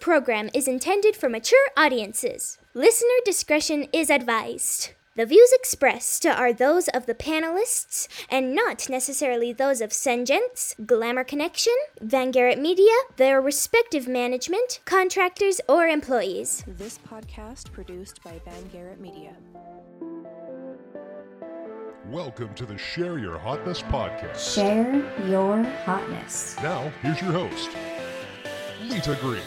program 0.00 0.48
is 0.54 0.66
intended 0.66 1.14
for 1.14 1.28
mature 1.28 1.68
audiences. 1.76 2.58
Listener 2.72 3.20
discretion 3.24 3.86
is 3.92 4.08
advised. 4.08 4.90
The 5.14 5.26
views 5.26 5.52
expressed 5.52 6.24
are 6.24 6.52
those 6.52 6.88
of 6.88 7.04
the 7.04 7.14
panelists 7.14 8.08
and 8.30 8.54
not 8.54 8.88
necessarily 8.88 9.52
those 9.52 9.82
of 9.82 9.90
SeneGence, 9.90 10.74
Glamour 10.86 11.24
Connection, 11.24 11.74
Van 12.00 12.30
Garrett 12.30 12.58
Media, 12.58 12.92
their 13.16 13.42
respective 13.42 14.08
management, 14.08 14.80
contractors, 14.86 15.60
or 15.68 15.86
employees. 15.86 16.64
This 16.66 16.98
podcast 16.98 17.70
produced 17.72 18.22
by 18.24 18.40
Van 18.46 18.68
Garrett 18.72 19.00
Media. 19.00 19.34
Welcome 22.06 22.54
to 22.54 22.64
the 22.64 22.78
Share 22.78 23.18
Your 23.18 23.38
Hotness 23.38 23.82
podcast. 23.82 24.54
Share 24.54 25.04
your 25.28 25.62
hotness. 25.84 26.56
Now, 26.62 26.90
here's 27.02 27.20
your 27.20 27.32
host, 27.32 27.68
Lita 28.88 29.18
Green. 29.20 29.42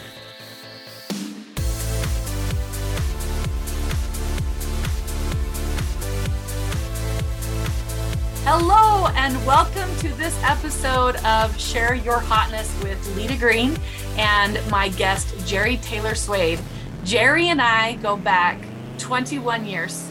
Hello, 8.46 9.06
and 9.16 9.34
welcome 9.46 9.88
to 10.00 10.08
this 10.18 10.38
episode 10.42 11.16
of 11.24 11.58
Share 11.58 11.94
Your 11.94 12.18
Hotness 12.18 12.70
with 12.82 13.16
Lita 13.16 13.38
Green 13.38 13.74
and 14.18 14.60
my 14.70 14.90
guest, 14.90 15.28
Jeri 15.46 15.80
Taylor 15.80 16.14
Swade. 16.14 16.60
Jeri 17.04 17.44
and 17.44 17.62
I 17.62 17.94
go 17.94 18.18
back 18.18 18.62
21 18.98 19.64
years. 19.64 20.06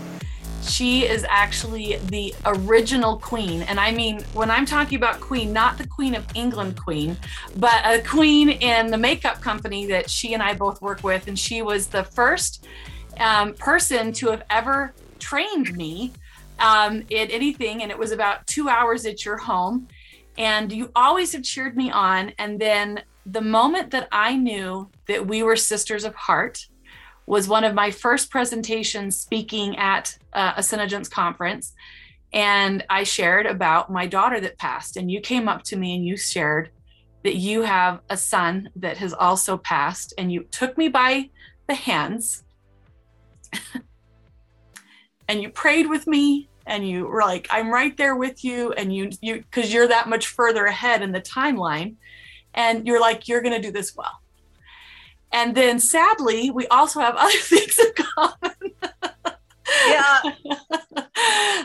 She 0.64 1.06
is 1.06 1.24
actually 1.30 1.98
the 2.08 2.34
original 2.44 3.18
queen. 3.18 3.62
And 3.62 3.80
I 3.80 3.92
mean, 3.92 4.24
when 4.34 4.50
I'm 4.50 4.66
talking 4.66 4.98
about 4.98 5.22
queen, 5.22 5.54
not 5.54 5.78
the 5.78 5.88
Queen 5.88 6.16
of 6.16 6.26
England 6.34 6.76
queen, 6.76 7.16
but 7.58 7.86
a 7.86 8.02
queen 8.02 8.50
in 8.50 8.88
the 8.88 8.98
makeup 8.98 9.42
company 9.42 9.86
that 9.86 10.10
she 10.10 10.34
and 10.34 10.42
I 10.42 10.56
both 10.56 10.82
work 10.82 11.04
with. 11.04 11.28
And 11.28 11.38
she 11.38 11.62
was 11.62 11.86
the 11.86 12.04
first 12.04 12.66
um, 13.20 13.54
person 13.54 14.12
to 14.14 14.32
have 14.32 14.42
ever 14.50 14.96
trained 15.20 15.78
me 15.78 16.14
um, 16.64 17.04
in 17.10 17.30
anything, 17.30 17.84
and 17.84 17.92
it 17.92 18.00
was 18.00 18.12
about 18.12 18.48
two 18.48 18.70
hours 18.70 19.06
at 19.06 19.26
your 19.26 19.38
home. 19.38 19.88
And 20.38 20.72
you 20.72 20.90
always 20.96 21.34
have 21.34 21.44
cheered 21.44 21.76
me 21.76 21.92
on. 21.92 22.32
And 22.40 22.60
then 22.60 23.04
the 23.26 23.42
moment 23.42 23.92
that 23.92 24.08
I 24.12 24.36
knew 24.36 24.90
that 25.08 25.28
we 25.28 25.44
were 25.44 25.58
sisters 25.58 26.06
of 26.06 26.16
heart 26.16 26.66
was 27.28 27.48
one 27.48 27.64
of 27.64 27.76
my 27.76 27.92
first 27.92 28.32
presentations 28.32 29.18
speaking 29.18 29.78
at 29.78 30.18
uh, 30.32 30.54
a 30.58 30.62
SeneGence 30.62 31.12
conference. 31.12 31.74
And 32.32 32.84
I 32.90 33.04
shared 33.04 33.46
about 33.46 33.92
my 33.92 34.08
daughter 34.08 34.40
that 34.40 34.58
passed. 34.58 34.98
And 34.98 35.12
you 35.12 35.22
came 35.22 35.48
up 35.48 35.64
to 35.64 35.76
me 35.76 35.96
and 35.96 36.06
you 36.06 36.18
shared 36.18 36.72
that 37.24 37.36
you 37.36 37.62
have 37.62 38.00
a 38.10 38.18
son 38.18 38.70
that 38.78 38.98
has 38.98 39.14
also 39.14 39.58
passed. 39.58 40.14
And 40.18 40.32
you 40.32 40.44
took 40.46 40.78
me 40.78 40.88
by 40.88 41.30
the 41.68 41.76
hands 41.76 42.44
and 45.28 45.42
you 45.42 45.50
prayed 45.50 45.88
with 45.88 46.08
me 46.08 46.50
and 46.66 46.88
you 46.88 47.06
were 47.06 47.22
like 47.22 47.48
i'm 47.52 47.72
right 47.72 47.98
there 47.98 48.16
with 48.16 48.44
you 48.44 48.72
and 48.74 48.96
you 48.96 49.10
you 49.22 49.38
because 49.38 49.74
you're 49.74 49.88
that 49.88 50.08
much 50.08 50.28
further 50.28 50.66
ahead 50.66 51.02
in 51.02 51.12
the 51.12 51.22
timeline 51.22 51.96
and 52.54 52.86
you're 52.86 53.02
like 53.02 53.28
you're 53.28 53.42
going 53.42 53.56
to 53.56 53.62
do 53.62 53.72
this 53.72 53.96
well. 53.96 54.20
And 55.32 55.56
then 55.56 55.80
sadly 55.80 56.52
we 56.52 56.68
also 56.68 57.00
have 57.00 57.16
other 57.18 57.32
things 57.32 57.80
in 57.80 57.92
common. 58.16 58.56
Yeah. 59.88 60.20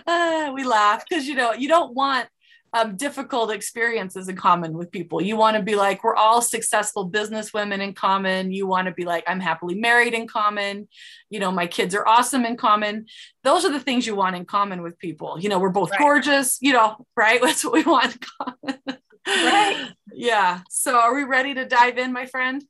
Uh, 0.06 0.52
we 0.54 0.64
laugh 0.64 1.04
because 1.06 1.26
you 1.26 1.34
know 1.34 1.52
you 1.52 1.68
don't 1.68 1.92
want 1.94 2.26
um, 2.72 2.96
difficult 2.96 3.50
experiences 3.50 4.28
in 4.28 4.36
common 4.36 4.74
with 4.74 4.90
people. 4.90 5.22
You 5.22 5.36
want 5.36 5.56
to 5.56 5.62
be 5.62 5.74
like, 5.74 6.04
we're 6.04 6.14
all 6.14 6.42
successful 6.42 7.04
business 7.04 7.52
women 7.52 7.80
in 7.80 7.94
common. 7.94 8.52
You 8.52 8.66
want 8.66 8.86
to 8.86 8.92
be 8.92 9.04
like, 9.04 9.24
I'm 9.26 9.40
happily 9.40 9.74
married 9.74 10.14
in 10.14 10.26
common. 10.26 10.88
You 11.30 11.40
know, 11.40 11.50
my 11.50 11.66
kids 11.66 11.94
are 11.94 12.06
awesome 12.06 12.44
in 12.44 12.56
common. 12.56 13.06
Those 13.42 13.64
are 13.64 13.72
the 13.72 13.80
things 13.80 14.06
you 14.06 14.14
want 14.14 14.36
in 14.36 14.44
common 14.44 14.82
with 14.82 14.98
people. 14.98 15.40
You 15.40 15.48
know, 15.48 15.58
we're 15.58 15.70
both 15.70 15.90
right. 15.92 15.98
gorgeous, 15.98 16.58
you 16.60 16.72
know, 16.72 17.06
right? 17.16 17.40
That's 17.42 17.64
what 17.64 17.74
we 17.74 17.82
want 17.84 18.14
in 18.14 18.20
common. 18.38 18.80
right. 19.26 19.90
Yeah. 20.12 20.60
So 20.68 20.98
are 20.98 21.14
we 21.14 21.24
ready 21.24 21.54
to 21.54 21.64
dive 21.64 21.96
in, 21.98 22.12
my 22.12 22.26
friend? 22.26 22.64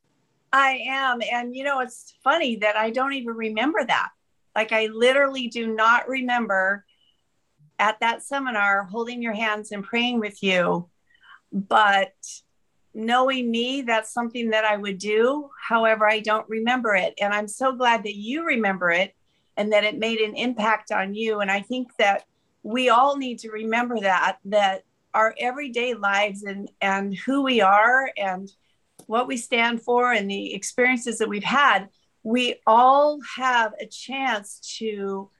I 0.52 0.80
am. 0.88 1.20
And, 1.30 1.54
you 1.54 1.64
know, 1.64 1.80
it's 1.80 2.14
funny 2.22 2.56
that 2.56 2.76
I 2.76 2.90
don't 2.90 3.12
even 3.14 3.34
remember 3.34 3.84
that. 3.84 4.10
Like, 4.54 4.72
I 4.72 4.86
literally 4.86 5.48
do 5.48 5.74
not 5.74 6.08
remember 6.08 6.84
at 7.78 8.00
that 8.00 8.22
seminar 8.22 8.84
holding 8.84 9.22
your 9.22 9.32
hands 9.34 9.72
and 9.72 9.84
praying 9.84 10.20
with 10.20 10.42
you. 10.42 10.88
But 11.52 12.12
knowing 12.94 13.50
me, 13.50 13.82
that's 13.82 14.12
something 14.12 14.50
that 14.50 14.64
I 14.64 14.76
would 14.76 14.98
do. 14.98 15.50
However, 15.60 16.08
I 16.08 16.20
don't 16.20 16.48
remember 16.48 16.94
it. 16.94 17.14
And 17.20 17.32
I'm 17.32 17.48
so 17.48 17.72
glad 17.72 18.02
that 18.04 18.16
you 18.16 18.44
remember 18.44 18.90
it 18.90 19.14
and 19.56 19.72
that 19.72 19.84
it 19.84 19.98
made 19.98 20.20
an 20.20 20.34
impact 20.34 20.92
on 20.92 21.14
you. 21.14 21.40
And 21.40 21.50
I 21.50 21.60
think 21.60 21.94
that 21.98 22.24
we 22.62 22.88
all 22.88 23.16
need 23.16 23.38
to 23.40 23.50
remember 23.50 24.00
that, 24.00 24.38
that 24.46 24.82
our 25.14 25.34
everyday 25.38 25.94
lives 25.94 26.42
and, 26.42 26.70
and 26.80 27.14
who 27.14 27.42
we 27.42 27.60
are 27.60 28.10
and 28.16 28.50
what 29.06 29.26
we 29.26 29.36
stand 29.36 29.82
for 29.82 30.12
and 30.12 30.30
the 30.30 30.54
experiences 30.54 31.18
that 31.18 31.28
we've 31.28 31.42
had, 31.42 31.88
we 32.22 32.56
all 32.66 33.20
have 33.36 33.72
a 33.80 33.86
chance 33.86 34.76
to 34.78 35.30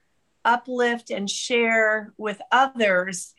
uplift 0.49 1.11
and 1.11 1.29
share 1.29 2.13
with 2.17 2.41
others. 2.51 3.33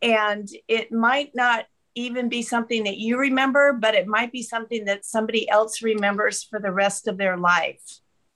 And 0.00 0.48
it 0.66 0.90
might 0.90 1.32
not 1.34 1.66
even 1.94 2.28
be 2.28 2.42
something 2.42 2.84
that 2.84 2.96
you 2.96 3.18
remember, 3.18 3.72
but 3.74 3.94
it 3.94 4.06
might 4.06 4.32
be 4.32 4.42
something 4.42 4.86
that 4.86 5.04
somebody 5.04 5.48
else 5.48 5.82
remembers 5.82 6.42
for 6.42 6.58
the 6.58 6.72
rest 6.72 7.06
of 7.06 7.18
their 7.18 7.36
life. 7.36 7.82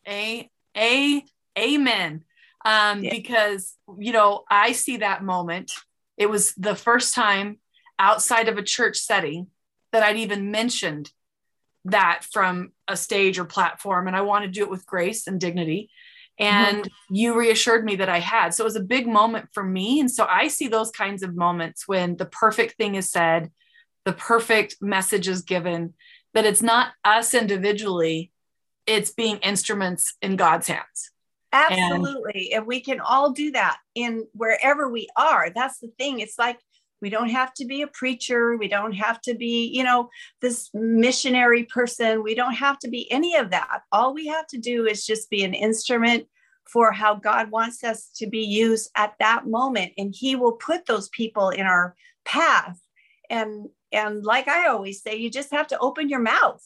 A, 0.06 0.48
a, 0.76 1.24
amen. 1.58 2.24
Um, 2.64 3.02
yeah. 3.02 3.10
Because, 3.10 3.74
you 3.98 4.12
know, 4.12 4.44
I 4.50 4.72
see 4.72 4.98
that 4.98 5.24
moment. 5.24 5.72
It 6.16 6.28
was 6.30 6.54
the 6.54 6.76
first 6.76 7.14
time 7.14 7.58
outside 7.98 8.48
of 8.48 8.58
a 8.58 8.62
church 8.62 8.98
setting 8.98 9.48
that 9.92 10.02
I'd 10.02 10.18
even 10.18 10.50
mentioned 10.50 11.10
that 11.84 12.24
from 12.30 12.72
a 12.86 12.96
stage 12.96 13.38
or 13.38 13.44
platform. 13.44 14.06
And 14.06 14.16
I 14.16 14.20
want 14.20 14.44
to 14.44 14.50
do 14.50 14.62
it 14.62 14.70
with 14.70 14.86
grace 14.86 15.26
and 15.26 15.40
dignity. 15.40 15.90
Mm-hmm. 16.40 16.54
and 16.54 16.84
mm-hmm. 16.84 17.14
you 17.14 17.36
reassured 17.36 17.84
me 17.84 17.96
that 17.96 18.08
I 18.08 18.20
had. 18.20 18.54
So 18.54 18.62
it 18.62 18.66
was 18.66 18.76
a 18.76 18.80
big 18.80 19.08
moment 19.08 19.48
for 19.52 19.64
me. 19.64 20.00
And 20.00 20.10
so 20.10 20.24
I 20.28 20.48
see 20.48 20.68
those 20.68 20.90
kinds 20.90 21.22
of 21.22 21.34
moments 21.34 21.88
when 21.88 22.16
the 22.16 22.26
perfect 22.26 22.76
thing 22.76 22.94
is 22.94 23.10
said, 23.10 23.50
the 24.04 24.12
perfect 24.12 24.76
message 24.80 25.28
is 25.28 25.42
given, 25.42 25.94
that 26.34 26.46
it's 26.46 26.62
not 26.62 26.92
us 27.04 27.34
individually, 27.34 28.30
it's 28.86 29.10
being 29.10 29.38
instruments 29.38 30.14
in 30.22 30.36
God's 30.36 30.68
hands. 30.68 31.10
Absolutely. 31.52 32.52
And, 32.52 32.60
and 32.60 32.66
we 32.66 32.80
can 32.80 33.00
all 33.00 33.32
do 33.32 33.50
that 33.52 33.78
in 33.94 34.26
wherever 34.32 34.88
we 34.88 35.08
are. 35.16 35.50
That's 35.54 35.78
the 35.78 35.90
thing. 35.98 36.20
It's 36.20 36.38
like 36.38 36.58
we 37.00 37.10
don't 37.10 37.30
have 37.30 37.54
to 37.54 37.64
be 37.64 37.82
a 37.82 37.86
preacher. 37.86 38.56
We 38.56 38.68
don't 38.68 38.92
have 38.92 39.20
to 39.22 39.34
be, 39.34 39.70
you 39.72 39.84
know, 39.84 40.10
this 40.42 40.70
missionary 40.74 41.64
person. 41.64 42.22
We 42.22 42.34
don't 42.34 42.54
have 42.54 42.78
to 42.80 42.88
be 42.88 43.10
any 43.10 43.36
of 43.36 43.50
that. 43.50 43.82
All 43.92 44.14
we 44.14 44.26
have 44.26 44.46
to 44.48 44.58
do 44.58 44.86
is 44.86 45.06
just 45.06 45.30
be 45.30 45.44
an 45.44 45.54
instrument 45.54 46.26
for 46.70 46.92
how 46.92 47.14
God 47.14 47.50
wants 47.50 47.82
us 47.82 48.10
to 48.16 48.26
be 48.26 48.42
used 48.42 48.90
at 48.96 49.14
that 49.20 49.46
moment. 49.46 49.92
And 49.96 50.14
He 50.16 50.36
will 50.36 50.52
put 50.52 50.86
those 50.86 51.08
people 51.10 51.50
in 51.50 51.66
our 51.66 51.94
path. 52.24 52.78
And 53.30 53.68
and 53.92 54.24
like 54.24 54.48
I 54.48 54.66
always 54.68 55.02
say, 55.02 55.16
you 55.16 55.30
just 55.30 55.50
have 55.50 55.66
to 55.68 55.78
open 55.78 56.08
your 56.08 56.20
mouth. 56.20 56.62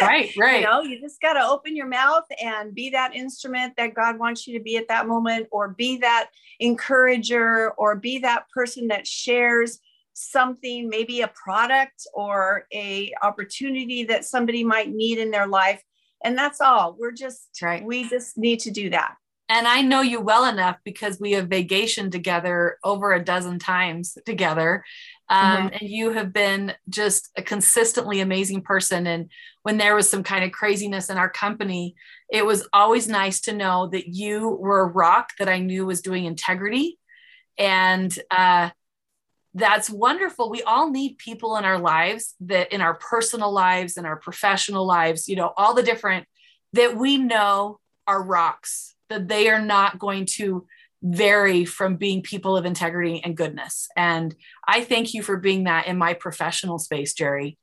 Right, 0.00 0.30
right. 0.38 0.60
you 0.60 0.66
know, 0.66 0.82
you 0.82 1.00
just 1.00 1.20
got 1.20 1.34
to 1.34 1.44
open 1.44 1.74
your 1.74 1.86
mouth 1.86 2.24
and 2.42 2.74
be 2.74 2.90
that 2.90 3.14
instrument 3.14 3.74
that 3.76 3.94
God 3.94 4.18
wants 4.18 4.46
you 4.46 4.56
to 4.56 4.62
be 4.62 4.76
at 4.76 4.88
that 4.88 5.06
moment, 5.06 5.48
or 5.50 5.68
be 5.68 5.98
that 5.98 6.30
encourager, 6.60 7.72
or 7.72 7.96
be 7.96 8.18
that 8.18 8.48
person 8.54 8.88
that 8.88 9.06
shares 9.06 9.80
something, 10.14 10.88
maybe 10.88 11.22
a 11.22 11.28
product 11.28 12.06
or 12.14 12.66
a 12.72 13.12
opportunity 13.22 14.04
that 14.04 14.24
somebody 14.24 14.62
might 14.62 14.90
need 14.90 15.18
in 15.18 15.30
their 15.30 15.46
life. 15.46 15.82
And 16.22 16.36
that's 16.36 16.60
all. 16.60 16.96
We're 16.98 17.12
just 17.12 17.48
right. 17.62 17.82
we 17.84 18.08
just 18.08 18.36
need 18.36 18.60
to 18.60 18.70
do 18.70 18.90
that. 18.90 19.14
And 19.50 19.66
I 19.66 19.82
know 19.82 20.00
you 20.00 20.20
well 20.20 20.44
enough 20.44 20.78
because 20.84 21.18
we 21.20 21.32
have 21.32 21.48
vacationed 21.48 22.12
together 22.12 22.78
over 22.84 23.12
a 23.12 23.22
dozen 23.22 23.58
times 23.58 24.16
together 24.24 24.84
um, 25.30 25.56
mm-hmm. 25.56 25.68
and 25.72 25.88
you 25.88 26.10
have 26.12 26.32
been 26.32 26.74
just 26.88 27.30
a 27.36 27.42
consistently 27.42 28.20
amazing 28.20 28.62
person. 28.62 29.06
And 29.06 29.30
when 29.62 29.78
there 29.78 29.94
was 29.94 30.10
some 30.10 30.24
kind 30.24 30.44
of 30.44 30.50
craziness 30.50 31.08
in 31.08 31.18
our 31.18 31.30
company, 31.30 31.94
it 32.30 32.44
was 32.44 32.68
always 32.72 33.06
nice 33.06 33.40
to 33.42 33.52
know 33.52 33.86
that 33.88 34.08
you 34.08 34.48
were 34.48 34.80
a 34.80 34.92
rock 34.92 35.30
that 35.38 35.48
I 35.48 35.60
knew 35.60 35.86
was 35.86 36.02
doing 36.02 36.24
integrity. 36.24 36.98
And 37.56 38.16
uh, 38.30 38.70
that's 39.54 39.88
wonderful. 39.88 40.50
We 40.50 40.62
all 40.62 40.90
need 40.90 41.18
people 41.18 41.56
in 41.56 41.64
our 41.64 41.78
lives 41.78 42.34
that 42.40 42.72
in 42.72 42.80
our 42.80 42.94
personal 42.94 43.52
lives 43.52 43.96
and 43.96 44.06
our 44.06 44.16
professional 44.16 44.84
lives, 44.84 45.28
you 45.28 45.36
know, 45.36 45.52
all 45.56 45.74
the 45.74 45.82
different 45.82 46.26
that 46.72 46.96
we 46.96 47.18
know 47.18 47.78
are 48.06 48.22
rocks, 48.22 48.96
that 49.10 49.28
they 49.28 49.48
are 49.48 49.60
not 49.60 49.98
going 49.98 50.24
to 50.24 50.66
vary 51.02 51.64
from 51.64 51.96
being 51.96 52.22
people 52.22 52.56
of 52.56 52.64
integrity 52.64 53.20
and 53.24 53.36
goodness. 53.36 53.88
And 53.96 54.34
I 54.66 54.82
thank 54.82 55.14
you 55.14 55.22
for 55.22 55.36
being 55.36 55.64
that 55.64 55.86
in 55.86 55.98
my 55.98 56.14
professional 56.14 56.78
space, 56.78 57.14
Jeri. 57.14 57.56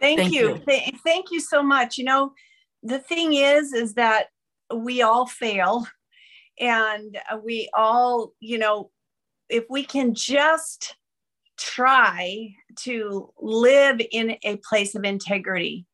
Thank, 0.00 0.20
thank 0.20 0.32
you. 0.32 0.48
you. 0.48 0.62
Th- 0.66 0.94
thank 1.04 1.30
you 1.30 1.40
so 1.40 1.62
much. 1.62 1.98
You 1.98 2.04
know, 2.04 2.32
the 2.82 2.98
thing 2.98 3.34
is, 3.34 3.72
is 3.72 3.94
that 3.94 4.26
we 4.74 5.02
all 5.02 5.26
fail 5.26 5.86
and 6.60 7.18
we 7.42 7.68
all, 7.74 8.32
you 8.40 8.58
know, 8.58 8.90
if 9.48 9.64
we 9.68 9.84
can 9.84 10.14
just 10.14 10.96
try 11.56 12.54
to 12.80 13.30
live 13.40 14.00
in 14.10 14.36
a 14.42 14.56
place 14.56 14.94
of 14.94 15.04
integrity 15.04 15.86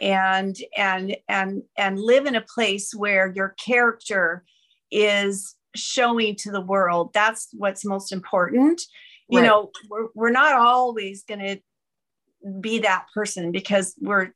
and 0.00 0.56
and 0.76 1.16
and 1.28 1.62
and 1.76 1.98
live 1.98 2.26
in 2.26 2.34
a 2.34 2.40
place 2.42 2.94
where 2.94 3.32
your 3.34 3.50
character 3.50 4.44
is 4.90 5.54
showing 5.74 6.34
to 6.36 6.50
the 6.50 6.60
world 6.60 7.10
that's 7.12 7.48
what's 7.52 7.84
most 7.84 8.12
important 8.12 8.82
you 9.28 9.38
Right. 9.40 9.46
know 9.46 9.70
we're, 9.90 10.08
we're 10.14 10.30
not 10.30 10.52
always 10.54 11.24
going 11.24 11.40
to 11.40 11.58
be 12.60 12.78
that 12.80 13.06
person 13.14 13.52
because 13.52 13.94
we're 14.00 14.32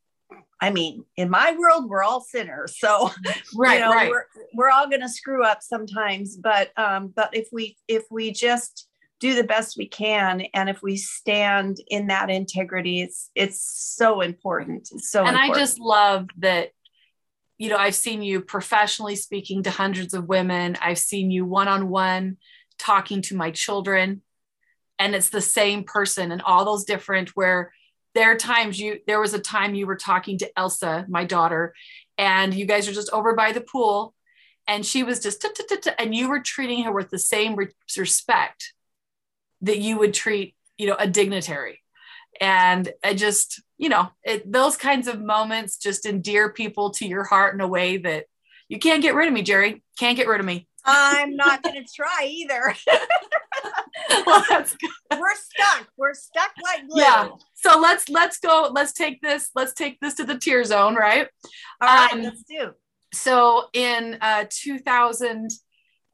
i 0.61 0.71
mean 0.71 1.05
in 1.17 1.31
my 1.31 1.57
world 1.59 1.89
we're 1.89 2.03
all 2.03 2.21
sinners 2.21 2.77
so 2.79 3.11
Right, 3.55 3.75
you 3.75 3.81
know, 3.81 3.93
right. 3.93 4.11
we're, 4.11 4.25
we're 4.55 4.71
all 4.71 4.89
going 4.89 5.01
to 5.03 5.09
screw 5.09 5.45
up 5.45 5.63
sometimes 5.63 6.37
but 6.37 6.71
um 6.79 7.13
but 7.15 7.31
if 7.35 7.49
we 7.53 7.77
if 7.89 8.05
we 8.11 8.33
just 8.33 8.89
do 9.21 9.35
the 9.35 9.45
best 9.45 9.77
we 9.77 9.87
can 9.87 10.43
and 10.55 10.69
if 10.69 10.83
we 10.83 10.97
stand 10.97 11.77
in 11.89 12.07
that 12.07 12.31
integrity 12.31 13.03
it's 13.03 13.31
it's 13.35 13.61
so 13.61 14.21
important 14.23 14.89
it's 14.93 15.11
so 15.11 15.25
and 15.25 15.37
I 15.37 15.53
just 15.55 15.79
love 15.79 16.29
that, 16.39 16.71
you 17.59 17.69
know, 17.69 17.77
I've 17.77 17.95
seen 17.95 18.23
you 18.23 18.41
professionally 18.41 19.17
speaking 19.17 19.63
to 19.65 19.71
hundreds 19.71 20.15
of 20.15 20.29
women. 20.29 20.77
I've 20.81 20.99
seen 20.99 21.31
you 21.31 21.45
one 21.45 21.69
on 21.69 21.89
one 21.89 22.39
talking 22.79 23.23
to 23.23 23.37
my 23.37 23.51
children. 23.51 24.23
And 24.99 25.15
it's 25.15 25.31
the 25.31 25.41
same 25.41 25.85
person 25.85 26.31
and 26.33 26.43
all 26.43 26.65
those 26.65 26.85
different 26.85 27.31
where 27.31 27.73
there 28.15 28.33
are 28.33 28.37
times 28.37 28.79
you, 28.79 28.99
there 29.07 29.21
was 29.21 29.35
a 29.35 29.39
time 29.39 29.75
you 29.75 29.87
were 29.87 29.97
talking 29.97 30.39
to 30.39 30.59
Elsa, 30.59 31.07
my 31.09 31.25
daughter, 31.25 31.75
and 32.19 32.53
you 32.53 32.67
guys 32.67 32.89
are 32.89 32.93
just 32.93 33.13
over 33.13 33.35
by 33.35 33.53
the 33.53 33.61
pool. 33.61 34.15
And 34.67 34.85
she 34.85 35.03
was 35.03 35.21
just, 35.21 35.45
and 35.99 36.15
you 36.15 36.29
were 36.29 36.41
treating 36.41 36.85
her 36.85 36.93
with 36.93 37.11
the 37.11 37.19
same 37.19 37.57
respect 37.97 38.73
that 39.63 39.79
you 39.79 39.99
would 39.99 40.15
treat, 40.15 40.55
you 40.79 40.87
know, 40.87 40.97
a 40.99 41.07
dignitary 41.07 41.81
and 42.41 42.91
I 43.05 43.15
just, 43.15 43.63
you 43.77 43.91
know, 43.91 44.09
it, 44.25 44.51
those 44.51 44.77
kinds 44.77 45.07
of 45.09 45.21
moments 45.21 45.77
just 45.77 46.07
endear 46.07 46.51
people 46.53 46.91
to 46.93 47.07
your 47.07 47.25
heart 47.25 47.55
in 47.55 47.61
a 47.61 47.69
way 47.69 47.99
that 47.99 48.25
you 48.69 48.79
can't 48.79 49.03
get 49.03 49.15
rid 49.15 49.29
of 49.29 49.35
me, 49.35 49.43
Jeri. 49.45 49.83
Can't 49.99 50.17
get 50.17 50.27
rid 50.27 50.41
of 50.41 50.47
me. 50.47 50.67
i'm 50.87 51.37
not 51.37 51.63
going 51.63 51.75
to 51.75 51.93
try 51.95 52.27
either 52.27 52.75
well, 54.27 54.43
that's 54.49 54.75
good. 54.77 54.91
we're 55.21 55.35
stuck 55.35 55.87
we're 55.99 56.15
stuck 56.15 56.51
like 56.65 56.89
glue 56.89 57.03
Yeah. 57.03 57.29
So 57.55 57.79
let's 57.79 58.09
let's 58.09 58.39
go. 58.39 58.71
Let's 58.73 58.93
take 58.93 59.21
this. 59.21 59.51
Let's 59.55 59.75
take 59.75 60.01
this 60.01 60.15
to 60.15 60.25
the 60.25 60.39
tear 60.39 60.65
zone, 60.65 60.95
right? 60.95 61.29
all 61.83 61.89
right 61.89 62.13
Um, 62.13 62.23
let's 62.23 62.43
do 62.45 62.71
So 63.13 63.65
in 63.75 64.17
uh, 64.23 64.47
2000, 64.49 65.51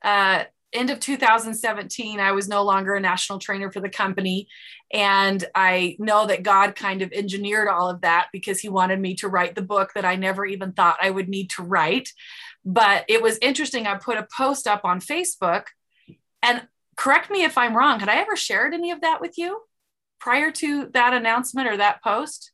uh, 0.02 0.44
end 0.76 0.90
of 0.90 1.00
2017, 1.00 2.20
I 2.20 2.32
was 2.32 2.48
no 2.48 2.62
longer 2.62 2.94
a 2.94 3.00
national 3.00 3.38
trainer 3.38 3.70
for 3.70 3.80
the 3.80 3.88
company. 3.88 4.48
And 4.92 5.44
I 5.54 5.96
know 5.98 6.26
that 6.26 6.42
God 6.42 6.76
kind 6.76 7.02
of 7.02 7.12
engineered 7.12 7.68
all 7.68 7.90
of 7.90 8.02
that 8.02 8.28
because 8.32 8.60
he 8.60 8.68
wanted 8.68 9.00
me 9.00 9.14
to 9.16 9.28
write 9.28 9.54
the 9.54 9.62
book 9.62 9.92
that 9.94 10.04
I 10.04 10.16
never 10.16 10.44
even 10.46 10.72
thought 10.72 10.98
I 11.00 11.10
would 11.10 11.28
need 11.28 11.50
to 11.50 11.62
write. 11.62 12.12
But 12.64 13.04
it 13.08 13.22
was 13.22 13.38
interesting. 13.38 13.86
I 13.86 13.96
put 13.96 14.18
a 14.18 14.28
post 14.36 14.66
up 14.66 14.84
on 14.84 15.00
Facebook 15.00 15.64
and 16.42 16.66
correct 16.96 17.30
me 17.30 17.44
if 17.44 17.58
I'm 17.58 17.76
wrong. 17.76 18.00
Had 18.00 18.08
I 18.08 18.16
ever 18.16 18.36
shared 18.36 18.74
any 18.74 18.90
of 18.90 19.00
that 19.00 19.20
with 19.20 19.38
you 19.38 19.62
prior 20.18 20.50
to 20.50 20.86
that 20.94 21.14
announcement 21.14 21.68
or 21.68 21.76
that 21.76 22.02
post? 22.02 22.52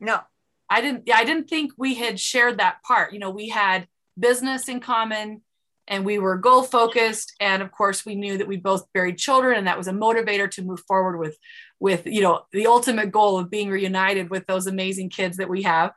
no 0.00 0.20
I 0.68 0.80
didn't 0.80 1.08
I 1.12 1.24
didn't 1.24 1.48
think 1.48 1.72
we 1.76 1.94
had 1.94 2.18
shared 2.18 2.58
that 2.58 2.82
part. 2.82 3.12
You 3.12 3.18
know, 3.18 3.30
we 3.30 3.48
had 3.48 3.86
business 4.18 4.68
in 4.68 4.80
common 4.80 5.42
and 5.88 6.04
we 6.04 6.18
were 6.18 6.36
goal 6.36 6.62
focused. 6.62 7.34
And 7.40 7.62
of 7.62 7.70
course 7.70 8.04
we 8.04 8.14
knew 8.14 8.38
that 8.38 8.48
we 8.48 8.56
both 8.56 8.90
buried 8.92 9.18
children 9.18 9.58
and 9.58 9.66
that 9.66 9.78
was 9.78 9.88
a 9.88 9.92
motivator 9.92 10.50
to 10.52 10.62
move 10.62 10.80
forward 10.86 11.18
with 11.18 11.36
with 11.80 12.06
you 12.06 12.22
know 12.22 12.42
the 12.52 12.66
ultimate 12.66 13.10
goal 13.10 13.38
of 13.38 13.50
being 13.50 13.68
reunited 13.68 14.30
with 14.30 14.46
those 14.46 14.66
amazing 14.66 15.10
kids 15.10 15.36
that 15.38 15.48
we 15.48 15.62
have. 15.62 15.92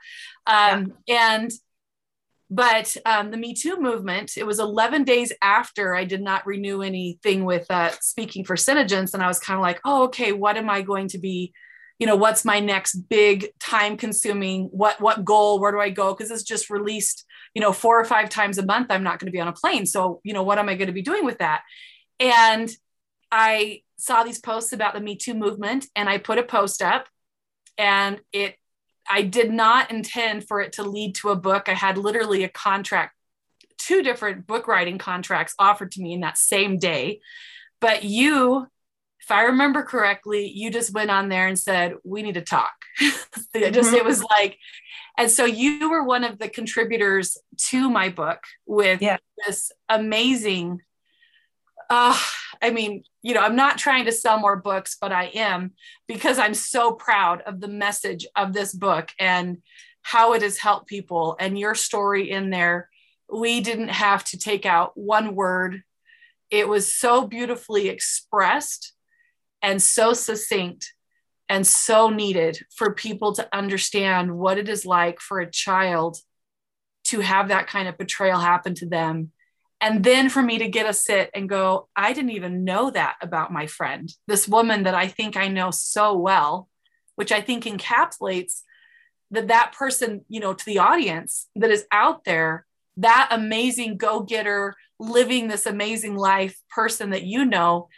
Um, 0.46 0.94
and 1.08 1.52
but 2.50 2.96
um, 3.06 3.32
the 3.32 3.38
me 3.38 3.54
too 3.54 3.80
movement 3.80 4.38
it 4.38 4.46
was 4.46 4.60
11 4.60 5.04
days 5.04 5.34
after 5.42 5.94
i 5.94 6.06
did 6.06 6.22
not 6.22 6.46
renew 6.48 6.82
anything 6.82 7.44
with 7.44 7.70
uh, 7.70 7.92
speaking 8.00 8.46
for 8.46 8.56
SeneGence 8.56 9.14
and 9.14 9.22
i 9.22 9.28
was 9.28 9.40
kind 9.40 9.58
of 9.58 9.62
like 9.62 9.82
oh 9.84 10.06
okay 10.06 10.32
what 10.32 10.56
am 10.56 10.70
i 10.70 10.82
going 10.82 11.10
to 11.10 11.18
be 11.18 11.54
you 12.00 12.08
know 12.08 12.16
what's 12.16 12.46
my 12.46 12.60
next 12.60 12.96
big 13.10 13.48
time 13.60 13.98
consuming 13.98 14.66
what 14.66 15.00
what 15.02 15.26
goal 15.26 15.60
where 15.60 15.72
do 15.72 15.80
i 15.80 15.90
go? 15.90 16.14
Because 16.14 16.32
it's 16.32 16.44
just 16.44 16.70
released 16.70 17.26
you 17.54 17.62
know 17.62 17.74
four 17.74 18.00
or 18.00 18.06
five 18.06 18.30
times 18.30 18.58
a 18.58 18.66
month 18.66 18.88
i'm 18.90 19.04
not 19.04 19.20
going 19.20 19.28
to 19.28 19.32
be 19.32 19.40
on 19.40 19.48
a 19.48 19.54
plane. 19.54 19.86
So 19.86 20.22
you 20.24 20.34
know 20.34 20.44
what 20.44 20.60
am 20.60 20.70
i 20.70 20.76
going 20.76 20.88
to 20.88 20.94
be 20.94 21.02
doing 21.02 21.26
with 21.26 21.40
that? 21.40 21.62
And 22.20 22.70
i 23.32 23.82
saw 23.98 24.24
these 24.24 24.40
posts 24.40 24.74
about 24.74 24.94
the 24.94 25.02
me 25.02 25.16
too 25.16 25.34
movement 25.34 25.88
and 25.96 26.08
i 26.08 26.18
put 26.18 26.38
a 26.38 26.44
post 26.44 26.82
up 26.82 27.08
and 27.78 28.22
it 28.32 28.56
i 29.10 29.22
did 29.22 29.52
not 29.52 29.92
intend 29.92 30.48
for 30.48 30.62
it 30.62 30.74
to 30.74 30.84
lead 30.84 31.16
to 31.16 31.30
a 31.30 31.36
book. 31.36 31.68
I 31.68 31.74
had 31.74 31.98
literally 31.98 32.44
a 32.44 32.50
contract 32.50 33.14
two 33.78 34.04
different 34.04 34.46
book 34.48 34.68
writing 34.68 34.98
contracts 34.98 35.56
offered 35.58 35.92
to 35.92 36.02
me 36.02 36.14
in 36.14 36.22
that 36.22 36.38
same 36.38 36.78
day. 36.78 37.22
But 37.80 38.04
you 38.04 38.68
if 39.20 39.32
I 39.32 39.44
remember 39.44 39.84
correctly, 39.84 40.48
you 40.48 40.72
just 40.72 40.94
went 40.94 41.12
on 41.12 41.30
there 41.30 41.48
and 41.48 41.58
said, 41.58 41.96
we 42.04 42.22
need 42.22 42.36
to 42.36 42.42
talk. 42.42 42.74
it 43.54 43.72
just, 43.74 43.94
it 43.94 44.06
was 44.06 44.24
like, 44.24 44.58
and 45.18 45.30
so 45.30 45.46
you 45.46 45.90
were 45.90 46.04
one 46.04 46.24
of 46.24 46.38
the 46.40 46.48
contributors 46.48 47.38
to 47.70 47.90
my 47.90 48.10
book 48.10 48.44
with 48.66 49.02
Yeah. 49.02 49.18
this 49.46 49.72
amazing, 49.90 50.82
uh, 51.90 52.18
I 52.62 52.70
mean, 52.72 53.04
you 53.22 53.34
know, 53.34 53.42
I'm 53.42 53.56
not 53.56 53.78
trying 53.78 54.06
to 54.06 54.12
sell 54.12 54.40
more 54.40 54.56
books, 54.56 54.98
but 55.00 55.12
I 55.12 55.26
am 55.34 55.74
because 56.08 56.40
I'm 56.40 56.54
so 56.54 56.92
proud 56.92 57.42
of 57.42 57.60
the 57.60 57.68
message 57.68 58.26
of 58.36 58.54
this 58.54 58.74
book 58.74 59.10
and 59.20 59.58
how 60.04 60.34
it 60.34 60.42
has 60.42 60.58
helped 60.58 60.88
people 60.88 61.36
and 61.40 61.60
your 61.60 61.76
story 61.76 62.32
in 62.32 62.50
there. 62.50 62.90
We 63.32 63.60
didn't 63.62 63.90
have 63.90 64.24
to 64.26 64.38
take 64.38 64.66
out 64.66 64.92
one 64.96 65.36
word. 65.36 65.84
It 66.50 66.70
was 66.70 66.92
so 66.94 67.28
beautifully 67.28 67.90
expressed 67.90 68.94
and 69.68 69.82
so 69.82 70.14
succinct 70.14 70.94
and 71.50 71.68
so 71.68 72.10
needed 72.10 72.58
for 72.74 72.94
people 72.94 73.34
to 73.34 73.46
understand 73.54 74.34
what 74.38 74.58
it 74.58 74.70
is 74.70 74.86
like 74.86 75.20
for 75.20 75.42
a 75.42 75.52
child 75.52 76.18
to 77.04 77.20
have 77.20 77.50
that 77.50 77.68
kind 77.68 77.90
of 77.90 77.98
betrayal 77.98 78.40
happen 78.40 78.74
to 78.76 78.86
them. 78.86 79.34
And 79.82 80.06
then 80.06 80.30
for 80.30 80.42
me 80.42 80.60
to 80.60 80.70
get 80.70 80.90
a 80.90 80.94
sit 80.94 81.30
and 81.34 81.50
go, 81.50 81.90
I 81.98 82.14
didn't 82.14 82.32
even 82.32 82.64
know 82.64 82.92
that 82.92 83.18
about 83.22 83.52
my 83.52 83.68
friend, 83.68 84.10
this 84.26 84.48
woman 84.48 84.84
that 84.84 84.96
I 84.96 85.10
think 85.10 85.36
I 85.36 85.50
know 85.50 85.72
so 85.72 86.18
well, 86.18 86.70
which 87.16 87.34
I 87.34 87.42
think 87.42 87.66
encapsulates 87.66 88.62
that 89.32 89.50
that 89.50 89.74
person, 89.78 90.24
you 90.30 90.40
know, 90.40 90.54
to 90.54 90.66
the 90.66 90.80
audience 90.80 91.50
that 91.58 91.72
is 91.72 91.86
out 91.92 92.24
there, 92.24 92.66
that 92.96 93.28
amazing 93.32 93.98
go 93.98 94.22
getter, 94.22 94.76
living 94.98 95.50
this 95.50 95.66
amazing 95.66 96.16
life 96.16 96.58
person 96.70 97.10
that 97.10 97.24
you 97.24 97.44
know 97.44 97.90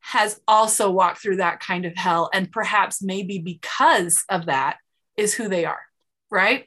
has 0.00 0.40
also 0.48 0.90
walked 0.90 1.20
through 1.20 1.36
that 1.36 1.60
kind 1.60 1.84
of 1.84 1.96
hell 1.96 2.30
and 2.32 2.50
perhaps 2.50 3.02
maybe 3.02 3.38
because 3.38 4.24
of 4.28 4.46
that 4.46 4.78
is 5.16 5.34
who 5.34 5.48
they 5.48 5.64
are 5.64 5.80
right 6.30 6.66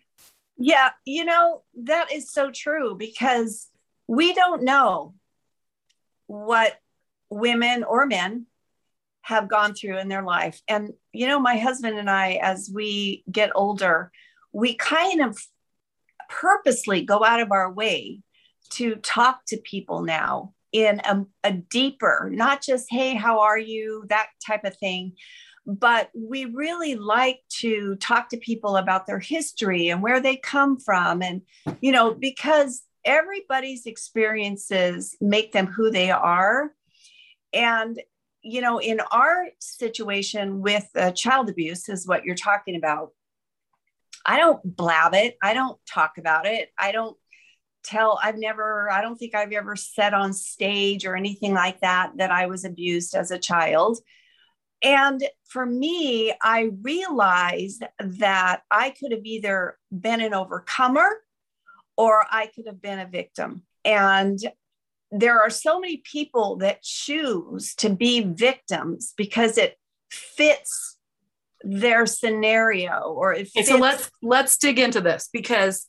Yeah, 0.57 0.91
you 1.05 1.25
know, 1.25 1.63
that 1.85 2.11
is 2.11 2.31
so 2.31 2.51
true 2.51 2.95
because 2.95 3.67
we 4.07 4.33
don't 4.33 4.63
know 4.63 5.15
what 6.27 6.77
women 7.29 7.83
or 7.83 8.05
men 8.05 8.45
have 9.21 9.49
gone 9.49 9.73
through 9.73 9.97
in 9.97 10.07
their 10.07 10.21
life. 10.21 10.61
And, 10.67 10.91
you 11.13 11.27
know, 11.27 11.39
my 11.39 11.57
husband 11.57 11.97
and 11.97 12.09
I, 12.09 12.39
as 12.41 12.69
we 12.71 13.23
get 13.31 13.51
older, 13.55 14.11
we 14.51 14.75
kind 14.75 15.21
of 15.21 15.39
purposely 16.29 17.03
go 17.03 17.25
out 17.25 17.41
of 17.41 17.51
our 17.51 17.71
way 17.71 18.21
to 18.71 18.95
talk 18.95 19.41
to 19.47 19.57
people 19.57 20.03
now 20.03 20.53
in 20.71 20.99
a, 21.01 21.25
a 21.43 21.51
deeper, 21.51 22.29
not 22.33 22.61
just, 22.61 22.87
hey, 22.89 23.15
how 23.15 23.41
are 23.41 23.59
you? 23.59 24.05
That 24.09 24.27
type 24.45 24.63
of 24.63 24.77
thing. 24.77 25.13
But 25.65 26.09
we 26.15 26.45
really 26.45 26.95
like 26.95 27.39
to 27.59 27.95
talk 27.97 28.29
to 28.29 28.37
people 28.37 28.77
about 28.77 29.05
their 29.05 29.19
history 29.19 29.89
and 29.89 30.01
where 30.01 30.19
they 30.19 30.35
come 30.35 30.79
from. 30.79 31.21
And, 31.21 31.41
you 31.81 31.91
know, 31.91 32.13
because 32.13 32.81
everybody's 33.05 33.85
experiences 33.85 35.15
make 35.21 35.51
them 35.51 35.67
who 35.67 35.91
they 35.91 36.09
are. 36.09 36.71
And, 37.53 38.01
you 38.41 38.61
know, 38.61 38.79
in 38.79 39.01
our 39.11 39.49
situation 39.59 40.61
with 40.61 40.87
uh, 40.95 41.11
child 41.11 41.49
abuse, 41.49 41.89
is 41.89 42.07
what 42.07 42.25
you're 42.25 42.35
talking 42.35 42.75
about. 42.75 43.11
I 44.25 44.37
don't 44.37 44.63
blab 44.63 45.13
it. 45.13 45.37
I 45.43 45.53
don't 45.53 45.79
talk 45.87 46.17
about 46.17 46.45
it. 46.45 46.69
I 46.77 46.91
don't 46.91 47.17
tell, 47.83 48.19
I've 48.23 48.37
never, 48.37 48.91
I 48.91 49.01
don't 49.01 49.17
think 49.17 49.35
I've 49.35 49.51
ever 49.51 49.75
said 49.75 50.13
on 50.13 50.33
stage 50.33 51.05
or 51.05 51.15
anything 51.15 51.53
like 51.53 51.79
that 51.81 52.13
that 52.17 52.31
I 52.31 52.47
was 52.47 52.65
abused 52.65 53.15
as 53.15 53.31
a 53.31 53.39
child. 53.39 53.99
And 54.83 55.23
for 55.47 55.65
me, 55.65 56.33
I 56.41 56.71
realized 56.81 57.83
that 57.99 58.61
I 58.71 58.91
could 58.91 59.11
have 59.11 59.25
either 59.25 59.77
been 59.91 60.21
an 60.21 60.33
overcomer 60.33 61.07
or 61.97 62.25
I 62.29 62.47
could 62.47 62.65
have 62.67 62.81
been 62.81 62.99
a 62.99 63.07
victim. 63.07 63.63
And 63.85 64.39
there 65.11 65.41
are 65.41 65.49
so 65.49 65.79
many 65.79 65.97
people 65.97 66.57
that 66.57 66.81
choose 66.81 67.75
to 67.75 67.89
be 67.89 68.21
victims 68.21 69.13
because 69.17 69.57
it 69.57 69.77
fits 70.09 70.97
their 71.63 72.05
scenario 72.05 73.13
or 73.15 73.33
it 73.33 73.49
Okay, 73.55 73.65
so 73.65 73.77
let's 73.77 74.09
let's 74.23 74.57
dig 74.57 74.79
into 74.79 75.01
this 75.01 75.29
because 75.31 75.87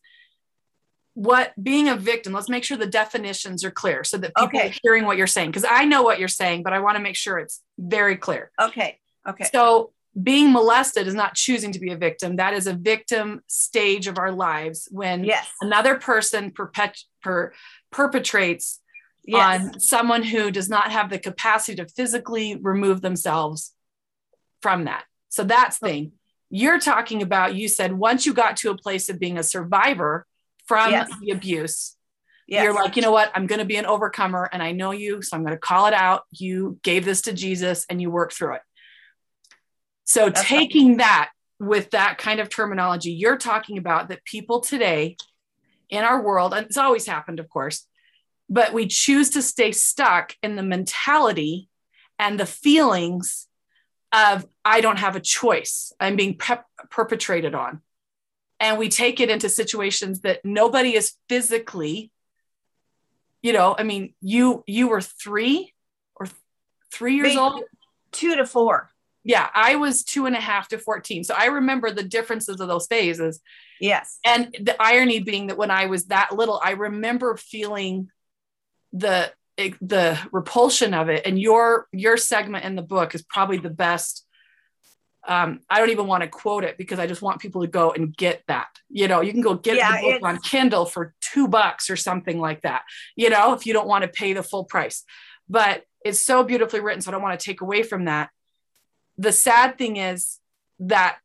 what 1.14 1.52
being 1.62 1.88
a 1.88 1.96
victim 1.96 2.32
let's 2.32 2.48
make 2.48 2.64
sure 2.64 2.76
the 2.76 2.86
definitions 2.86 3.64
are 3.64 3.70
clear 3.70 4.02
so 4.04 4.16
that 4.16 4.34
people 4.34 4.48
Okay. 4.58 4.68
are 4.70 4.74
hearing 4.82 5.04
what 5.04 5.16
you're 5.18 5.26
saying 5.26 5.50
because 5.50 5.66
i 5.68 5.84
know 5.84 6.02
what 6.02 6.18
you're 6.18 6.28
saying 6.28 6.62
but 6.62 6.72
i 6.72 6.78
want 6.80 6.96
to 6.96 7.02
make 7.02 7.16
sure 7.16 7.38
it's 7.38 7.60
very 7.78 8.16
clear 8.16 8.50
okay 8.60 8.98
okay 9.28 9.44
so 9.52 9.92
being 10.22 10.52
molested 10.52 11.06
is 11.06 11.14
not 11.14 11.34
choosing 11.34 11.72
to 11.72 11.78
be 11.80 11.90
a 11.92 11.96
victim 11.96 12.36
that 12.36 12.54
is 12.54 12.66
a 12.66 12.72
victim 12.74 13.40
stage 13.46 14.06
of 14.06 14.18
our 14.18 14.32
lives 14.32 14.88
when 14.90 15.22
yes 15.24 15.46
another 15.60 15.96
person 15.96 16.50
perpet- 16.50 17.04
per- 17.22 17.52
perpetrates 17.90 18.80
yes 19.24 19.62
on 19.62 19.78
someone 19.80 20.22
who 20.22 20.50
does 20.50 20.68
not 20.68 20.90
have 20.90 21.10
the 21.10 21.18
capacity 21.18 21.76
to 21.76 21.86
physically 21.88 22.56
remove 22.60 23.02
themselves 23.02 23.72
from 24.62 24.84
that. 24.84 25.04
So 25.28 25.44
that's 25.44 25.78
Oh. 25.82 25.86
thing. 25.86 26.12
You're 26.50 26.78
talking 26.80 27.22
about, 27.22 27.54
you 27.54 27.68
said 27.68 27.92
once 27.92 28.26
you 28.26 28.34
got 28.34 28.56
to 28.58 28.70
a 28.70 28.76
place 28.76 29.08
of 29.08 29.18
being 29.20 29.38
a 29.38 29.42
survivor 29.42 30.26
from 30.72 30.90
Yes. 30.90 31.10
the 31.20 31.30
abuse, 31.32 31.96
yes 32.48 32.64
you're 32.64 32.72
like, 32.74 32.96
you 32.96 33.02
know 33.02 33.12
what? 33.12 33.30
I'm 33.34 33.46
going 33.46 33.58
to 33.58 33.64
be 33.66 33.76
an 33.76 33.84
overcomer 33.84 34.48
and 34.52 34.62
I 34.62 34.72
know 34.72 34.90
you. 34.90 35.20
So 35.20 35.36
I'm 35.36 35.42
going 35.42 35.54
to 35.54 35.60
call 35.60 35.86
it 35.86 35.94
out. 35.94 36.22
You 36.30 36.78
gave 36.82 37.04
this 37.04 37.22
to 37.22 37.32
Jesus 37.32 37.84
and 37.90 38.00
you 38.00 38.10
worked 38.10 38.32
through 38.32 38.54
it. 38.54 38.62
So 40.04 40.26
That's 40.26 40.40
right. 40.40 40.60
taking 40.60 40.96
that 40.96 41.30
with 41.58 41.90
that 41.90 42.16
kind 42.16 42.40
of 42.40 42.48
terminology, 42.48 43.12
you're 43.12 43.36
talking 43.36 43.76
about 43.76 44.08
that 44.08 44.24
people 44.24 44.60
today 44.60 45.16
in 45.90 46.04
our 46.04 46.22
world, 46.22 46.54
and 46.54 46.64
it's 46.66 46.78
always 46.78 47.06
happened, 47.06 47.38
of 47.38 47.50
course, 47.50 47.86
but 48.48 48.72
we 48.72 48.86
choose 48.86 49.30
to 49.30 49.42
stay 49.42 49.72
stuck 49.72 50.34
in 50.42 50.56
the 50.56 50.62
mentality 50.62 51.68
and 52.18 52.40
the 52.40 52.46
feelings 52.46 53.46
of 54.12 54.46
I 54.64 54.80
don't 54.80 54.98
have 54.98 55.16
a 55.16 55.20
choice. 55.20 55.92
I'm 56.00 56.16
being 56.16 56.36
pep- 56.38 56.66
perpetrated 56.90 57.54
on. 57.54 57.82
And 58.62 58.78
we 58.78 58.88
take 58.88 59.18
it 59.18 59.28
into 59.28 59.48
situations 59.48 60.20
that 60.20 60.44
nobody 60.44 60.94
is 60.94 61.14
physically, 61.28 62.12
you 63.42 63.52
know, 63.52 63.74
I 63.76 63.82
mean, 63.82 64.14
you 64.20 64.62
you 64.68 64.86
were 64.86 65.00
three 65.00 65.74
or 66.14 66.28
three 66.92 67.16
years 67.16 67.36
old. 67.36 67.64
two 68.12 68.36
to 68.36 68.46
four 68.46 68.90
Yeah, 69.24 69.48
I 69.52 69.74
was 69.74 70.04
two 70.04 70.26
and 70.26 70.36
a 70.36 70.40
half 70.40 70.68
to 70.68 70.78
14. 70.78 71.24
So 71.24 71.34
I 71.36 71.46
remember 71.46 71.90
the 71.90 72.04
differences 72.04 72.60
of 72.60 72.68
those 72.68 72.86
phases. 72.86 73.40
yes 73.80 74.20
And 74.24 74.56
the 74.60 74.80
irony 74.80 75.18
being 75.18 75.48
that 75.48 75.58
when 75.58 75.72
I 75.72 75.86
was 75.86 76.06
that 76.06 76.32
little, 76.32 76.60
I 76.62 76.70
remember 76.70 77.36
feeling 77.36 78.10
the 78.92 79.32
the 79.80 80.18
repulsion 80.30 80.94
of 80.94 81.08
it. 81.08 81.26
And 81.26 81.36
your 81.36 81.88
your 81.92 82.16
segment 82.16 82.64
in 82.64 82.76
the 82.76 82.82
book 82.82 83.14
is 83.16 83.22
probably 83.22 83.58
the 83.58 83.70
best. 83.70 84.24
Um, 85.26 85.60
I 85.70 85.78
don't 85.78 85.90
even 85.90 86.06
want 86.06 86.22
to 86.22 86.28
quote 86.28 86.64
it 86.64 86.76
because 86.76 86.98
I 86.98 87.06
just 87.06 87.22
want 87.22 87.40
people 87.40 87.60
to 87.62 87.68
go 87.68 87.92
and 87.92 88.16
get 88.16 88.42
that. 88.48 88.68
You 88.88 89.06
know, 89.08 89.20
you 89.20 89.32
can 89.32 89.40
go 89.40 89.54
get 89.54 89.76
Yeah, 89.76 89.92
the 89.96 90.02
book 90.02 90.14
it's- 90.16 90.28
on 90.28 90.38
Kindle 90.40 90.84
for 90.84 91.14
two 91.20 91.46
bucks 91.48 91.90
or 91.90 91.96
something 91.96 92.40
like 92.40 92.62
that. 92.62 92.82
You 93.14 93.30
know, 93.30 93.52
if 93.54 93.64
you 93.66 93.72
don't 93.72 93.86
want 93.86 94.02
to 94.02 94.08
pay 94.08 94.32
the 94.32 94.42
full 94.42 94.64
price, 94.64 95.04
but 95.48 95.84
it's 96.04 96.20
so 96.20 96.42
beautifully 96.42 96.80
written. 96.80 97.00
So 97.00 97.10
I 97.10 97.12
don't 97.12 97.22
want 97.22 97.38
to 97.38 97.44
take 97.44 97.60
away 97.60 97.82
from 97.84 98.06
that. 98.06 98.30
The 99.18 99.32
sad 99.32 99.78
thing 99.78 99.96
is 99.96 100.38
that 100.80 101.18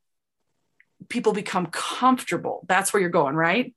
people 1.09 1.33
become 1.33 1.65
comfortable. 1.67 2.65
That's 2.67 2.93
where 2.93 3.01
you're 3.01 3.09
going, 3.09 3.35
right? 3.35 3.73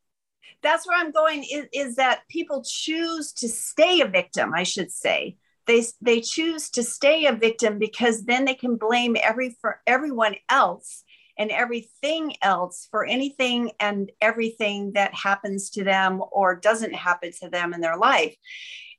that's 0.62 0.86
where 0.86 0.98
i'm 0.98 1.10
going 1.10 1.42
is, 1.50 1.66
is 1.72 1.96
that 1.96 2.20
people 2.28 2.62
choose 2.62 3.32
to 3.32 3.48
stay 3.48 4.02
a 4.02 4.06
victim 4.06 4.52
i 4.54 4.62
should 4.62 4.90
say 4.92 5.34
they 5.70 5.84
they 6.00 6.20
choose 6.20 6.68
to 6.70 6.82
stay 6.82 7.26
a 7.26 7.32
victim 7.32 7.78
because 7.78 8.24
then 8.24 8.44
they 8.44 8.54
can 8.54 8.74
blame 8.74 9.16
every 9.22 9.56
for 9.60 9.80
everyone 9.86 10.34
else 10.50 11.04
and 11.38 11.52
everything 11.52 12.34
else 12.42 12.88
for 12.90 13.06
anything 13.06 13.70
and 13.78 14.10
everything 14.20 14.92
that 14.94 15.14
happens 15.14 15.70
to 15.70 15.84
them 15.84 16.20
or 16.32 16.56
doesn't 16.56 16.92
happen 16.92 17.30
to 17.40 17.48
them 17.48 17.72
in 17.72 17.80
their 17.80 17.96
life. 17.96 18.34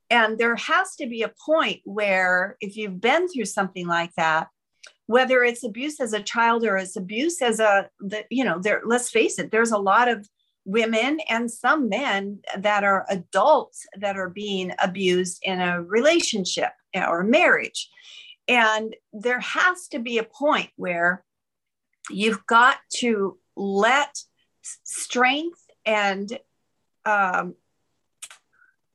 And 0.10 0.38
there 0.38 0.56
has 0.56 0.96
to 0.96 1.08
be 1.08 1.24
a 1.24 1.34
point 1.46 1.82
where 1.84 2.56
if 2.62 2.78
you've 2.78 3.01
been 3.01 3.28
through 3.28 3.46
something 3.46 3.88
like 3.88 4.13
that 4.16 4.48
whether 5.08 5.44
it's 5.44 5.66
abuse 5.66 6.00
as 6.00 6.13
a 6.13 6.24
child 6.24 6.63
or 6.63 6.78
it's 6.78 6.96
abuse 6.96 7.42
as 7.42 7.60
a 7.60 7.90
the, 8.00 8.24
you 8.30 8.46
know 8.46 8.60
there 8.60 8.82
let's 8.86 9.10
face 9.10 9.40
it 9.40 9.51
there's 9.51 9.72
a 9.72 9.78
lot 9.78 10.08
of 10.08 10.25
women 10.65 11.20
and 11.30 11.50
some 11.50 11.89
men 11.89 12.39
that 12.58 12.84
are 12.84 13.06
adults 13.10 13.86
that 13.98 14.18
are 14.18 14.30
being 14.30 14.72
abused 14.80 15.39
in 15.44 15.60
a 15.60 15.82
relationship 15.82 16.72
or 16.96 17.24
marriage. 17.24 17.89
And 18.48 18.96
there 19.13 19.39
has 19.39 19.88
to 19.89 20.00
be 20.00 20.18
a 20.18 20.24
point 20.24 20.70
where 20.75 21.24
you've 22.10 22.46
got 22.46 22.77
to 22.98 23.38
let 23.56 24.18
strength 24.84 25.65
and 25.86 26.38
um, 27.06 27.56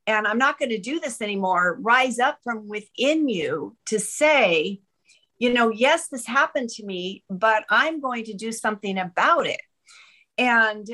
and 0.07 0.27
I'm 0.27 0.39
not 0.39 0.59
going 0.59 0.71
to 0.71 0.79
do 0.79 1.01
this 1.01 1.21
anymore, 1.21 1.79
rise 1.81 2.21
up 2.21 2.39
from 2.45 2.69
within 2.69 3.29
you 3.29 3.77
to 3.87 3.99
say, 3.99 4.81
you 5.39 5.53
know, 5.53 5.71
yes, 5.71 6.09
this 6.09 6.27
happened 6.27 6.69
to 6.71 6.85
me, 6.85 7.25
but 7.29 7.65
I'm 7.71 8.01
going 8.01 8.25
to 8.25 8.35
do 8.35 8.53
something 8.53 8.99
about 8.99 9.47
it. 9.47 9.61
And 10.39 10.87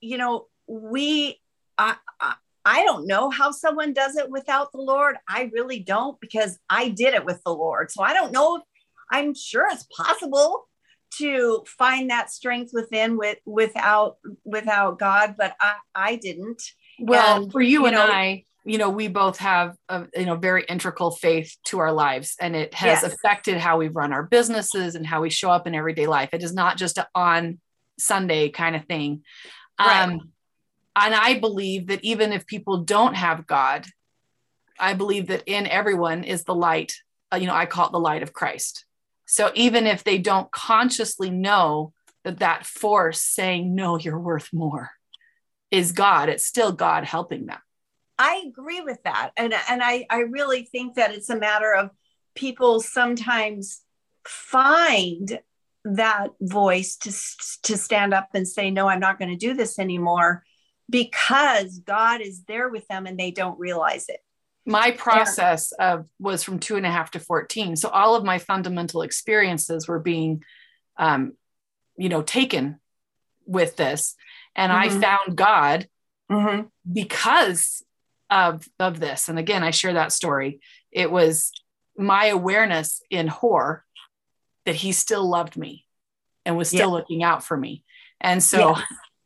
you 0.00 0.18
know, 0.18 0.46
we, 0.66 1.40
I, 1.78 1.96
I, 2.20 2.34
I 2.64 2.84
don't 2.84 3.06
know 3.06 3.30
how 3.30 3.50
someone 3.50 3.92
does 3.92 4.16
it 4.16 4.30
without 4.30 4.70
the 4.72 4.80
Lord. 4.80 5.16
I 5.28 5.50
really 5.52 5.80
don't 5.80 6.20
because 6.20 6.58
I 6.68 6.88
did 6.90 7.14
it 7.14 7.24
with 7.24 7.42
the 7.44 7.54
Lord. 7.54 7.90
So 7.90 8.02
I 8.02 8.12
don't 8.12 8.32
know 8.32 8.56
if 8.56 8.62
I'm 9.10 9.34
sure 9.34 9.66
it's 9.70 9.86
possible 9.96 10.66
to 11.18 11.64
find 11.66 12.10
that 12.10 12.30
strength 12.30 12.70
within 12.72 13.16
with 13.16 13.38
without 13.44 14.18
without 14.44 14.98
God, 14.98 15.34
but 15.36 15.54
I 15.60 15.74
I 15.94 16.16
didn't. 16.16 16.62
Well, 17.00 17.42
And, 17.44 17.52
for 17.52 17.60
you, 17.60 17.80
you 17.80 17.86
and 17.86 17.96
know- 17.96 18.06
I, 18.06 18.44
you 18.64 18.76
know, 18.78 18.90
we 18.90 19.08
both 19.08 19.38
have 19.38 19.74
a 19.88 20.06
you 20.14 20.26
know 20.26 20.36
very 20.36 20.64
integral 20.68 21.10
faith 21.10 21.56
to 21.64 21.78
our 21.80 21.92
lives, 21.92 22.36
and 22.40 22.54
it 22.54 22.74
has 22.74 23.02
Yes. 23.02 23.12
affected 23.14 23.56
how 23.56 23.78
we 23.78 23.88
run 23.88 24.12
our 24.12 24.22
businesses 24.22 24.94
and 24.94 25.06
how 25.06 25.22
we 25.22 25.30
show 25.30 25.50
up 25.50 25.66
in 25.66 25.74
everyday 25.74 26.06
life. 26.06 26.30
It 26.32 26.42
is 26.44 26.52
not 26.54 26.76
just 26.76 26.98
a 26.98 27.08
on 27.14 27.58
Sunday 27.98 28.50
kind 28.50 28.76
of 28.76 28.84
thing. 28.84 29.22
Right. 29.80 30.02
Um, 30.02 30.32
and 30.96 31.14
I 31.14 31.38
believe 31.38 31.86
that 31.86 32.04
even 32.04 32.32
if 32.32 32.46
people 32.46 32.78
don't 32.78 33.14
have 33.14 33.46
God, 33.46 33.86
I 34.78 34.94
believe 34.94 35.28
that 35.28 35.44
in 35.46 35.66
everyone 35.66 36.24
is 36.24 36.44
the 36.44 36.54
light. 36.54 36.94
uh, 37.32 37.36
you 37.36 37.46
know, 37.46 37.54
I 37.54 37.66
call 37.66 37.86
it 37.86 37.92
the 37.92 38.00
light 38.00 38.22
of 38.22 38.32
Christ. 38.32 38.84
So 39.26 39.52
even 39.54 39.86
if 39.86 40.02
they 40.02 40.18
don't 40.18 40.50
consciously 40.50 41.30
know 41.30 41.92
that 42.24 42.40
that 42.40 42.66
force 42.66 43.20
saying, 43.20 43.74
no, 43.74 43.98
you're 43.98 44.18
worth 44.18 44.52
more 44.52 44.90
is 45.70 45.92
God, 45.92 46.28
it's 46.28 46.46
still 46.46 46.72
God 46.72 47.04
helping 47.04 47.46
them. 47.46 47.60
I 48.18 48.44
agree 48.46 48.80
with 48.80 49.02
that. 49.04 49.30
And, 49.36 49.54
and 49.68 49.82
I, 49.82 50.06
I 50.10 50.20
really 50.20 50.64
think 50.64 50.96
that 50.96 51.14
it's 51.14 51.30
a 51.30 51.38
matter 51.38 51.72
of 51.72 51.90
people 52.34 52.80
sometimes 52.80 53.80
find 54.26 55.40
that 55.84 56.30
voice 56.40 56.96
to, 56.96 57.10
to 57.62 57.76
stand 57.76 58.12
up 58.14 58.28
and 58.34 58.46
say, 58.46 58.70
no, 58.70 58.88
I'm 58.88 59.00
not 59.00 59.18
going 59.18 59.30
to 59.30 59.36
do 59.36 59.54
this 59.54 59.78
anymore 59.78 60.44
because 60.88 61.78
God 61.78 62.20
is 62.20 62.42
there 62.44 62.68
with 62.68 62.86
them 62.88 63.06
and 63.06 63.18
they 63.18 63.30
don't 63.30 63.58
realize 63.58 64.08
it. 64.08 64.20
My 64.66 64.90
process 64.90 65.72
of 65.72 66.06
was 66.18 66.42
from 66.42 66.58
two 66.58 66.76
and 66.76 66.84
a 66.84 66.90
half 66.90 67.12
to 67.12 67.20
14. 67.20 67.76
So 67.76 67.88
all 67.88 68.14
of 68.14 68.24
my 68.24 68.38
fundamental 68.38 69.02
experiences 69.02 69.88
were 69.88 70.00
being, 70.00 70.42
um, 70.96 71.32
you 71.96 72.08
know, 72.08 72.22
taken 72.22 72.78
with 73.46 73.76
this. 73.76 74.14
And 74.54 74.70
I 74.72 74.88
Mhm. 74.88 75.00
found 75.00 75.36
God 75.36 75.88
Mm-hmm. 76.30 76.68
because 76.92 77.82
of 78.30 78.68
of 78.78 79.00
this 79.00 79.28
and 79.28 79.36
again 79.36 79.64
i 79.64 79.72
share 79.72 79.94
that 79.94 80.12
story 80.12 80.60
it 80.92 81.10
was 81.10 81.50
my 81.98 82.26
awareness 82.26 83.02
in 83.10 83.26
horror 83.26 83.84
that 84.70 84.76
he 84.76 84.92
still 84.92 85.28
loved 85.28 85.56
me 85.56 85.84
and 86.46 86.56
was 86.56 86.68
still 86.68 86.90
Yeah. 86.90 86.94
looking 86.94 87.24
out 87.24 87.42
for 87.44 87.56
me 87.56 87.82
and 88.20 88.40
so 88.40 88.76
Yeah. 88.76 88.82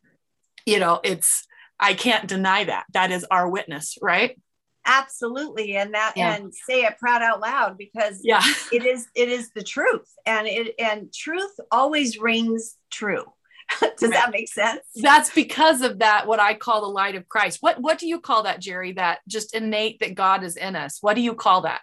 you 0.67 0.79
know 0.79 1.01
it's 1.05 1.47
i 1.79 1.93
can't 1.93 2.27
deny 2.27 2.65
that 2.65 2.87
that 2.95 3.11
is 3.13 3.25
our 3.31 3.47
witness 3.47 3.99
right 4.01 4.41
Absolutely. 4.87 5.77
And 5.77 5.95
that, 5.95 6.13
Yeah. 6.15 6.35
and 6.35 6.53
say 6.55 6.85
it 6.85 6.99
proud 6.99 7.23
out 7.23 7.41
loud 7.41 7.79
because 7.79 8.21
yeah 8.23 8.43
it 8.73 8.85
is, 8.85 9.07
it 9.15 9.29
is 9.29 9.51
the 9.55 9.63
truth 9.63 10.11
and 10.27 10.47
it, 10.47 10.75
and 10.79 11.13
truth 11.13 11.55
always 11.71 12.19
rings 12.19 12.77
true. 12.91 13.25
Does 13.99 14.11
that 14.11 14.31
make 14.31 14.49
sense? 14.53 14.83
that's 14.97 15.31
because 15.35 15.81
of 15.81 16.01
that 16.01 16.27
what 16.27 16.39
i 16.39 16.53
call 16.53 16.83
the 16.83 16.87
light 16.89 17.15
of 17.15 17.27
christ 17.31 17.59
what 17.63 17.81
what 17.81 17.99
do 17.99 18.07
you 18.07 18.21
call 18.21 18.43
that 18.45 18.61
Jeri 18.61 18.95
that 18.97 19.21
just 19.27 19.55
innate 19.55 20.01
that 20.01 20.15
god 20.15 20.45
is 20.45 20.57
in 20.57 20.77
us 20.77 20.99
what 21.03 21.15
do 21.15 21.23
you 21.23 21.35
call 21.35 21.63
that 21.63 21.81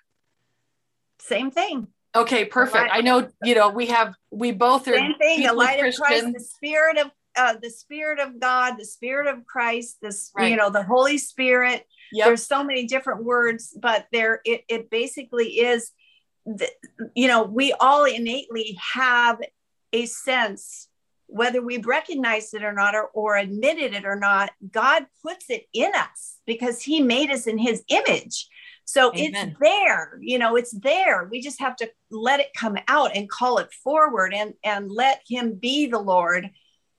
Same 1.20 1.50
thing. 1.52 1.88
Okay 2.16 2.46
perfect 2.46 2.90
i 2.92 3.02
know 3.02 3.28
you 3.44 3.56
know 3.56 3.70
we 3.70 3.86
have 3.88 4.14
we 4.32 4.52
both 4.52 4.88
are 4.88 4.96
Same 4.96 5.16
thing. 5.16 5.44
The 5.44 5.54
light 5.54 5.86
of 5.86 5.96
Christ, 5.96 6.28
the 6.34 6.40
spirit 6.40 6.98
of 6.98 7.12
uh, 7.36 7.56
the 7.62 7.70
spirit 7.70 8.20
of 8.20 8.40
god 8.40 8.76
the 8.78 8.86
spirit 8.86 9.28
of 9.28 9.46
christ 9.46 9.98
this 10.02 10.32
Right. 10.36 10.52
you 10.52 10.58
know 10.58 10.70
the 10.70 10.84
holy 10.84 11.18
spirit 11.18 11.86
Yep. 12.14 12.26
there's 12.28 12.46
so 12.46 12.62
many 12.62 12.88
different 12.88 13.24
words 13.24 13.78
but 13.82 14.08
there 14.12 14.42
it, 14.44 14.66
it 14.68 14.90
basically 14.90 15.60
is 15.60 15.92
the, 16.46 16.68
you 17.16 17.30
know 17.30 17.44
we 17.44 17.74
all 17.80 18.04
innately 18.04 18.78
have 18.94 19.40
a 19.94 20.06
sense 20.08 20.90
whether 21.28 21.62
we've 21.62 21.86
recognized 21.86 22.54
it 22.54 22.64
or 22.64 22.74
not 22.74 22.96
or, 22.96 23.06
or 23.14 23.38
admitted 23.38 23.94
it 23.94 24.04
or 24.06 24.18
not 24.18 24.52
god 24.72 25.06
puts 25.24 25.50
it 25.50 25.68
in 25.74 25.94
us 25.96 26.40
because 26.46 26.82
he 26.82 27.02
made 27.02 27.30
us 27.32 27.48
in 27.48 27.58
his 27.58 27.82
image 27.88 28.50
so 28.92 29.12
Amen. 29.16 29.50
it's 29.50 29.60
there 29.60 30.20
you 30.22 30.38
know 30.38 30.56
it's 30.56 30.72
there. 30.72 31.28
We 31.32 31.42
just 31.42 31.60
have 31.60 31.76
to 31.78 31.90
let 32.10 32.40
it 32.40 32.54
come 32.56 32.78
out 32.88 33.16
and 33.16 33.30
call 33.30 33.58
it 33.60 33.72
forward 33.84 34.34
and 34.34 34.54
and 34.64 34.92
let 34.92 35.22
him 35.28 35.56
be 35.56 35.88
the 35.88 36.00
lord 36.00 36.50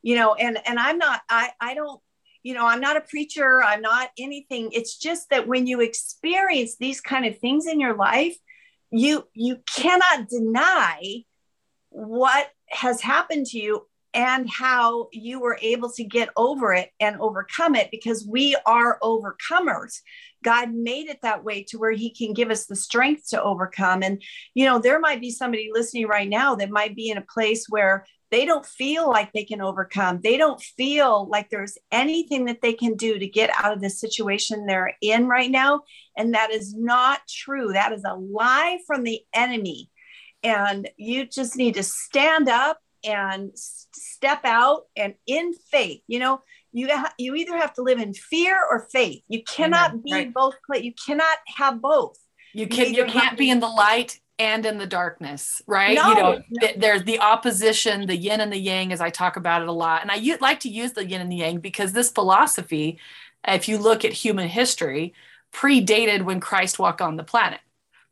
you 0.02 0.16
know 0.16 0.34
and 0.34 0.58
and 0.66 0.78
i'm 0.78 0.98
not 0.98 1.20
i 1.28 1.50
i 1.60 1.74
don't 1.74 2.00
you 2.42 2.54
know 2.54 2.66
i'm 2.66 2.80
not 2.80 2.96
a 2.96 3.02
preacher. 3.02 3.62
I'm 3.62 3.82
not 3.82 4.10
anything. 4.18 4.70
It's 4.72 4.96
just 4.98 5.30
that 5.30 5.46
when 5.46 5.66
you 5.66 5.80
experience 5.80 6.76
these 6.76 7.00
kind 7.00 7.26
of 7.26 7.38
things 7.38 7.66
in 7.66 7.78
your 7.78 7.94
life 7.94 8.36
you 8.90 9.26
you 9.34 9.58
cannot 9.66 10.28
deny 10.28 11.24
what 11.88 12.48
has 12.68 13.00
happened 13.00 13.46
to 13.46 13.58
you 13.58 13.86
and 14.14 14.48
how 14.48 15.08
you 15.12 15.40
were 15.40 15.58
able 15.62 15.90
to 15.90 16.04
get 16.04 16.28
over 16.36 16.74
it 16.74 16.90
and 17.00 17.16
overcome 17.18 17.74
it 17.74 17.90
because 17.90 18.26
we 18.26 18.56
are 18.66 18.98
overcomers 19.02 20.00
god 20.42 20.72
made 20.72 21.08
it 21.08 21.18
that 21.22 21.44
way 21.44 21.62
to 21.62 21.78
where 21.78 21.92
he 21.92 22.10
can 22.10 22.32
give 22.32 22.50
us 22.50 22.66
the 22.66 22.76
strength 22.76 23.28
to 23.28 23.42
overcome 23.42 24.02
and 24.02 24.22
you 24.54 24.64
know 24.64 24.78
there 24.78 25.00
might 25.00 25.20
be 25.20 25.30
somebody 25.30 25.70
listening 25.72 26.06
right 26.06 26.28
now 26.28 26.54
that 26.54 26.70
might 26.70 26.94
be 26.94 27.10
in 27.10 27.18
a 27.18 27.26
place 27.32 27.66
where 27.68 28.04
they 28.32 28.46
don't 28.46 28.64
feel 28.64 29.10
like 29.10 29.30
they 29.32 29.44
can 29.44 29.60
overcome. 29.60 30.18
They 30.22 30.38
don't 30.38 30.60
feel 30.60 31.28
like 31.28 31.50
there's 31.50 31.76
anything 31.92 32.46
that 32.46 32.62
they 32.62 32.72
can 32.72 32.96
do 32.96 33.18
to 33.18 33.26
get 33.26 33.50
out 33.62 33.74
of 33.74 33.82
the 33.82 33.90
situation 33.90 34.64
they're 34.64 34.96
in 35.02 35.28
right 35.28 35.50
now. 35.50 35.82
And 36.16 36.32
that 36.32 36.50
is 36.50 36.74
not 36.74 37.20
true. 37.28 37.74
That 37.74 37.92
is 37.92 38.04
a 38.04 38.14
lie 38.14 38.78
from 38.86 39.02
the 39.02 39.20
enemy. 39.34 39.90
And 40.42 40.88
you 40.96 41.26
just 41.26 41.56
need 41.56 41.74
to 41.74 41.82
stand 41.82 42.48
up 42.48 42.78
and 43.04 43.50
step 43.54 44.40
out 44.44 44.84
and 44.96 45.12
in 45.26 45.52
faith. 45.52 46.00
You 46.06 46.20
know, 46.20 46.42
you 46.72 46.88
ha- 46.90 47.12
you 47.18 47.34
either 47.34 47.56
have 47.56 47.72
to 47.74 47.82
live 47.82 47.98
in 47.98 48.14
fear 48.14 48.58
or 48.70 48.88
faith. 48.92 49.22
You 49.28 49.42
cannot 49.44 49.90
Amen. 49.90 50.02
be 50.04 50.12
Right. 50.12 50.32
both. 50.34 50.54
You 50.74 50.92
cannot 51.06 51.38
have 51.56 51.80
both. 51.80 52.18
you 52.54 52.66
can 52.66 52.92
you 52.94 53.02
either 53.02 53.10
can't 53.12 53.38
be 53.38 53.50
in 53.50 53.60
the 53.60 53.68
light 53.68 54.20
and 54.38 54.64
in 54.66 54.76
the 54.78 54.86
darkness 54.86 55.62
right 55.66 55.94
No, 55.94 56.08
you 56.08 56.14
know 56.16 56.32
no. 56.50 56.60
th- 56.60 56.76
there's 56.78 57.04
the 57.04 57.18
opposition 57.20 58.06
the 58.06 58.16
yin 58.16 58.40
and 58.40 58.52
the 58.52 58.58
yang 58.58 58.92
as 58.92 59.00
i 59.00 59.08
talk 59.10 59.36
about 59.36 59.62
it 59.62 59.68
a 59.68 59.72
lot 59.72 60.02
and 60.02 60.10
i 60.10 60.16
u- 60.16 60.36
like 60.40 60.60
to 60.60 60.68
use 60.70 60.92
the 60.92 61.06
yin 61.06 61.20
and 61.20 61.30
the 61.30 61.36
yang 61.36 61.58
because 61.60 61.92
this 61.92 62.10
philosophy 62.10 62.98
if 63.46 63.68
you 63.68 63.76
look 63.78 64.04
at 64.04 64.12
human 64.12 64.48
history 64.48 65.12
predated 65.52 66.22
when 66.24 66.40
christ 66.40 66.78
walked 66.78 67.00
on 67.02 67.16
the 67.16 67.24
planet 67.24 67.60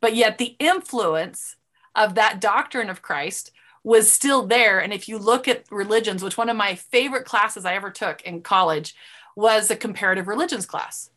but 0.01 0.15
yet 0.15 0.39
the 0.39 0.55
influence 0.59 1.57
of 1.95 2.15
that 2.15 2.41
doctrine 2.41 2.91
of 2.91 3.03
christ 3.03 3.51
was 3.83 4.13
still 4.13 4.47
there 4.47 4.79
and 4.79 4.93
if 4.93 5.09
you 5.09 5.17
look 5.19 5.49
at 5.49 5.65
religions 5.71 6.23
which 6.23 6.37
one 6.37 6.49
of 6.51 6.57
my 6.57 6.75
favorite 6.75 7.25
classes 7.25 7.65
i 7.65 7.75
ever 7.75 7.91
took 7.91 8.21
in 8.23 8.43
college 8.43 8.95
was 9.37 9.71
a 9.71 9.77
comparative 9.77 10.29
religions 10.29 10.67
class 10.67 11.11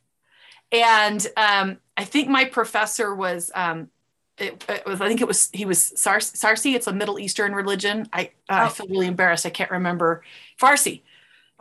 and 0.72 1.28
um, 1.38 1.78
I 1.96 2.04
think 2.04 2.30
my 2.30 2.46
professor 2.46 3.14
was 3.14 3.52
um, 3.54 3.90
it, 4.40 4.66
it 4.68 4.84
was 4.88 5.00
I 5.02 5.08
think 5.08 5.22
it 5.22 5.28
was 5.28 5.50
he 5.54 5.66
was 5.66 5.80
Sar- 6.02 6.18
Sarsi. 6.18 6.74
It's 6.74 6.88
a 6.88 6.94
Middle 6.94 7.20
Eastern 7.20 7.54
religion. 7.54 8.08
I 8.12 8.32
uh, 8.50 8.54
I 8.54 8.66
Oh. 8.66 8.70
feel 8.70 8.88
really 8.88 9.06
embarrassed. 9.06 9.46
I 9.46 9.52
can't 9.52 9.70
remember 9.70 10.24
Farsi. 10.60 11.04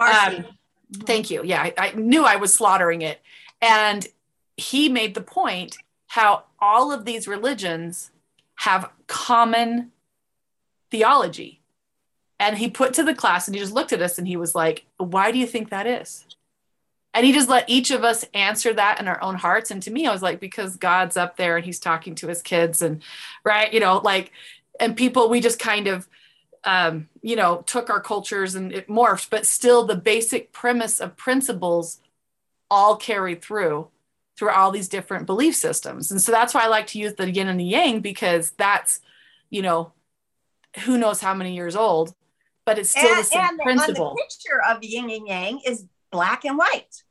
Farsi. 0.01 0.39
Um, 0.39 0.47
Thank 0.95 1.31
you. 1.31 1.43
Yeah, 1.45 1.61
I, 1.63 1.75
I 1.77 1.93
knew 1.93 2.25
I 2.25 2.37
was 2.37 2.55
slaughtering 2.55 3.03
it, 3.03 3.21
and 3.61 4.07
he 4.57 4.89
made 4.89 5.15
the 5.15 5.21
point 5.21 5.77
how 6.07 6.45
all 6.59 6.91
of 6.91 7.05
these 7.05 7.29
religions 7.29 8.11
have 8.57 8.89
common 9.09 9.92
theology. 10.93 11.61
And 12.39 12.59
he 12.59 12.71
put 12.71 12.95
to 12.95 13.03
the 13.03 13.15
class 13.15 13.49
and 13.49 13.55
he 13.55 13.61
just 13.61 13.73
looked 13.73 13.93
at 13.93 14.03
us 14.03 14.19
and 14.19 14.29
he 14.29 14.37
was 14.37 14.55
like, 14.55 14.85
Why 14.99 15.33
do 15.33 15.39
you 15.39 15.47
think 15.47 15.71
that 15.71 15.89
is? 15.89 16.25
And 17.15 17.27
he 17.27 17.33
just 17.33 17.49
let 17.49 17.69
each 17.69 17.91
of 17.91 18.05
us 18.05 18.25
answer 18.33 18.73
that 18.73 19.01
in 19.01 19.09
our 19.09 19.23
own 19.23 19.35
hearts. 19.35 19.71
And 19.71 19.83
to 19.83 19.91
me, 19.91 20.07
I 20.07 20.13
was 20.13 20.23
like, 20.23 20.39
Because 20.39 20.77
God's 20.77 21.17
up 21.17 21.37
there 21.37 21.57
and 21.57 21.65
he's 21.65 21.81
talking 21.81 22.15
to 22.17 22.29
his 22.29 22.43
kids, 22.43 22.83
and 22.83 23.03
right, 23.43 23.73
you 23.73 23.81
know, 23.81 23.99
like, 23.99 24.31
and 24.79 24.97
people, 24.97 25.29
we 25.29 25.41
just 25.41 25.59
kind 25.59 25.89
of, 25.89 26.09
um, 26.65 27.09
you 27.23 27.37
know, 27.37 27.63
took 27.67 27.91
our 27.91 28.01
cultures 28.01 28.55
and 28.55 28.73
it 28.73 28.89
morphed, 28.89 29.31
but 29.31 29.47
still 29.47 29.85
the 29.85 29.97
basic 29.97 30.53
premise 30.53 31.01
of 31.01 31.17
principles 31.17 31.99
all 32.71 32.97
carried 32.97 33.43
through 33.43 33.89
through 34.37 34.51
all 34.51 34.71
these 34.71 34.89
different 34.89 35.27
belief 35.27 35.55
systems. 35.55 36.11
And 36.11 36.21
so 36.21 36.33
that's 36.33 36.55
why 36.55 36.65
I 36.65 36.69
like 36.69 36.89
to 36.89 36.99
use 36.99 37.15
the 37.15 37.31
yin 37.31 37.49
and 37.49 37.61
the 37.61 37.65
yang 37.65 38.01
because 38.01 38.53
that's, 38.53 39.01
you 39.51 39.63
know, 39.63 39.93
who 40.81 40.99
knows 40.99 41.21
how 41.21 41.35
many 41.35 41.55
years 41.55 41.77
old, 41.77 42.15
but 42.65 42.79
it's 42.79 42.91
still 42.91 43.03
the 43.11 43.17
and, 43.17 43.27
same 43.27 43.41
and 43.43 43.61
principle. 43.61 44.09
on 44.09 44.15
the 44.17 44.23
picture 44.23 44.61
of 44.69 44.83
yin 44.83 45.11
and 45.11 45.27
yang 45.27 45.61
is 45.67 45.85
black 46.11 46.45
and 46.45 46.57
white. 46.59 47.03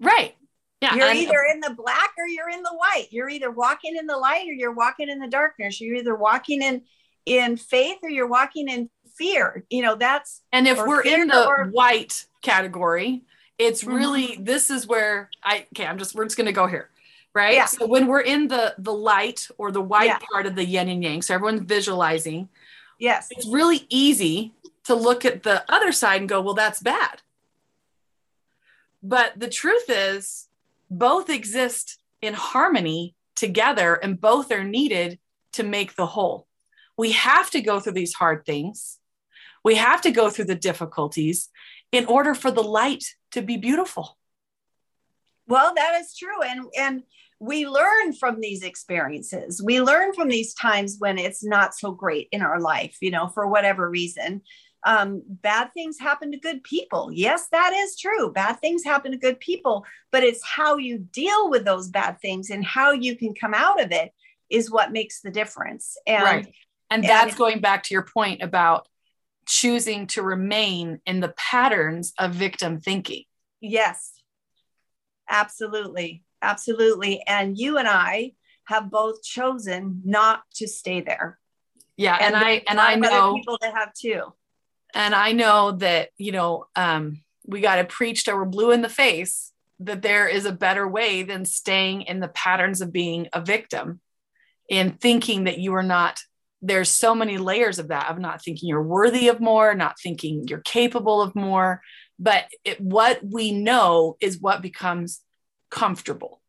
right. 0.00 0.34
Yeah. 0.82 0.94
you're 0.94 1.08
and- 1.08 1.18
either 1.18 1.44
in 1.52 1.60
the 1.60 1.74
black 1.74 2.12
or 2.16 2.26
you're 2.26 2.48
in 2.48 2.62
the 2.62 2.72
white. 2.74 3.08
You're 3.10 3.28
either 3.28 3.50
walking 3.50 3.96
in 3.96 4.06
the 4.06 4.16
light 4.16 4.48
or 4.48 4.52
you're 4.52 4.72
walking 4.72 5.10
in 5.10 5.18
the 5.18 5.28
darkness. 5.28 5.78
You're 5.78 5.96
either 5.96 6.14
walking 6.16 6.62
in 6.62 6.82
in 7.26 7.58
faith 7.58 7.98
or 8.02 8.08
you're 8.08 8.26
walking 8.26 8.66
in 8.66 8.88
fear. 9.14 9.66
You 9.68 9.82
know, 9.82 9.94
that's 9.94 10.40
And 10.52 10.66
if 10.66 10.78
we're 10.78 11.02
in 11.02 11.28
the 11.28 11.46
or- 11.46 11.66
white 11.66 12.24
category, 12.40 13.20
it's 13.58 13.84
Mhm. 13.84 13.94
really 13.94 14.38
this 14.40 14.70
is 14.70 14.86
where 14.86 15.28
I 15.44 15.66
okay, 15.74 15.84
I'm 15.86 15.98
just 15.98 16.14
we're 16.14 16.24
just 16.24 16.38
gonna 16.38 16.50
go 16.50 16.66
here. 16.66 16.88
Right. 17.34 17.56
Yeah. 17.56 17.66
So 17.66 17.84
when 17.86 18.06
we're 18.06 18.20
in 18.22 18.48
the 18.48 18.74
the 18.78 18.94
light 18.94 19.48
or 19.58 19.70
the 19.70 19.82
white 19.82 20.06
Yeah. 20.06 20.18
part 20.32 20.46
of 20.46 20.54
the 20.54 20.64
yin 20.64 20.88
and 20.88 21.04
yang, 21.04 21.20
so 21.20 21.34
everyone's 21.34 21.60
visualizing, 21.60 22.48
yes. 23.00 23.28
it's 23.30 23.46
really 23.46 23.86
easy 23.88 24.52
to 24.84 24.94
look 24.94 25.24
at 25.24 25.42
the 25.42 25.64
other 25.68 25.92
side 25.92 26.20
and 26.20 26.28
go, 26.28 26.40
well, 26.40 26.54
that's 26.54 26.80
bad. 26.80 27.22
But 29.02 29.38
the 29.38 29.48
truth 29.48 29.84
is, 29.88 30.48
both 30.90 31.30
exist 31.30 31.98
in 32.20 32.34
harmony 32.34 33.14
together 33.34 33.94
and 33.94 34.20
both 34.20 34.52
are 34.52 34.64
needed 34.64 35.18
to 35.52 35.62
make 35.62 35.94
the 35.94 36.06
whole. 36.06 36.46
We 36.96 37.12
have 37.12 37.50
to 37.52 37.60
go 37.60 37.80
through 37.80 37.94
these 37.94 38.14
hard 38.14 38.44
things. 38.44 38.98
We 39.64 39.76
have 39.76 40.02
to 40.02 40.10
go 40.10 40.30
through 40.30 40.46
the 40.46 40.54
difficulties 40.54 41.48
in 41.92 42.06
order 42.06 42.34
for 42.34 42.50
the 42.50 42.62
light 42.62 43.04
to 43.32 43.42
be 43.42 43.56
beautiful. 43.56 44.18
Well, 45.46 45.74
that 45.74 46.00
is 46.00 46.16
true. 46.16 46.42
And 46.42 46.66
and 46.78 47.02
we 47.40 47.66
learn 47.66 48.12
from 48.12 48.38
these 48.38 48.62
experiences. 48.62 49.62
We 49.62 49.80
learn 49.80 50.12
from 50.12 50.28
these 50.28 50.52
times 50.52 50.96
when 50.98 51.18
it's 51.18 51.42
not 51.42 51.74
so 51.74 51.90
great 51.90 52.28
in 52.32 52.42
our 52.42 52.60
life, 52.60 52.98
you 53.00 53.10
know, 53.10 53.28
for 53.28 53.46
whatever 53.46 53.88
reason. 53.88 54.42
Um, 54.84 55.22
bad 55.26 55.72
things 55.72 55.98
happen 55.98 56.32
to 56.32 56.38
good 56.38 56.62
people. 56.62 57.10
Yes, 57.12 57.48
that 57.50 57.72
is 57.72 57.98
true. 57.98 58.30
Bad 58.30 58.60
things 58.60 58.84
happen 58.84 59.12
to 59.12 59.18
good 59.18 59.40
people, 59.40 59.86
but 60.12 60.22
it's 60.22 60.44
how 60.44 60.76
you 60.76 60.98
deal 60.98 61.50
with 61.50 61.64
those 61.64 61.88
bad 61.88 62.20
things 62.20 62.50
and 62.50 62.64
how 62.64 62.92
you 62.92 63.16
can 63.16 63.34
come 63.34 63.54
out 63.54 63.82
of 63.82 63.90
it 63.90 64.12
is 64.50 64.70
what 64.70 64.92
makes 64.92 65.22
the 65.22 65.30
difference. 65.30 65.96
And 66.06 66.22
right. 66.22 66.44
And 66.90 67.04
and 67.04 67.04
that's 67.04 67.32
if- 67.32 67.38
going 67.38 67.60
back 67.60 67.84
to 67.84 67.94
your 67.94 68.06
point 68.06 68.42
about 68.42 68.86
choosing 69.46 70.06
to 70.08 70.22
remain 70.22 71.00
in 71.06 71.20
the 71.20 71.34
patterns 71.36 72.12
of 72.18 72.32
victim 72.32 72.80
thinking. 72.80 73.24
Yes, 73.60 74.12
absolutely. 75.28 76.22
Absolutely. 76.42 77.22
And 77.26 77.58
you 77.58 77.78
and 77.78 77.88
I 77.88 78.32
have 78.64 78.90
both 78.90 79.22
chosen 79.22 80.02
not 80.04 80.42
to 80.54 80.66
stay 80.68 81.00
there. 81.00 81.38
Yeah. 81.96 82.16
And, 82.20 82.34
I 82.36 82.62
and 82.68 82.80
I 82.80 82.94
know 82.94 83.34
people 83.34 83.58
that 83.60 83.74
have 83.74 83.92
too. 83.92 84.32
and 84.94 85.14
I 85.14 85.32
know 85.32 85.72
that, 85.72 86.10
you 86.16 86.32
know, 86.32 86.66
um, 86.76 87.22
we 87.46 87.60
got 87.60 87.76
to 87.76 87.84
preach 87.84 88.24
till 88.24 88.36
we're 88.36 88.44
blue 88.44 88.70
in 88.70 88.82
the 88.82 88.88
face 88.88 89.52
that 89.80 90.02
there 90.02 90.28
is 90.28 90.44
a 90.44 90.52
better 90.52 90.86
way 90.86 91.22
than 91.22 91.44
staying 91.44 92.02
in 92.02 92.20
the 92.20 92.28
patterns 92.28 92.80
of 92.80 92.92
being 92.92 93.28
a 93.32 93.40
victim 93.40 94.00
and 94.70 95.00
thinking 95.00 95.44
that 95.44 95.58
you 95.58 95.74
are 95.74 95.82
not. 95.82 96.20
There's 96.62 96.90
so 96.90 97.14
many 97.14 97.38
layers 97.38 97.78
of 97.78 97.88
that 97.88 98.10
of 98.10 98.18
not 98.18 98.42
thinking 98.42 98.68
you're 98.68 98.82
worthy 98.82 99.28
of 99.28 99.40
more, 99.40 99.74
not 99.74 99.96
thinking 99.98 100.46
you're 100.46 100.60
capable 100.60 101.22
of 101.22 101.34
more. 101.34 101.80
But 102.18 102.44
it, 102.64 102.80
what 102.80 103.20
we 103.24 103.52
know 103.52 104.16
is 104.20 104.40
what 104.40 104.60
becomes 104.60 105.22
comfortable. 105.70 106.40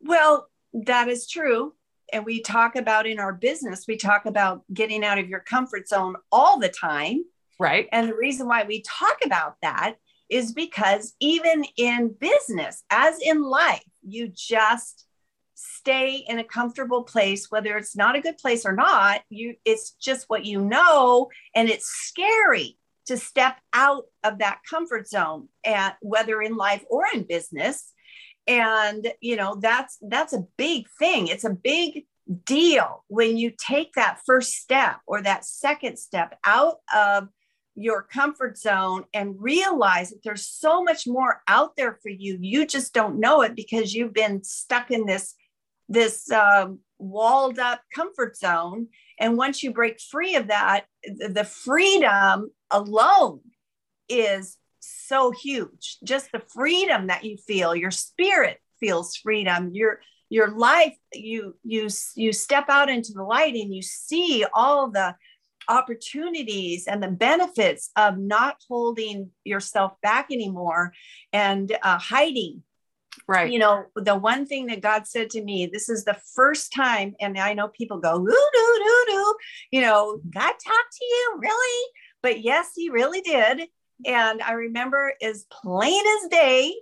Well, 0.00 0.48
that 0.72 1.08
is 1.08 1.28
true. 1.28 1.74
And 2.12 2.24
we 2.24 2.40
talk 2.40 2.76
about 2.76 3.06
in 3.06 3.18
our 3.18 3.32
business, 3.32 3.84
we 3.86 3.96
talk 3.96 4.24
about 4.24 4.62
getting 4.72 5.04
out 5.04 5.18
of 5.18 5.28
your 5.28 5.40
comfort 5.40 5.88
zone 5.88 6.16
all 6.32 6.58
the 6.58 6.68
time. 6.68 7.24
Right. 7.58 7.88
And 7.92 8.08
the 8.08 8.14
reason 8.14 8.46
why 8.46 8.64
we 8.64 8.82
talk 8.82 9.18
about 9.24 9.56
that 9.62 9.96
is 10.30 10.52
because 10.52 11.14
even 11.20 11.64
in 11.76 12.14
business, 12.18 12.84
as 12.90 13.18
in 13.20 13.42
life, 13.42 13.84
you 14.02 14.28
just 14.28 15.08
stay 15.60 16.24
in 16.28 16.38
a 16.38 16.44
comfortable 16.44 17.02
place 17.02 17.50
whether 17.50 17.76
it's 17.76 17.96
not 17.96 18.14
a 18.14 18.20
good 18.20 18.38
place 18.38 18.64
or 18.64 18.70
not 18.70 19.22
you 19.28 19.56
it's 19.64 19.90
just 20.00 20.26
what 20.28 20.44
you 20.44 20.60
know 20.60 21.28
and 21.52 21.68
it's 21.68 21.88
scary 21.88 22.77
to 23.08 23.16
step 23.16 23.56
out 23.72 24.04
of 24.22 24.38
that 24.38 24.60
comfort 24.68 25.08
zone 25.08 25.48
and 25.64 25.92
whether 26.00 26.40
in 26.40 26.56
life 26.56 26.84
or 26.88 27.04
in 27.12 27.24
business. 27.24 27.92
And 28.46 29.12
you 29.20 29.36
know 29.36 29.58
that's 29.60 29.98
that's 30.00 30.32
a 30.32 30.46
big 30.56 30.86
thing. 30.98 31.28
It's 31.28 31.44
a 31.44 31.50
big 31.50 32.06
deal 32.44 33.04
when 33.08 33.36
you 33.36 33.52
take 33.58 33.92
that 33.94 34.20
first 34.24 34.52
step 34.52 35.00
or 35.06 35.22
that 35.22 35.44
second 35.44 35.98
step 35.98 36.38
out 36.44 36.76
of 36.94 37.28
your 37.74 38.02
comfort 38.02 38.58
zone 38.58 39.04
and 39.14 39.40
realize 39.40 40.10
that 40.10 40.20
there's 40.24 40.46
so 40.46 40.82
much 40.82 41.06
more 41.06 41.42
out 41.46 41.76
there 41.76 41.98
for 42.02 42.08
you. 42.08 42.36
You 42.40 42.66
just 42.66 42.92
don't 42.92 43.20
know 43.20 43.42
it 43.42 43.54
because 43.54 43.94
you've 43.94 44.14
been 44.14 44.42
stuck 44.42 44.90
in 44.90 45.06
this 45.06 45.34
this 45.88 46.30
um, 46.30 46.80
walled 46.98 47.58
up 47.58 47.80
comfort 47.94 48.36
zone. 48.36 48.88
And 49.18 49.36
once 49.36 49.62
you 49.62 49.72
break 49.72 50.00
free 50.00 50.36
of 50.36 50.48
that 50.48 50.86
the 51.04 51.44
freedom 51.44 52.50
alone 52.70 53.40
is 54.08 54.56
so 54.80 55.30
huge. 55.30 55.98
Just 56.04 56.32
the 56.32 56.42
freedom 56.54 57.08
that 57.08 57.24
you 57.24 57.36
feel 57.36 57.74
your 57.74 57.90
spirit 57.90 58.58
feels 58.80 59.16
freedom. 59.16 59.70
Your 59.72 60.00
your 60.30 60.50
life 60.50 60.94
you 61.14 61.56
you 61.64 61.88
you 62.14 62.32
step 62.32 62.66
out 62.68 62.90
into 62.90 63.12
the 63.14 63.22
light 63.22 63.54
and 63.54 63.74
you 63.74 63.80
see 63.82 64.44
all 64.52 64.90
the 64.90 65.14
opportunities 65.68 66.86
and 66.86 67.02
the 67.02 67.10
benefits 67.10 67.90
of 67.96 68.18
not 68.18 68.56
holding 68.68 69.30
yourself 69.44 69.92
back 70.02 70.28
anymore 70.30 70.92
and 71.32 71.76
uh, 71.82 71.98
hiding 71.98 72.62
right 73.26 73.52
you 73.52 73.58
know 73.58 73.84
the 73.96 74.16
one 74.16 74.46
thing 74.46 74.66
that 74.66 74.80
god 74.80 75.06
said 75.06 75.30
to 75.30 75.42
me 75.42 75.66
this 75.66 75.88
is 75.88 76.04
the 76.04 76.16
first 76.34 76.72
time 76.72 77.14
and 77.20 77.38
i 77.38 77.52
know 77.52 77.68
people 77.68 77.98
go 77.98 78.18
doo 78.18 78.48
doo 78.54 78.80
doo 78.84 79.04
doo 79.08 79.34
you 79.70 79.80
know 79.80 80.20
god 80.30 80.52
talked 80.52 80.92
to 80.92 81.04
you 81.04 81.38
really 81.40 81.86
but 82.22 82.40
yes 82.40 82.70
he 82.74 82.90
really 82.90 83.20
did 83.20 83.62
and 84.06 84.42
i 84.42 84.52
remember 84.52 85.12
as 85.22 85.46
plain 85.50 86.02
as 86.22 86.28
day 86.30 86.74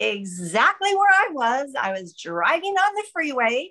exactly 0.00 0.94
where 0.94 1.10
i 1.10 1.28
was 1.32 1.72
i 1.80 1.92
was 1.92 2.14
driving 2.14 2.74
on 2.74 2.94
the 2.94 3.04
freeway 3.12 3.70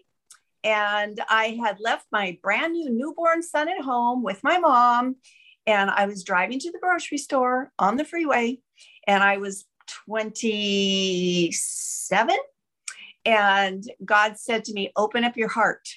and 0.63 1.19
I 1.29 1.59
had 1.63 1.79
left 1.79 2.05
my 2.11 2.37
brand 2.41 2.73
new 2.73 2.89
newborn 2.89 3.41
son 3.41 3.69
at 3.69 3.81
home 3.81 4.23
with 4.23 4.43
my 4.43 4.59
mom. 4.59 5.15
And 5.67 5.89
I 5.89 6.05
was 6.05 6.23
driving 6.23 6.59
to 6.59 6.71
the 6.71 6.79
grocery 6.79 7.17
store 7.17 7.71
on 7.77 7.97
the 7.97 8.05
freeway. 8.05 8.59
And 9.07 9.23
I 9.23 9.37
was 9.37 9.65
27. 10.05 12.37
And 13.25 13.83
God 14.03 14.37
said 14.37 14.65
to 14.65 14.73
me, 14.73 14.91
Open 14.95 15.23
up 15.23 15.37
your 15.37 15.49
heart. 15.49 15.87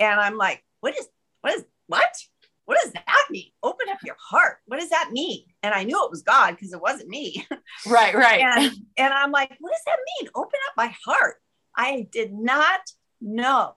And 0.00 0.20
I'm 0.20 0.36
like, 0.36 0.62
What 0.80 0.98
is, 0.98 1.08
what 1.40 1.54
is, 1.54 1.64
what? 1.86 2.14
What 2.64 2.78
does 2.82 2.92
that 2.94 3.26
mean? 3.30 3.52
Open 3.62 3.88
up 3.90 3.98
your 4.04 4.16
heart. 4.18 4.56
What 4.66 4.80
does 4.80 4.90
that 4.90 5.10
mean? 5.12 5.44
And 5.62 5.72
I 5.72 5.84
knew 5.84 6.04
it 6.04 6.10
was 6.10 6.22
God 6.22 6.50
because 6.52 6.72
it 6.72 6.80
wasn't 6.80 7.08
me. 7.08 7.46
Right, 7.86 8.14
right. 8.14 8.40
and, 8.40 8.72
and 8.96 9.12
I'm 9.12 9.30
like, 9.30 9.54
What 9.60 9.72
does 9.72 9.84
that 9.86 9.98
mean? 10.20 10.30
Open 10.34 10.58
up 10.68 10.76
my 10.76 10.94
heart. 11.04 11.36
I 11.76 12.08
did 12.10 12.32
not 12.32 12.80
know 13.20 13.74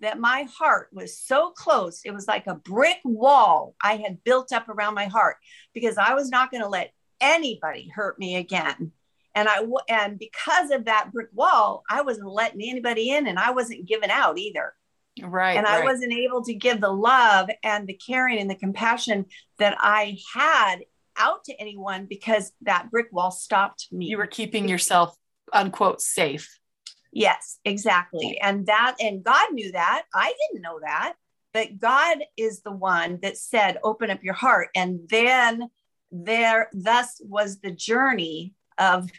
that 0.00 0.18
my 0.18 0.46
heart 0.56 0.88
was 0.92 1.18
so 1.18 1.50
close. 1.50 2.02
It 2.04 2.12
was 2.12 2.28
like 2.28 2.46
a 2.46 2.54
brick 2.54 2.98
wall 3.04 3.74
I 3.82 3.96
had 3.96 4.22
built 4.22 4.52
up 4.52 4.68
around 4.68 4.94
my 4.94 5.06
heart 5.06 5.36
because 5.74 5.98
I 5.98 6.14
was 6.14 6.30
not 6.30 6.50
going 6.50 6.62
to 6.62 6.68
let 6.68 6.92
anybody 7.20 7.90
hurt 7.94 8.18
me 8.18 8.36
again. 8.36 8.92
And 9.34 9.48
I 9.48 9.64
and 9.88 10.18
because 10.18 10.70
of 10.70 10.86
that 10.86 11.12
brick 11.12 11.28
wall, 11.32 11.84
I 11.88 12.02
wasn't 12.02 12.28
letting 12.28 12.62
anybody 12.62 13.10
in 13.10 13.26
and 13.26 13.38
I 13.38 13.52
wasn't 13.52 13.86
giving 13.86 14.10
out 14.10 14.38
either. 14.38 14.74
Right. 15.22 15.56
And 15.56 15.64
right. 15.64 15.82
I 15.82 15.84
wasn't 15.84 16.12
able 16.12 16.42
to 16.44 16.54
give 16.54 16.80
the 16.80 16.90
love 16.90 17.48
and 17.62 17.86
the 17.86 17.94
caring 17.94 18.38
and 18.38 18.50
the 18.50 18.54
compassion 18.54 19.26
that 19.58 19.76
I 19.78 20.18
had 20.34 20.78
out 21.16 21.44
to 21.44 21.60
anyone 21.60 22.06
because 22.06 22.52
that 22.62 22.90
brick 22.90 23.08
wall 23.12 23.30
stopped 23.30 23.88
me. 23.90 24.06
You 24.06 24.18
were 24.18 24.26
keeping 24.26 24.68
yourself 24.68 25.16
unquote 25.52 26.00
safe. 26.00 26.58
Yes, 27.12 27.58
exactly. 27.64 28.38
And 28.40 28.66
that, 28.66 28.96
and 29.00 29.24
God 29.24 29.52
knew 29.52 29.72
that. 29.72 30.04
I 30.14 30.32
didn't 30.52 30.62
know 30.62 30.78
that. 30.80 31.14
But 31.54 31.78
God 31.78 32.18
is 32.36 32.60
the 32.60 32.72
one 32.72 33.18
that 33.22 33.38
said, 33.38 33.78
open 33.82 34.10
up 34.10 34.22
your 34.22 34.34
heart. 34.34 34.68
And 34.74 35.00
then 35.08 35.68
there, 36.10 36.68
thus 36.72 37.20
was 37.24 37.60
the 37.60 37.70
journey 37.70 38.54
of, 38.78 39.10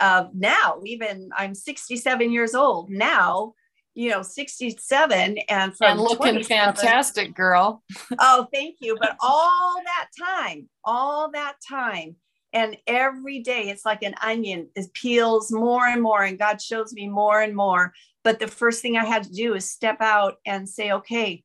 of 0.00 0.34
now, 0.34 0.80
even 0.84 1.30
I'm 1.36 1.54
67 1.54 2.30
years 2.30 2.54
old 2.54 2.90
now, 2.90 3.54
you 3.94 4.10
know, 4.10 4.22
67 4.22 5.38
and 5.48 5.76
from 5.76 5.92
and 5.92 6.00
looking 6.00 6.42
fantastic, 6.44 7.34
girl. 7.34 7.82
oh, 8.18 8.46
thank 8.52 8.76
you. 8.80 8.96
But 9.00 9.16
all 9.20 9.74
that 9.84 10.08
time, 10.18 10.68
all 10.84 11.30
that 11.32 11.54
time, 11.66 12.16
and 12.56 12.76
every 12.86 13.40
day 13.40 13.68
it's 13.68 13.84
like 13.84 14.02
an 14.02 14.14
onion 14.22 14.68
it 14.74 14.92
peels 14.94 15.52
more 15.52 15.86
and 15.86 16.02
more 16.02 16.22
and 16.22 16.38
god 16.38 16.60
shows 16.60 16.92
me 16.92 17.06
more 17.06 17.40
and 17.42 17.54
more 17.54 17.92
but 18.24 18.38
the 18.38 18.46
first 18.46 18.80
thing 18.80 18.96
i 18.96 19.04
had 19.04 19.24
to 19.24 19.32
do 19.32 19.54
is 19.54 19.70
step 19.70 20.00
out 20.00 20.36
and 20.46 20.68
say 20.68 20.92
okay 20.92 21.42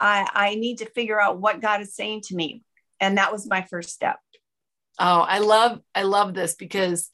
i 0.00 0.28
i 0.34 0.54
need 0.56 0.78
to 0.78 0.86
figure 0.86 1.20
out 1.20 1.38
what 1.38 1.60
god 1.60 1.80
is 1.80 1.94
saying 1.94 2.20
to 2.20 2.34
me 2.34 2.62
and 3.00 3.18
that 3.18 3.32
was 3.32 3.48
my 3.48 3.62
first 3.62 3.90
step. 3.90 4.18
Oh 4.98 5.20
i 5.20 5.38
love 5.38 5.80
i 5.94 6.02
love 6.02 6.34
this 6.34 6.54
because 6.54 7.10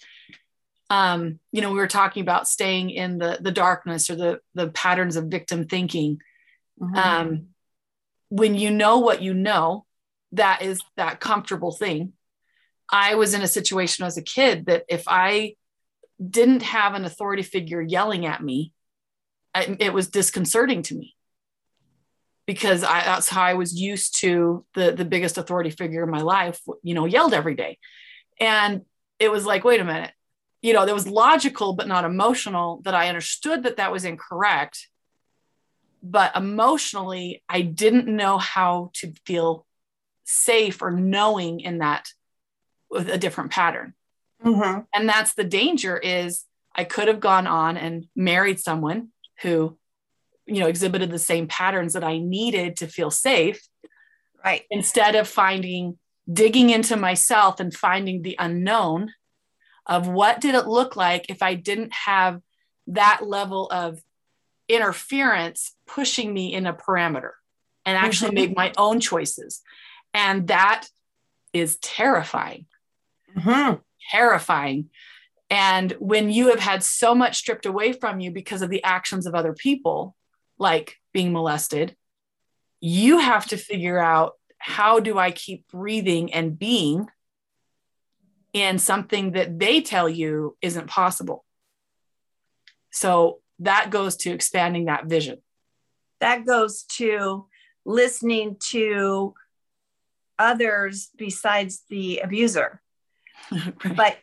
um 0.88 1.38
you 1.52 1.60
know 1.60 1.70
we 1.70 1.78
were 1.78 1.86
talking 1.86 2.22
about 2.22 2.48
staying 2.48 2.90
in 2.90 3.18
the 3.18 3.38
the 3.40 3.52
darkness 3.52 4.08
or 4.08 4.16
the 4.16 4.40
the 4.54 4.68
patterns 4.68 5.16
of 5.16 5.26
victim 5.26 5.66
thinking. 5.66 6.20
Mm-hmm. 6.80 6.96
um 6.96 7.46
when 8.30 8.54
you 8.54 8.70
know 8.70 8.98
what 8.98 9.22
you 9.22 9.32
know 9.34 9.84
that 10.32 10.62
is 10.62 10.80
that 10.96 11.20
comfortable 11.20 11.72
thing. 11.72 12.12
I 12.90 13.14
was 13.14 13.34
in 13.34 13.42
a 13.42 13.48
situation 13.48 14.04
as 14.04 14.16
a 14.16 14.22
kid 14.22 14.66
that 14.66 14.84
if 14.88 15.04
I 15.06 15.54
didn't 16.24 16.62
have 16.62 16.94
an 16.94 17.04
authority 17.04 17.42
figure 17.42 17.80
yelling 17.80 18.26
at 18.26 18.42
me, 18.42 18.72
it 19.54 19.92
was 19.92 20.08
disconcerting 20.08 20.82
to 20.82 20.94
me 20.94 21.13
because 22.46 22.84
I, 22.84 23.04
that's 23.04 23.28
how 23.28 23.42
I 23.42 23.54
was 23.54 23.78
used 23.78 24.20
to 24.20 24.64
the 24.74 24.92
the 24.92 25.04
biggest 25.04 25.38
authority 25.38 25.70
figure 25.70 26.04
in 26.04 26.10
my 26.10 26.20
life, 26.20 26.60
you 26.82 26.94
know, 26.94 27.06
yelled 27.06 27.34
every 27.34 27.54
day, 27.54 27.78
and 28.40 28.82
it 29.18 29.30
was 29.30 29.46
like, 29.46 29.64
wait 29.64 29.80
a 29.80 29.84
minute, 29.84 30.12
you 30.62 30.72
know, 30.72 30.84
that 30.84 30.94
was 30.94 31.08
logical 31.08 31.74
but 31.74 31.88
not 31.88 32.04
emotional. 32.04 32.82
That 32.84 32.94
I 32.94 33.08
understood 33.08 33.62
that 33.62 33.76
that 33.76 33.92
was 33.92 34.04
incorrect, 34.04 34.88
but 36.02 36.36
emotionally, 36.36 37.42
I 37.48 37.62
didn't 37.62 38.06
know 38.06 38.38
how 38.38 38.90
to 38.94 39.12
feel 39.26 39.66
safe 40.24 40.82
or 40.82 40.90
knowing 40.90 41.60
in 41.60 41.78
that 41.78 42.08
with 42.90 43.08
a 43.08 43.18
different 43.18 43.50
pattern. 43.50 43.94
Mm-hmm. 44.44 44.80
And 44.94 45.08
that's 45.08 45.34
the 45.34 45.44
danger 45.44 45.96
is 45.96 46.44
I 46.74 46.84
could 46.84 47.08
have 47.08 47.20
gone 47.20 47.46
on 47.46 47.76
and 47.76 48.06
married 48.14 48.60
someone 48.60 49.08
who, 49.42 49.78
you 50.46 50.60
know, 50.60 50.66
exhibited 50.66 51.10
the 51.10 51.18
same 51.18 51.46
patterns 51.48 51.94
that 51.94 52.04
I 52.04 52.18
needed 52.18 52.76
to 52.78 52.86
feel 52.86 53.10
safe. 53.10 53.60
Right. 54.44 54.62
Instead 54.70 55.14
of 55.14 55.26
finding, 55.26 55.98
digging 56.30 56.70
into 56.70 56.96
myself 56.96 57.60
and 57.60 57.74
finding 57.74 58.22
the 58.22 58.36
unknown 58.38 59.12
of 59.86 60.08
what 60.08 60.40
did 60.40 60.54
it 60.54 60.66
look 60.66 60.96
like 60.96 61.26
if 61.28 61.42
I 61.42 61.54
didn't 61.54 61.92
have 61.92 62.40
that 62.88 63.20
level 63.26 63.70
of 63.70 64.00
interference 64.68 65.74
pushing 65.86 66.32
me 66.32 66.54
in 66.54 66.66
a 66.66 66.74
parameter 66.74 67.30
and 67.86 67.96
actually 67.96 68.30
mm-hmm. 68.30 68.50
make 68.50 68.56
my 68.56 68.72
own 68.76 69.00
choices. 69.00 69.62
And 70.12 70.48
that 70.48 70.86
is 71.52 71.76
terrifying 71.76 72.66
mm-hmm. 73.36 73.74
terrifying. 74.10 74.90
And 75.50 75.92
when 75.98 76.30
you 76.30 76.48
have 76.48 76.60
had 76.60 76.82
so 76.82 77.14
much 77.14 77.36
stripped 77.36 77.66
away 77.66 77.92
from 77.92 78.20
you 78.20 78.30
because 78.30 78.62
of 78.62 78.70
the 78.70 78.82
actions 78.82 79.26
of 79.26 79.34
other 79.34 79.52
people, 79.52 80.16
like 80.58 80.96
being 81.12 81.32
molested, 81.32 81.96
you 82.80 83.18
have 83.18 83.46
to 83.46 83.56
figure 83.56 83.98
out 83.98 84.34
how 84.58 85.00
do 85.00 85.18
I 85.18 85.30
keep 85.30 85.68
breathing 85.68 86.32
and 86.32 86.58
being 86.58 87.06
in 88.52 88.78
something 88.78 89.32
that 89.32 89.58
they 89.58 89.80
tell 89.80 90.08
you 90.08 90.56
isn't 90.62 90.86
possible. 90.86 91.44
So 92.90 93.40
that 93.58 93.90
goes 93.90 94.16
to 94.18 94.30
expanding 94.30 94.86
that 94.86 95.06
vision. 95.06 95.38
That 96.20 96.46
goes 96.46 96.84
to 96.96 97.46
listening 97.84 98.56
to 98.70 99.34
others 100.38 101.10
besides 101.16 101.82
the 101.88 102.20
abuser. 102.20 102.80
right. 103.52 103.96
but 103.96 104.18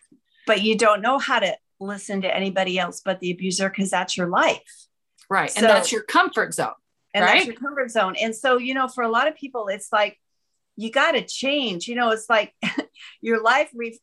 but 0.47 0.61
you 0.61 0.77
don't 0.77 1.01
know 1.01 1.19
how 1.19 1.39
to 1.39 1.55
listen 1.79 2.21
to 2.21 2.35
anybody 2.35 2.79
else 2.79 3.01
but 3.03 3.19
the 3.19 3.31
abuser 3.31 3.69
because 3.69 3.89
that's 3.89 4.15
your 4.15 4.27
life 4.27 4.87
right 5.31 5.51
so, 5.51 5.61
and 5.61 5.65
that's 5.65 5.91
your 5.91 6.03
comfort 6.03 6.53
zone 6.53 6.73
and 7.13 7.23
right? 7.23 7.35
that's 7.35 7.45
your 7.47 7.55
comfort 7.55 7.89
zone 7.89 8.15
and 8.21 8.35
so 8.35 8.57
you 8.57 8.73
know 8.73 8.87
for 8.87 9.03
a 9.03 9.09
lot 9.09 9.27
of 9.27 9.35
people 9.35 9.67
it's 9.69 9.91
like 9.91 10.19
you 10.75 10.91
got 10.91 11.13
to 11.13 11.23
change 11.25 11.87
you 11.87 11.95
know 11.95 12.09
it's 12.11 12.29
like 12.29 12.53
your 13.21 13.41
life 13.41 13.69
re- 13.73 13.99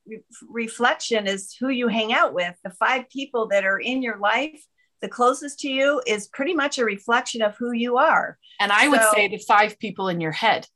reflection 0.49 1.27
is 1.27 1.55
who 1.61 1.69
you 1.69 1.87
hang 1.88 2.12
out 2.12 2.33
with 2.33 2.55
the 2.64 2.71
five 2.71 3.09
people 3.11 3.49
that 3.49 3.64
are 3.64 3.79
in 3.79 4.03
your 4.03 4.19
life 4.19 4.64
the 5.03 5.09
closest 5.09 5.61
to 5.61 5.69
you 5.69 6.03
is 6.07 6.29
pretty 6.29 6.55
much 6.55 6.79
a 6.79 6.85
reflection 6.85 7.43
of 7.43 7.55
who 7.57 7.73
you 7.73 7.99
are 7.99 8.38
and 8.59 8.73
i 8.73 8.85
so, 8.85 8.91
would 8.91 9.03
say 9.14 9.29
the 9.29 9.38
five 9.38 9.79
people 9.79 10.09
in 10.09 10.21
your 10.21 10.33
head 10.33 10.67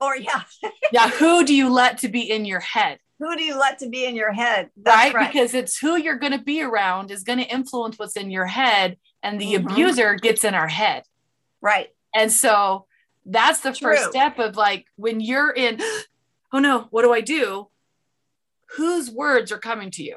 Or 0.00 0.14
yeah, 0.14 0.42
yeah, 0.92 1.08
who 1.08 1.42
do 1.44 1.54
you 1.54 1.72
let 1.72 1.98
to 1.98 2.08
be 2.08 2.30
in 2.30 2.44
your 2.44 2.60
head? 2.60 2.98
who 3.18 3.36
do 3.36 3.42
you 3.42 3.58
let 3.58 3.78
to 3.78 3.88
be 3.88 4.04
in 4.04 4.14
your 4.14 4.32
head? 4.32 4.70
That's 4.76 5.06
right? 5.06 5.14
right. 5.14 5.32
Because 5.32 5.54
it's 5.54 5.78
who 5.78 5.96
you're 5.96 6.18
going 6.18 6.32
to 6.32 6.44
be 6.44 6.62
around 6.62 7.10
is 7.10 7.22
going 7.22 7.38
to 7.38 7.46
influence 7.46 7.98
what's 7.98 8.16
in 8.16 8.30
your 8.30 8.46
head, 8.46 8.98
and 9.26 9.40
the 9.40 9.54
Mhm. 9.54 9.70
abuser 9.72 10.14
gets 10.14 10.44
in 10.44 10.54
our 10.54 10.68
head. 10.68 11.04
right. 11.60 11.88
And 12.14 12.30
so 12.32 12.86
that's 13.26 13.60
the 13.60 13.74
first 13.74 14.08
step 14.10 14.38
of 14.38 14.56
like 14.56 14.86
when 14.96 15.20
you're 15.20 15.50
in, 15.50 15.80
oh 16.52 16.58
no, 16.60 16.86
what 16.90 17.02
do 17.02 17.12
I 17.12 17.20
do? 17.20 17.68
Whose 18.76 19.10
words 19.10 19.52
are 19.52 19.58
coming 19.58 19.90
to 19.92 20.02
you? 20.02 20.16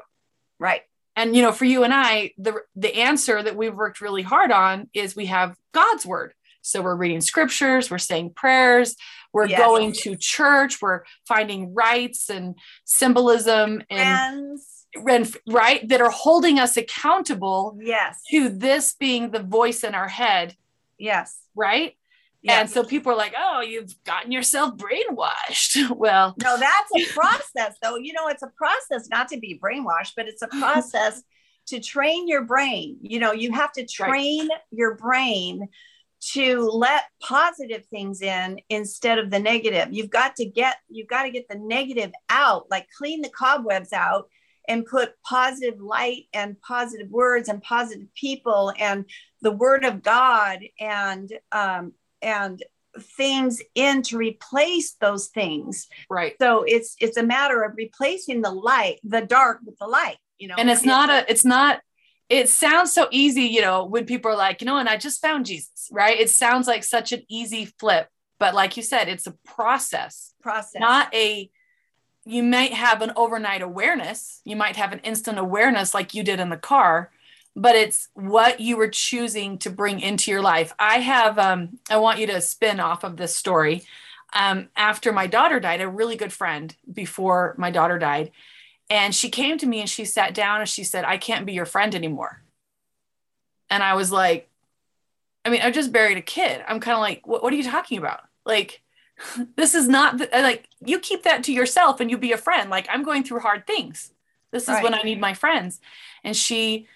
Right. 0.58 0.82
And 1.16 1.34
you 1.36 1.42
know, 1.42 1.52
for 1.52 1.64
you 1.64 1.82
and 1.84 1.92
I, 1.92 2.32
the 2.38 2.62
the 2.76 2.94
answer 2.96 3.42
that 3.42 3.56
we've 3.56 3.74
worked 3.74 4.00
really 4.00 4.22
hard 4.22 4.50
on 4.52 4.88
is 4.94 5.14
we 5.16 5.26
have 5.26 5.56
God's 5.72 6.06
word. 6.06 6.34
So 6.62 6.82
we're 6.82 6.94
reading 6.96 7.20
scriptures, 7.20 7.90
we're 7.90 7.98
saying 7.98 8.34
prayers, 8.34 8.94
we're 9.32 9.46
Yes. 9.46 9.58
going 9.58 9.92
to 9.92 10.14
church, 10.16 10.80
we're 10.82 11.02
finding 11.26 11.74
rites 11.74 12.28
and 12.30 12.54
symbolism 12.84 13.82
and, 13.90 14.18
Friends. 14.18 14.79
And 14.94 15.36
right 15.48 15.86
that 15.88 16.00
are 16.00 16.10
holding 16.10 16.58
us 16.58 16.76
accountable 16.76 17.76
Yes. 17.80 18.22
to 18.30 18.48
this 18.48 18.94
being 18.94 19.30
the 19.30 19.42
voice 19.42 19.84
in 19.84 19.94
our 19.94 20.08
head, 20.08 20.56
Yes. 20.98 21.38
right? 21.54 21.96
Yes. 22.42 22.60
And 22.60 22.70
so 22.70 22.84
people 22.84 23.12
are 23.12 23.16
like, 23.16 23.34
"Oh, 23.36 23.60
you've 23.60 24.02
gotten 24.04 24.32
yourself 24.32 24.74
brainwashed." 24.76 25.90
well, 25.96 26.34
No, 26.42 26.58
that's 26.58 26.90
a 26.96 27.12
process, 27.12 27.76
though. 27.82 27.96
You 27.96 28.14
know, 28.14 28.28
it's 28.28 28.42
a 28.42 28.50
process 28.56 29.08
not 29.10 29.28
to 29.28 29.38
be 29.38 29.58
brainwashed, 29.62 30.12
but 30.16 30.26
it's 30.26 30.42
a 30.42 30.48
process 30.48 31.22
to 31.66 31.80
train 31.80 32.26
your 32.26 32.42
brain. 32.44 32.96
You 33.02 33.20
know, 33.20 33.32
you 33.32 33.52
have 33.52 33.72
to 33.72 33.84
train 33.86 34.48
your 34.70 34.94
brain 34.94 35.68
to 36.32 36.62
let 36.68 37.04
positive 37.22 37.84
things 37.86 38.22
in 38.22 38.60
instead 38.70 39.18
of 39.18 39.30
the 39.30 39.38
negative. 39.38 39.88
You've 39.90 40.10
got 40.10 40.36
to 40.36 40.44
get 40.46 40.76
you've 40.88 41.08
got 41.08 41.24
to 41.24 41.30
get 41.30 41.46
the 41.48 41.58
negative 41.58 42.10
out, 42.30 42.70
like 42.70 42.88
clean 42.96 43.20
the 43.22 43.30
cobwebs 43.30 43.92
out 43.92 44.28
and 44.68 44.86
put 44.86 45.14
positive 45.22 45.80
light 45.80 46.24
and 46.32 46.60
positive 46.60 47.10
words 47.10 47.48
and 47.48 47.62
positive 47.62 48.12
people 48.14 48.72
and 48.78 49.04
the 49.42 49.52
word 49.52 49.84
of 49.84 50.02
God 50.02 50.60
and 50.78 51.32
um 51.52 51.92
and 52.22 52.62
things 53.16 53.62
in 53.74 54.02
to 54.02 54.16
replace 54.16 54.94
those 54.94 55.28
things. 55.28 55.88
Right. 56.08 56.34
so 56.40 56.64
it's 56.66 56.96
it's 56.98 57.16
a 57.16 57.22
matter 57.22 57.62
of 57.62 57.76
replacing 57.76 58.42
the 58.42 58.50
light 58.50 58.98
the 59.04 59.20
dark 59.20 59.60
with 59.64 59.78
the 59.78 59.86
light 59.86 60.18
you 60.40 60.48
know? 60.48 60.54
And 60.58 60.70
it's 60.70 60.84
not 60.84 61.10
a 61.10 61.30
it's 61.30 61.44
not 61.44 61.80
it 62.28 62.48
sounds 62.48 62.92
so 62.92 63.08
easy 63.10 63.42
you 63.42 63.60
know 63.60 63.84
when 63.84 64.06
people 64.06 64.30
are 64.30 64.36
like 64.36 64.60
you 64.60 64.66
know 64.66 64.78
and 64.78 64.88
i 64.88 64.96
just 64.96 65.20
found 65.20 65.46
jesus 65.46 65.88
right? 65.92 66.18
It 66.18 66.30
sounds 66.30 66.66
like 66.66 66.82
such 66.84 67.12
an 67.12 67.22
easy 67.28 67.66
flip 67.78 68.08
but 68.38 68.54
like 68.54 68.76
you 68.76 68.82
said 68.82 69.08
it's 69.08 69.26
a 69.26 69.34
process 69.44 70.32
process. 70.40 70.80
not 70.80 71.14
a 71.14 71.50
you 72.30 72.42
might 72.42 72.72
have 72.72 73.02
an 73.02 73.12
overnight 73.16 73.62
awareness. 73.62 74.40
You 74.44 74.56
might 74.56 74.76
have 74.76 74.92
an 74.92 75.00
instant 75.00 75.38
awareness 75.38 75.94
like 75.94 76.14
you 76.14 76.22
did 76.22 76.40
in 76.40 76.50
the 76.50 76.56
car 76.56 77.10
but 77.56 77.74
it's 77.76 78.08
what 78.14 78.60
you 78.60 78.76
were 78.76 78.88
choosing 78.88 79.58
to 79.58 79.70
bring 79.70 80.00
into 80.00 80.30
your 80.30 80.42
life. 80.42 80.72
I 80.78 80.98
have 80.98 81.38
um 81.38 81.78
i 81.88 81.96
want 81.96 82.18
you 82.18 82.26
to 82.28 82.40
spin 82.40 82.80
off 82.80 83.04
of 83.04 83.16
this 83.16 83.34
story. 83.34 83.82
Um 84.32 84.68
after 84.76 85.12
my 85.12 85.26
daughter 85.26 85.60
died 85.60 85.80
a 85.80 85.88
really 85.88 86.16
good 86.16 86.32
friend 86.32 86.74
before 86.92 87.54
my 87.58 87.70
daughter 87.70 87.98
died 87.98 88.30
and 88.88 89.14
she 89.14 89.30
came 89.30 89.58
to 89.58 89.66
me 89.66 89.80
and 89.80 89.90
she 89.90 90.04
sat 90.04 90.34
down 90.34 90.60
and 90.60 90.68
she 90.68 90.84
said 90.84 91.04
i 91.04 91.16
can't 91.18 91.46
be 91.46 91.52
your 91.52 91.66
friend 91.66 91.94
anymore. 91.94 92.42
And 93.68 93.82
i 93.82 93.94
was 93.94 94.12
like 94.12 94.48
i 95.44 95.50
mean 95.50 95.62
i 95.62 95.70
just 95.70 95.92
buried 95.92 96.18
a 96.18 96.22
kid. 96.22 96.62
I'm 96.66 96.80
kind 96.80 96.94
of 96.94 97.00
like 97.00 97.26
what, 97.26 97.42
what 97.42 97.52
are 97.52 97.56
you 97.56 97.64
talking 97.64 97.98
about? 97.98 98.20
Like 98.46 98.80
this 99.56 99.74
is 99.74 99.88
not 99.88 100.18
the, 100.18 100.28
like 100.32 100.68
you 100.84 100.98
keep 100.98 101.22
that 101.24 101.44
to 101.44 101.52
yourself 101.52 102.00
and 102.00 102.10
you 102.10 102.18
be 102.18 102.32
a 102.32 102.36
friend. 102.38 102.70
Like 102.70 102.86
i'm 102.90 103.02
going 103.02 103.22
through 103.24 103.40
hard 103.40 103.66
things. 103.66 104.12
This 104.52 104.64
is 104.64 104.68
Right. 104.70 104.82
when 104.84 104.94
i 104.94 105.02
need 105.02 105.20
my 105.20 105.34
friends. 105.34 105.80
And 106.24 106.36
she 106.36 106.86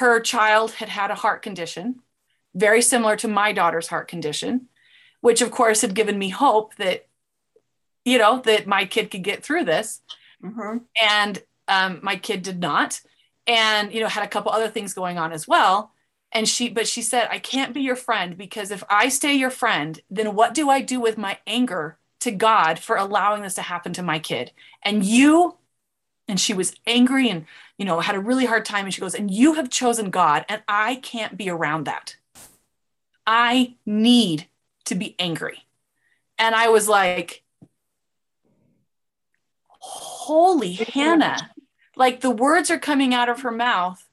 her 0.00 0.20
child 0.20 0.72
had 0.72 0.88
had 0.88 1.10
a 1.10 1.14
heart 1.14 1.42
condition 1.42 2.00
very 2.54 2.82
similar 2.82 3.16
to 3.16 3.28
my 3.28 3.52
daughter's 3.52 3.88
heart 3.88 4.08
condition 4.08 4.68
which 5.20 5.40
of 5.40 5.50
course 5.50 5.80
had 5.82 5.94
given 5.94 6.18
me 6.18 6.28
hope 6.30 6.74
that 6.76 7.06
you 8.04 8.18
know 8.18 8.40
that 8.44 8.66
my 8.66 8.84
kid 8.84 9.10
could 9.10 9.22
get 9.22 9.42
through 9.44 9.64
this. 9.64 10.00
Mhm. 10.42 10.82
and 11.00 11.42
um, 11.68 12.00
my 12.02 12.16
kid 12.16 12.42
did 12.42 12.58
not. 12.60 13.00
And 13.46 13.92
you 13.94 14.00
know 14.00 14.08
had 14.08 14.24
a 14.24 14.28
couple 14.28 14.52
other 14.52 14.68
things 14.68 14.94
going 14.94 15.18
on 15.18 15.32
as 15.32 15.46
well 15.48 15.92
and 16.32 16.48
she 16.48 16.68
but 16.68 16.88
she 16.88 17.02
said 17.02 17.28
i 17.30 17.38
can't 17.38 17.74
be 17.74 17.80
your 17.80 17.96
friend 17.96 18.36
because 18.36 18.70
if 18.70 18.82
i 18.88 19.08
stay 19.08 19.34
your 19.34 19.50
friend 19.50 20.00
then 20.10 20.34
what 20.34 20.54
do 20.54 20.70
i 20.70 20.80
do 20.80 20.98
with 21.00 21.16
my 21.16 21.38
anger 21.46 21.98
to 22.22 22.30
god 22.30 22.78
for 22.78 22.94
allowing 22.94 23.42
this 23.42 23.54
to 23.54 23.62
happen 23.62 23.92
to 23.92 24.02
my 24.02 24.20
kid? 24.20 24.52
And 24.84 25.04
you 25.04 25.56
and 26.28 26.38
she 26.38 26.54
was 26.54 26.72
angry 26.86 27.28
and 27.28 27.46
you 27.76 27.84
know 27.84 27.98
had 27.98 28.14
a 28.14 28.20
really 28.20 28.44
hard 28.44 28.64
time. 28.64 28.84
And 28.84 28.94
she 28.94 29.00
goes 29.00 29.14
and 29.14 29.28
you 29.28 29.54
have 29.54 29.68
chosen 29.68 30.10
god 30.10 30.44
and 30.48 30.62
i 30.68 30.96
can't 30.96 31.36
be 31.36 31.50
around 31.50 31.84
that. 31.84 32.16
I 33.26 33.74
need 33.84 34.46
to 34.84 34.94
be 34.94 35.16
angry. 35.18 35.66
And 36.38 36.54
i 36.54 36.68
was 36.68 36.88
like 36.88 37.42
holy 39.68 40.74
hannah. 40.74 41.50
Like 41.96 42.20
the 42.20 42.30
words 42.30 42.70
are 42.70 42.78
coming 42.78 43.12
out 43.12 43.28
of 43.28 43.42
her 43.42 43.50
mouth 43.50 44.08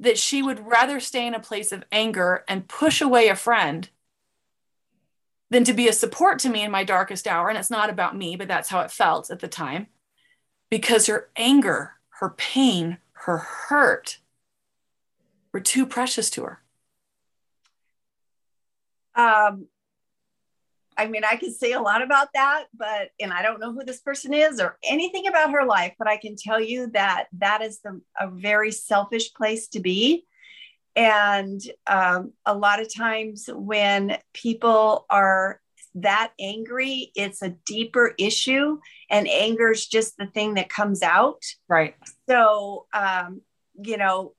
that 0.00 0.18
she 0.18 0.42
would 0.42 0.66
rather 0.66 0.98
stay 0.98 1.26
in 1.26 1.34
a 1.34 1.40
place 1.40 1.72
of 1.72 1.84
anger 1.92 2.44
and 2.48 2.66
push 2.68 3.00
away 3.00 3.28
a 3.28 3.36
friend 3.36 3.88
than 5.50 5.62
to 5.64 5.74
be 5.74 5.88
a 5.88 5.92
support 5.92 6.38
to 6.40 6.48
me 6.48 6.62
in 6.62 6.70
my 6.70 6.84
darkest 6.84 7.26
hour. 7.28 7.48
And 7.48 7.58
it's 7.58 7.70
not 7.70 7.90
about 7.90 8.16
me 8.16 8.34
but 8.36 8.48
that's 8.48 8.70
how 8.70 8.80
it 8.80 8.90
felt 8.90 9.30
at 9.30 9.40
the 9.40 9.48
time. 9.48 9.86
Because 10.70 11.06
her 11.06 11.30
anger 11.36 11.92
her 12.20 12.30
pain 12.30 12.98
her 13.12 13.38
hurt 13.38 14.18
were 15.52 15.60
too 15.60 15.84
precious 15.86 16.30
to 16.30 16.44
her. 16.44 16.62
Um 19.14 19.66
i 21.00 21.06
mean 21.08 21.22
i 21.24 21.36
could 21.36 21.54
say 21.54 21.72
a 21.72 21.80
lot 21.80 22.02
about 22.02 22.28
that 22.34 22.64
but 22.74 23.10
and 23.20 23.32
i 23.32 23.42
don't 23.42 23.60
know 23.60 23.72
who 23.72 23.84
this 23.84 24.00
person 24.00 24.32
is 24.32 24.60
or 24.60 24.78
anything 24.84 25.26
about 25.26 25.50
her 25.50 25.64
life 25.64 25.94
but 25.98 26.08
i 26.08 26.16
can 26.16 26.36
tell 26.36 26.60
you 26.60 26.88
that 26.88 27.26
that 27.32 27.62
is 27.62 27.80
the, 27.80 28.00
a 28.18 28.28
very 28.28 28.70
selfish 28.70 29.32
place 29.34 29.68
to 29.68 29.80
be. 29.80 30.26
And 30.96 31.60
um, 31.86 32.32
a 32.44 32.54
lot 32.54 32.80
of 32.80 32.94
times 32.94 33.48
when 33.52 34.18
people 34.34 35.06
are 35.08 35.60
that 35.96 36.32
angry 36.38 37.10
it's 37.16 37.42
a 37.42 37.56
deeper 37.66 38.14
issue 38.16 38.78
and 39.10 39.26
anger 39.26 39.72
is 39.72 39.88
just 39.88 40.16
the 40.16 40.26
thing 40.26 40.54
that 40.54 40.68
comes 40.68 41.02
out. 41.02 41.42
Right. 41.68 41.96
So 42.28 42.86
um, 42.92 43.42
you 43.82 43.96
know 43.96 44.34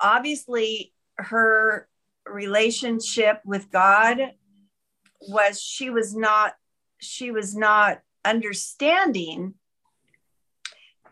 obviously 0.00 0.94
her 1.18 1.86
relationship 2.26 3.40
with 3.44 3.70
god 3.70 4.18
was 5.20 5.60
she 5.60 5.90
was 5.90 6.14
not 6.14 6.54
she 7.00 7.30
was 7.30 7.54
not 7.56 8.00
understanding 8.24 9.54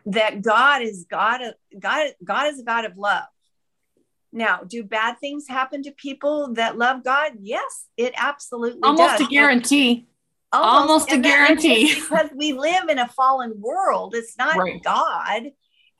that 0.05 0.41
god 0.41 0.81
is 0.81 1.05
god 1.09 1.41
god 1.79 2.07
god 2.23 2.47
is 2.51 2.59
a 2.59 2.63
god 2.63 2.85
of 2.85 2.97
love 2.97 3.23
now 4.31 4.59
do 4.67 4.83
bad 4.83 5.17
things 5.19 5.47
happen 5.47 5.81
to 5.83 5.91
people 5.91 6.53
that 6.53 6.77
love 6.77 7.03
god 7.03 7.31
yes 7.39 7.87
it 7.97 8.13
absolutely 8.15 8.81
almost 8.83 9.17
does 9.17 9.27
a 9.27 9.29
guarantee 9.31 10.07
Almost 10.53 11.07
a 11.11 11.15
that- 11.15 11.15
and 11.15 11.23
guarantee. 11.25 11.95
because 12.01 12.29
we 12.33 12.53
live 12.53 12.87
in 12.89 12.99
a 12.99 13.07
fallen 13.09 13.53
world 13.59 14.13
it's 14.15 14.37
not 14.37 14.55
Right. 14.57 14.81
god 14.83 15.51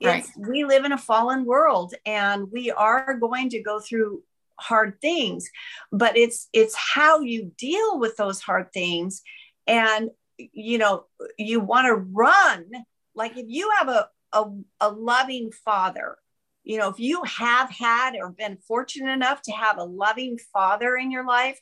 Right. 0.04 0.24
it's 0.26 0.32
we 0.38 0.66
live 0.66 0.84
in 0.86 0.92
a 0.92 0.98
fallen 0.98 1.46
world 1.46 1.94
and 2.06 2.52
we 2.52 2.70
are 2.72 3.16
going 3.16 3.50
to 3.50 3.62
go 3.64 3.80
through 3.80 4.24
hard 4.60 5.00
things 5.02 5.50
but 5.92 6.18
it's 6.18 6.50
it's 6.54 6.76
how 6.76 7.22
you 7.22 7.52
deal 7.58 8.00
with 8.00 8.18
those 8.18 8.42
hard 8.42 8.72
things. 8.74 9.22
And 9.68 10.10
you 10.38 10.78
know 10.78 11.06
you 11.38 11.60
want 11.60 11.88
to 11.88 11.96
run. 11.96 12.66
Like 13.16 13.38
if 13.38 13.46
you 13.48 13.72
have 13.78 13.90
a, 13.90 14.10
a 14.34 14.46
a 14.82 14.90
loving 14.90 15.52
father 15.64 16.18
you 16.64 16.78
know 16.78 16.90
if 16.90 17.00
you 17.00 17.24
have 17.24 17.70
had 17.70 18.16
or 18.16 18.30
been 18.30 18.58
fortunate 18.68 19.12
enough 19.12 19.42
to 19.44 19.52
have 19.52 19.78
a 19.78 19.84
loving 19.84 20.38
father 20.52 20.98
in 20.98 21.12
your 21.12 21.26
life 21.26 21.60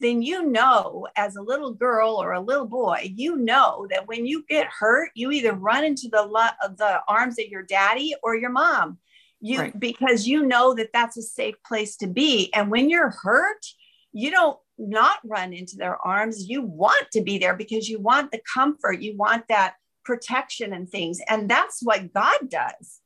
then 0.00 0.22
you 0.22 0.48
know 0.48 1.06
as 1.16 1.36
a 1.36 1.42
little 1.42 1.72
girl 1.72 2.14
or 2.22 2.32
a 2.32 2.40
little 2.40 2.66
boy 2.66 3.12
you 3.14 3.36
know 3.36 3.86
that 3.90 4.06
when 4.06 4.24
you 4.24 4.44
get 4.48 4.66
hurt 4.68 5.10
you 5.14 5.32
either 5.32 5.52
run 5.52 5.84
into 5.84 6.08
the 6.10 6.22
lo- 6.22 6.68
the 6.78 7.00
arms 7.08 7.38
of 7.38 7.46
your 7.46 7.64
daddy 7.64 8.14
or 8.22 8.36
your 8.36 8.50
mom 8.50 8.96
you 9.44 9.58
Right. 9.60 9.78
because 9.78 10.26
you 10.26 10.46
know 10.46 10.74
that 10.74 10.90
that's 10.92 11.18
a 11.18 11.22
safe 11.22 11.56
place 11.66 11.96
to 11.98 12.06
be. 12.06 12.50
And 12.54 12.70
when 12.70 12.88
you're 12.88 13.10
hurt 13.10 13.64
you 14.12 14.30
don't 14.30 14.58
not 14.78 15.18
run 15.24 15.52
into 15.52 15.76
their 15.76 15.96
arms. 16.06 16.48
You 16.48 16.62
want 16.62 17.10
to 17.12 17.20
be 17.20 17.38
there 17.38 17.54
because 17.54 17.88
you 17.88 18.00
want 18.00 18.30
the 18.30 18.40
comfort. 18.52 19.00
You 19.00 19.16
want 19.16 19.46
that 19.48 19.74
protection 20.04 20.72
and 20.72 20.88
things. 20.88 21.20
And 21.28 21.48
that's 21.48 21.82
what 21.82 22.12
god 22.12 22.48
does. 22.48 23.00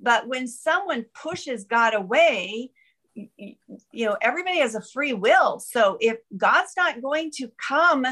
But 0.00 0.26
when 0.26 0.48
someone 0.48 1.06
pushes 1.14 1.64
god 1.64 1.94
away 1.94 2.70
you 3.16 4.06
know 4.06 4.16
everybody 4.20 4.58
has 4.58 4.74
a 4.74 4.82
free 4.82 5.12
will. 5.12 5.60
So 5.60 5.96
if 6.00 6.18
god's 6.36 6.72
not 6.76 7.00
going 7.00 7.30
to 7.36 7.48
come 7.68 8.06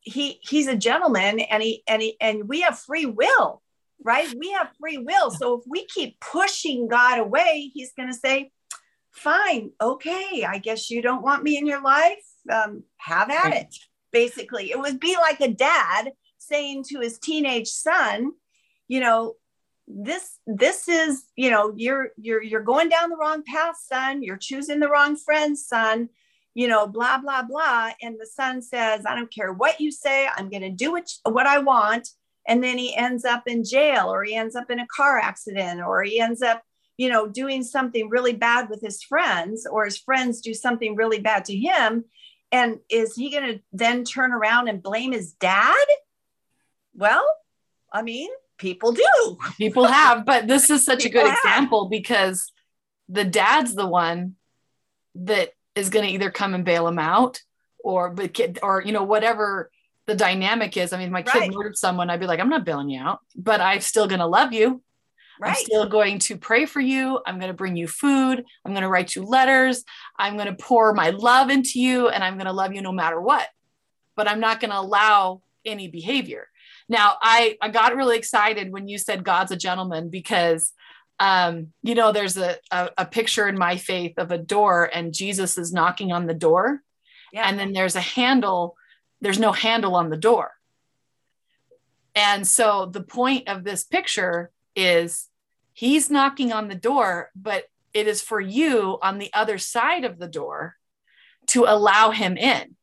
he 0.00 0.38
he's 0.42 0.66
a 0.66 0.76
gentleman 0.76 1.40
and 1.40 1.62
he 1.62 1.82
and 1.86 2.02
he 2.02 2.16
and 2.20 2.48
we 2.48 2.62
have 2.62 2.78
free 2.78 3.06
will 3.06 3.61
right? 4.04 4.32
We 4.38 4.50
have 4.52 4.70
free 4.80 4.98
will. 4.98 5.30
So 5.30 5.58
if 5.58 5.64
we 5.66 5.86
keep 5.86 6.18
pushing 6.20 6.88
god 6.88 7.18
away 7.18 7.70
he's 7.72 7.92
going 7.92 8.08
to 8.08 8.14
say 8.14 8.50
fine 9.10 9.70
okay 9.80 10.44
i 10.48 10.56
guess 10.56 10.90
you 10.90 11.02
don't 11.02 11.22
want 11.22 11.42
me 11.42 11.56
in 11.58 11.66
your 11.66 11.82
life. 11.82 12.24
Um, 12.50 12.82
have 12.96 13.30
at 13.30 13.54
it 13.54 13.74
basically. 14.10 14.70
It 14.70 14.78
would 14.78 15.00
be 15.00 15.16
like 15.16 15.40
a 15.40 15.52
dad 15.52 16.12
saying 16.38 16.84
to 16.88 17.00
his 17.00 17.18
teenage 17.18 17.68
son 17.68 18.32
you 18.88 19.00
know 19.00 19.34
this 19.86 20.38
this 20.46 20.88
is 20.88 21.24
you 21.36 21.50
know 21.50 21.72
you're 21.76 22.10
you're 22.16 22.42
you're 22.42 22.62
going 22.62 22.88
down 22.88 23.10
the 23.10 23.16
wrong 23.16 23.42
path 23.44 23.76
son. 23.80 24.22
You're 24.22 24.36
choosing 24.36 24.80
the 24.80 24.88
wrong 24.88 25.16
friends 25.16 25.66
son 25.66 26.08
you 26.54 26.68
know 26.68 26.86
blah 26.86 27.18
blah 27.18 27.42
blah. 27.42 27.90
And 28.02 28.16
the 28.18 28.26
son 28.26 28.62
says 28.62 29.04
i 29.06 29.14
don't 29.14 29.32
care 29.32 29.52
what 29.52 29.80
you 29.80 29.92
say. 29.92 30.28
I'm 30.36 30.50
going 30.50 30.62
to 30.62 30.70
do 30.70 30.92
what, 30.92 31.08
what 31.24 31.46
i 31.46 31.58
want 31.58 32.08
and 32.46 32.62
then 32.62 32.78
he 32.78 32.94
ends 32.96 33.24
up 33.24 33.44
in 33.46 33.64
jail 33.64 34.12
or 34.12 34.24
he 34.24 34.34
ends 34.34 34.56
up 34.56 34.70
in 34.70 34.80
a 34.80 34.86
car 34.94 35.18
accident 35.18 35.80
or 35.80 36.02
he 36.02 36.20
ends 36.20 36.42
up 36.42 36.62
you 36.96 37.08
know 37.08 37.26
doing 37.26 37.62
something 37.62 38.08
really 38.08 38.32
bad 38.32 38.68
with 38.68 38.80
his 38.80 39.02
friends 39.02 39.66
or 39.70 39.84
his 39.84 39.98
friends 39.98 40.40
do 40.40 40.54
something 40.54 40.96
really 40.96 41.20
bad 41.20 41.44
to 41.46 41.56
him. 41.56 42.04
And 42.50 42.80
is 42.90 43.14
he 43.16 43.30
going 43.30 43.46
to 43.46 43.60
then 43.72 44.04
turn 44.04 44.32
around 44.32 44.68
and 44.68 44.82
blame 44.82 45.12
his 45.12 45.32
dad? 45.32 45.86
Well 46.94 47.26
i 47.92 48.02
mean 48.02 48.30
people 48.58 48.92
do. 48.92 49.38
People 49.58 49.86
have 49.86 50.24
but 50.24 50.46
this 50.46 50.70
is 50.70 50.84
such 50.84 51.04
a 51.04 51.08
good 51.08 51.26
have. 51.26 51.36
example 51.44 51.88
because 51.88 52.52
the 53.08 53.24
dad's 53.24 53.74
the 53.74 53.86
one 53.86 54.36
that 55.14 55.50
is 55.74 55.90
going 55.90 56.06
to 56.06 56.12
either 56.12 56.30
come 56.30 56.54
and 56.54 56.64
bail 56.64 56.86
him 56.86 56.98
out 56.98 57.40
or 57.82 58.10
but 58.10 58.38
or 58.62 58.82
you 58.82 58.92
know 58.92 59.02
whatever 59.02 59.70
the 60.12 60.18
dynamic 60.18 60.76
is 60.76 60.92
i 60.92 60.98
mean 60.98 61.06
if 61.06 61.12
my 61.12 61.22
kid 61.22 61.38
Right. 61.38 61.54
murdered 61.54 61.76
someone 61.76 62.10
i'd 62.10 62.20
be 62.20 62.26
like 62.26 62.38
i'm 62.38 62.50
not 62.50 62.66
bailing 62.66 62.90
you 62.90 63.00
out 63.00 63.20
but 63.34 63.62
i'm 63.62 63.80
still 63.80 64.06
going 64.06 64.20
to 64.20 64.26
love 64.26 64.52
you. 64.52 64.82
I'm 65.42 65.54
still 65.56 65.88
going 65.88 66.20
to 66.20 66.36
pray 66.36 66.66
for 66.66 66.78
you. 66.78 67.18
I'm 67.26 67.38
going 67.40 67.48
to 67.48 67.54
bring 67.62 67.74
you 67.74 67.88
food. 67.88 68.44
I'm 68.64 68.72
going 68.72 68.82
to 68.82 68.88
write 68.88 69.16
you 69.16 69.24
letters. 69.24 69.82
I'm 70.16 70.36
going 70.36 70.46
to 70.46 70.54
pour 70.54 70.92
my 70.92 71.10
love 71.10 71.50
into 71.50 71.80
you 71.80 72.08
and 72.08 72.22
i'm 72.22 72.34
going 72.34 72.46
to 72.46 72.52
love 72.52 72.74
you 72.74 72.82
no 72.82 72.92
matter 72.92 73.20
what. 73.20 73.48
But 74.14 74.28
i'm 74.28 74.38
not 74.40 74.60
going 74.60 74.70
to 74.70 74.78
allow 74.78 75.42
any 75.64 75.88
behavior. 75.88 76.44
Now 76.88 77.16
i 77.22 77.56
i 77.62 77.70
got 77.70 77.96
really 77.96 78.18
excited 78.18 78.70
when 78.72 78.86
you 78.86 78.98
said 78.98 79.24
god's 79.24 79.50
a 79.50 79.56
gentleman 79.56 80.10
because 80.10 80.72
um 81.18 81.68
you 81.82 81.94
know 81.96 82.12
there's 82.12 82.36
a, 82.36 82.58
a 82.70 82.90
a 82.98 83.06
picture 83.06 83.48
in 83.48 83.56
my 83.58 83.76
faith 83.78 84.14
of 84.18 84.30
a 84.30 84.38
door 84.38 84.90
and 84.92 85.14
jesus 85.14 85.58
is 85.58 85.72
knocking 85.72 86.12
on 86.12 86.26
the 86.26 86.34
door. 86.48 86.82
Yeah. 87.32 87.48
And 87.48 87.58
then 87.58 87.72
there's 87.72 87.96
a 87.96 88.00
handle 88.18 88.76
there's 89.22 89.38
no 89.38 89.52
handle 89.52 89.94
on 89.94 90.10
the 90.10 90.16
door. 90.16 90.50
And 92.14 92.46
so 92.46 92.86
the 92.86 93.02
point 93.02 93.48
of 93.48 93.64
this 93.64 93.84
picture 93.84 94.50
is 94.76 95.28
he's 95.72 96.10
knocking 96.10 96.52
on 96.52 96.68
the 96.68 96.74
door 96.74 97.30
but 97.34 97.64
it 97.94 98.06
is 98.06 98.20
for 98.20 98.40
you 98.40 98.98
on 99.02 99.18
the 99.18 99.30
other 99.32 99.56
side 99.58 100.04
of 100.04 100.18
the 100.18 100.28
door 100.28 100.76
to 101.46 101.64
allow 101.64 102.10
him 102.10 102.36
in. 102.36 102.76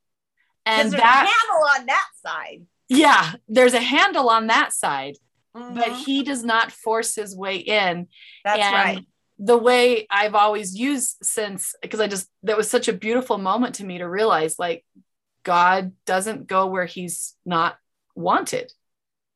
And 0.66 0.92
there's 0.92 1.02
that 1.02 1.26
a 1.26 1.30
handle 1.30 1.68
on 1.80 1.86
that 1.86 2.08
side. 2.26 2.66
Yeah 2.88 3.34
there's 3.48 3.74
a 3.76 3.82
handle 3.82 4.30
on 4.30 4.48
that 4.48 4.74
side 4.74 5.18
but 5.54 5.90
Mhm. 5.90 6.06
he 6.06 6.24
does 6.24 6.44
not 6.44 6.72
force 6.72 7.16
his 7.16 7.36
way 7.36 7.58
in. 7.58 8.08
That's 8.46 8.62
and 8.62 8.74
right. 8.74 9.06
the 9.40 9.58
way 9.58 10.06
I've 10.10 10.36
always 10.36 10.76
used 10.78 11.18
since, 11.24 11.76
because 11.82 12.00
I 12.00 12.08
just, 12.08 12.30
that 12.44 12.56
was 12.56 12.70
such 12.70 12.88
a 12.88 12.94
beautiful 12.94 13.38
moment 13.40 13.76
to 13.76 13.84
me 13.84 13.98
to 13.98 14.08
realize 14.08 14.58
like 14.60 14.86
God 15.44 15.94
doesn't 16.06 16.48
go 16.48 16.68
where 16.68 16.86
he's 16.86 17.36
not 17.46 17.78
wanted. 18.16 18.72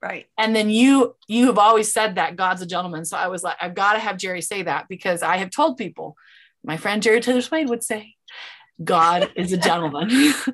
right 0.01 0.27
And 0.37 0.55
then 0.55 0.69
you, 0.69 1.15
you 1.27 1.47
have 1.47 1.57
always 1.57 1.91
said 1.91 2.15
that 2.15 2.35
God's 2.35 2.61
a 2.61 2.65
gentleman. 2.65 3.05
So 3.05 3.17
I 3.17 3.27
was 3.27 3.43
like, 3.43 3.57
I've 3.61 3.75
got 3.75 3.93
to 3.93 3.99
have 3.99 4.17
Jeri 4.17 4.43
say 4.43 4.63
that 4.63 4.87
because 4.89 5.21
I 5.21 5.37
have 5.37 5.49
told 5.49 5.77
people, 5.77 6.15
my 6.63 6.77
friend 6.77 7.01
Jeri 7.01 7.21
Taylor 7.21 7.41
Swade 7.41 7.69
would 7.69 7.83
say, 7.83 8.15
God 8.83 9.31
is 9.35 9.53
a 9.53 9.57
gentleman 9.57 10.09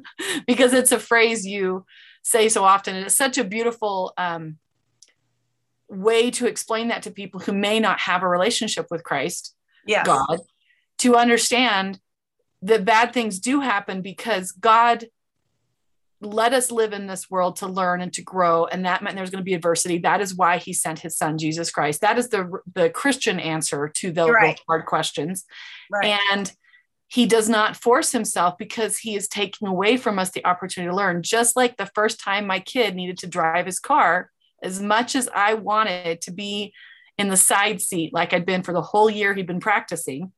because 0.47 0.73
it's 0.73 0.91
a 0.91 0.99
phrase 0.99 1.45
you 1.45 1.85
say 2.21 2.49
so 2.49 2.63
often. 2.63 2.95
And 2.95 3.05
it's 3.05 3.15
such 3.15 3.38
a 3.38 3.43
beautiful, 3.43 4.13
um, 4.17 4.57
way 5.89 6.29
to 6.31 6.47
explain 6.47 6.89
that 6.89 7.03
to 7.03 7.12
people 7.12 7.39
who 7.39 7.51
may 7.51 7.79
not 7.79 7.99
have 7.99 8.23
a 8.23 8.27
relationship 8.27 8.88
with 8.91 9.03
Christ, 9.03 9.55
yes 9.85 10.05
God, 10.05 10.39
to 10.99 11.15
understand 11.15 11.99
that 12.62 12.85
bad 12.85 13.13
things 13.13 13.39
do 13.39 13.62
happen 13.62 14.01
because 14.01 14.51
God 14.51 15.07
let 16.21 16.53
us 16.53 16.69
live 16.71 16.91
in 16.91 17.08
this 17.08 17.29
world 17.29 17.58
to 17.58 17.67
learn 17.67 18.01
and 18.01 18.12
to 18.13 18.21
grow. 18.21 18.65
And 18.65 18.86
that 18.86 19.01
meant 19.01 19.15
there's 19.15 19.29
going 19.29 19.41
to 19.41 19.45
be 19.45 19.53
adversity. 19.53 19.99
That 19.99 20.19
is 20.19 20.36
why 20.36 20.58
he 20.58 20.73
sent 20.73 20.99
his 20.99 21.17
son, 21.17 21.38
Jesus 21.38 21.71
Christ. 21.71 22.01
That 22.01 22.17
is 22.17 22.29
the, 22.29 22.60
the 22.73 22.89
Christian 22.89 23.39
answer 23.39 23.89
to 23.95 24.12
those, 24.12 24.32
Right. 24.32 24.60
hard 24.67 24.86
questions. 24.86 25.45
right 25.89 26.19
And 26.34 26.51
he 27.08 27.25
does 27.25 27.47
not 27.49 27.77
force 27.77 28.12
himself 28.12 28.58
because 28.58 28.97
he 28.97 29.15
is 29.15 29.27
taking 29.27 29.67
away 29.67 29.97
from 29.97 30.19
us 30.19 30.29
the 30.32 30.45
opportunity 30.45 30.91
to 30.91 30.95
learn. 30.95 31.23
Just 31.23 31.55
like 31.55 31.77
the 31.77 31.89
first 31.95 32.19
time 32.19 32.45
my 32.45 32.60
kid 32.60 32.95
needed 32.95 33.17
to 33.19 33.27
drive 33.27 33.65
his 33.65 33.79
car, 33.79 34.29
as 34.62 34.82
much 34.82 35.15
as 35.15 35.29
I 35.34 35.53
wanted 35.53 36.21
to 36.21 36.32
be 36.32 36.73
in 37.17 37.29
the 37.29 37.38
side 37.38 37.82
seat, 37.82 38.13
like 38.13 38.34
I'd 38.34 38.45
been 38.45 38.62
for 38.62 38.73
the 38.73 38.82
whole 38.82 39.10
year 39.10 39.34
he'd 39.34 39.47
been 39.47 39.60
practicing, 39.60 40.32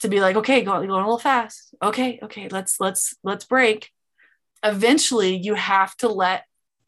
to 0.00 0.08
be 0.08 0.20
like, 0.20 0.36
okay, 0.36 0.62
going, 0.62 0.86
going 0.86 1.02
a 1.02 1.06
little 1.06 1.18
fast. 1.18 1.74
Okay, 1.82 2.20
okay, 2.22 2.48
let's 2.48 2.78
let's 2.78 3.14
let's 3.24 3.44
break. 3.44 3.90
Eventually, 4.62 5.36
you 5.36 5.54
have 5.54 5.96
to 5.98 6.08
let 6.08 6.44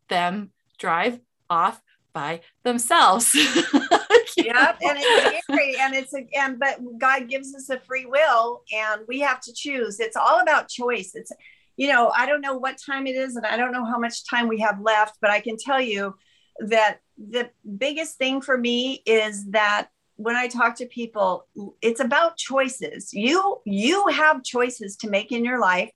them 0.08 0.52
drive 0.78 1.20
off 1.50 1.80
by 2.12 2.40
themselves. 2.64 3.34
yep 4.36 4.76
and 4.82 4.98
it's 5.00 5.44
scary 5.44 5.76
and 5.80 5.94
it's 5.94 6.14
a 6.14 6.26
and 6.36 6.58
but 6.58 6.78
god 6.98 7.28
gives 7.28 7.54
us 7.54 7.70
a 7.70 7.80
free 7.80 8.06
will 8.06 8.62
and 8.72 9.02
we 9.08 9.20
have 9.20 9.40
to 9.40 9.52
choose. 9.52 10.00
It's 10.00 10.16
all 10.16 10.40
about 10.40 10.68
choice. 10.68 11.12
It's 11.14 11.32
you 11.76 11.88
know 11.88 12.10
i 12.16 12.26
don't 12.26 12.40
know 12.40 12.56
what 12.56 12.78
time 12.78 13.06
it 13.06 13.16
is 13.16 13.36
and 13.36 13.46
i 13.46 13.56
don't 13.56 13.72
know 13.72 13.84
how 13.84 13.98
much 13.98 14.28
time 14.28 14.48
we 14.48 14.58
have 14.58 14.80
left 14.80 15.16
but 15.20 15.30
i 15.30 15.40
can 15.40 15.56
tell 15.56 15.80
you 15.80 16.14
that 16.58 17.00
the 17.18 17.50
biggest 17.76 18.16
thing 18.16 18.40
for 18.40 18.56
me 18.56 19.02
is 19.06 19.44
that 19.50 19.88
when 20.16 20.36
i 20.36 20.48
talk 20.48 20.74
to 20.76 20.86
people 20.86 21.46
it's 21.82 22.00
about 22.00 22.36
choices. 22.36 23.12
You 23.12 23.60
you 23.64 24.06
have 24.08 24.42
choices 24.42 24.96
to 24.96 25.10
make 25.10 25.32
in 25.32 25.44
your 25.44 25.60
life 25.60 25.90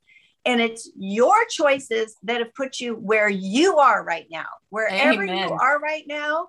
and 0.45 0.61
it's 0.61 0.91
your 0.97 1.45
choices 1.47 2.17
that 2.23 2.39
have 2.39 2.55
put 2.55 2.81
you 2.81 2.95
where 2.95 3.29
you 3.29 3.77
are 3.77 4.03
right 4.05 4.27
now. 4.31 4.47
Wherever 4.71 5.23
Amen. 5.23 5.49
you 5.49 5.53
are 5.53 5.79
right 5.79 6.05
now 6.07 6.49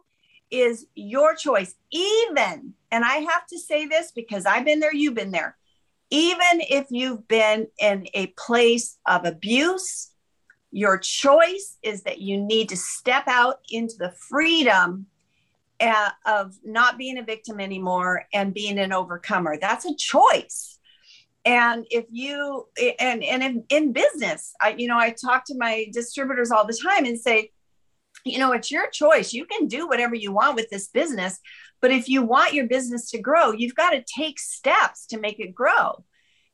is 0.49 0.85
your 0.95 1.35
choice. 1.35 1.75
Even 1.91 2.73
and 2.91 3.05
i 3.05 3.15
have 3.15 3.47
to 3.47 3.57
say 3.57 3.85
this 3.85 4.11
because 4.11 4.45
i've 4.45 4.65
been 4.65 4.79
there 4.79 4.93
you've 4.93 5.15
been 5.15 5.31
there. 5.31 5.57
Even 6.13 6.59
if 6.69 6.87
you've 6.89 7.25
been 7.27 7.67
in 7.79 8.05
a 8.13 8.27
place 8.37 8.97
of 9.07 9.25
abuse 9.25 10.11
your 10.71 10.97
choice 10.97 11.77
is 11.83 12.03
that 12.03 12.21
you 12.21 12.37
need 12.37 12.69
to 12.69 12.77
step 12.77 13.27
out 13.27 13.59
into 13.69 13.95
the 13.99 14.11
freedom 14.29 15.05
uh, 15.81 16.11
of 16.25 16.55
not 16.63 16.97
being 16.97 17.17
a 17.17 17.23
victim 17.23 17.59
anymore 17.59 18.25
and 18.33 18.53
being 18.53 18.79
an 18.79 18.93
overcomer. 18.93 19.57
That's 19.59 19.85
a 19.85 19.95
choice 19.95 20.79
and 21.45 21.85
if 21.89 22.05
you 22.09 22.67
and 22.99 23.23
and 23.23 23.43
in, 23.43 23.63
in 23.69 23.93
business 23.93 24.53
i 24.61 24.75
you 24.77 24.87
know 24.87 24.97
i 24.97 25.09
talk 25.09 25.43
to 25.45 25.57
my 25.57 25.87
distributors 25.91 26.51
all 26.51 26.65
the 26.65 26.79
time 26.85 27.05
and 27.05 27.19
say 27.19 27.49
you 28.23 28.37
know 28.37 28.51
it's 28.51 28.69
your 28.69 28.87
choice. 28.89 29.33
You 29.33 29.45
can 29.45 29.67
do 29.67 29.87
whatever 29.87 30.13
you 30.13 30.31
want 30.31 30.55
with 30.55 30.69
this 30.69 30.87
business 30.87 31.39
but 31.81 31.91
if 31.91 32.07
you 32.07 32.21
want 32.21 32.53
your 32.53 32.67
business 32.67 33.09
to 33.11 33.19
grow 33.19 33.51
you've 33.51 33.75
got 33.75 33.91
to 33.91 34.03
take 34.03 34.39
steps 34.39 35.07
to 35.07 35.19
make 35.19 35.39
it 35.39 35.55
grow. 35.55 36.03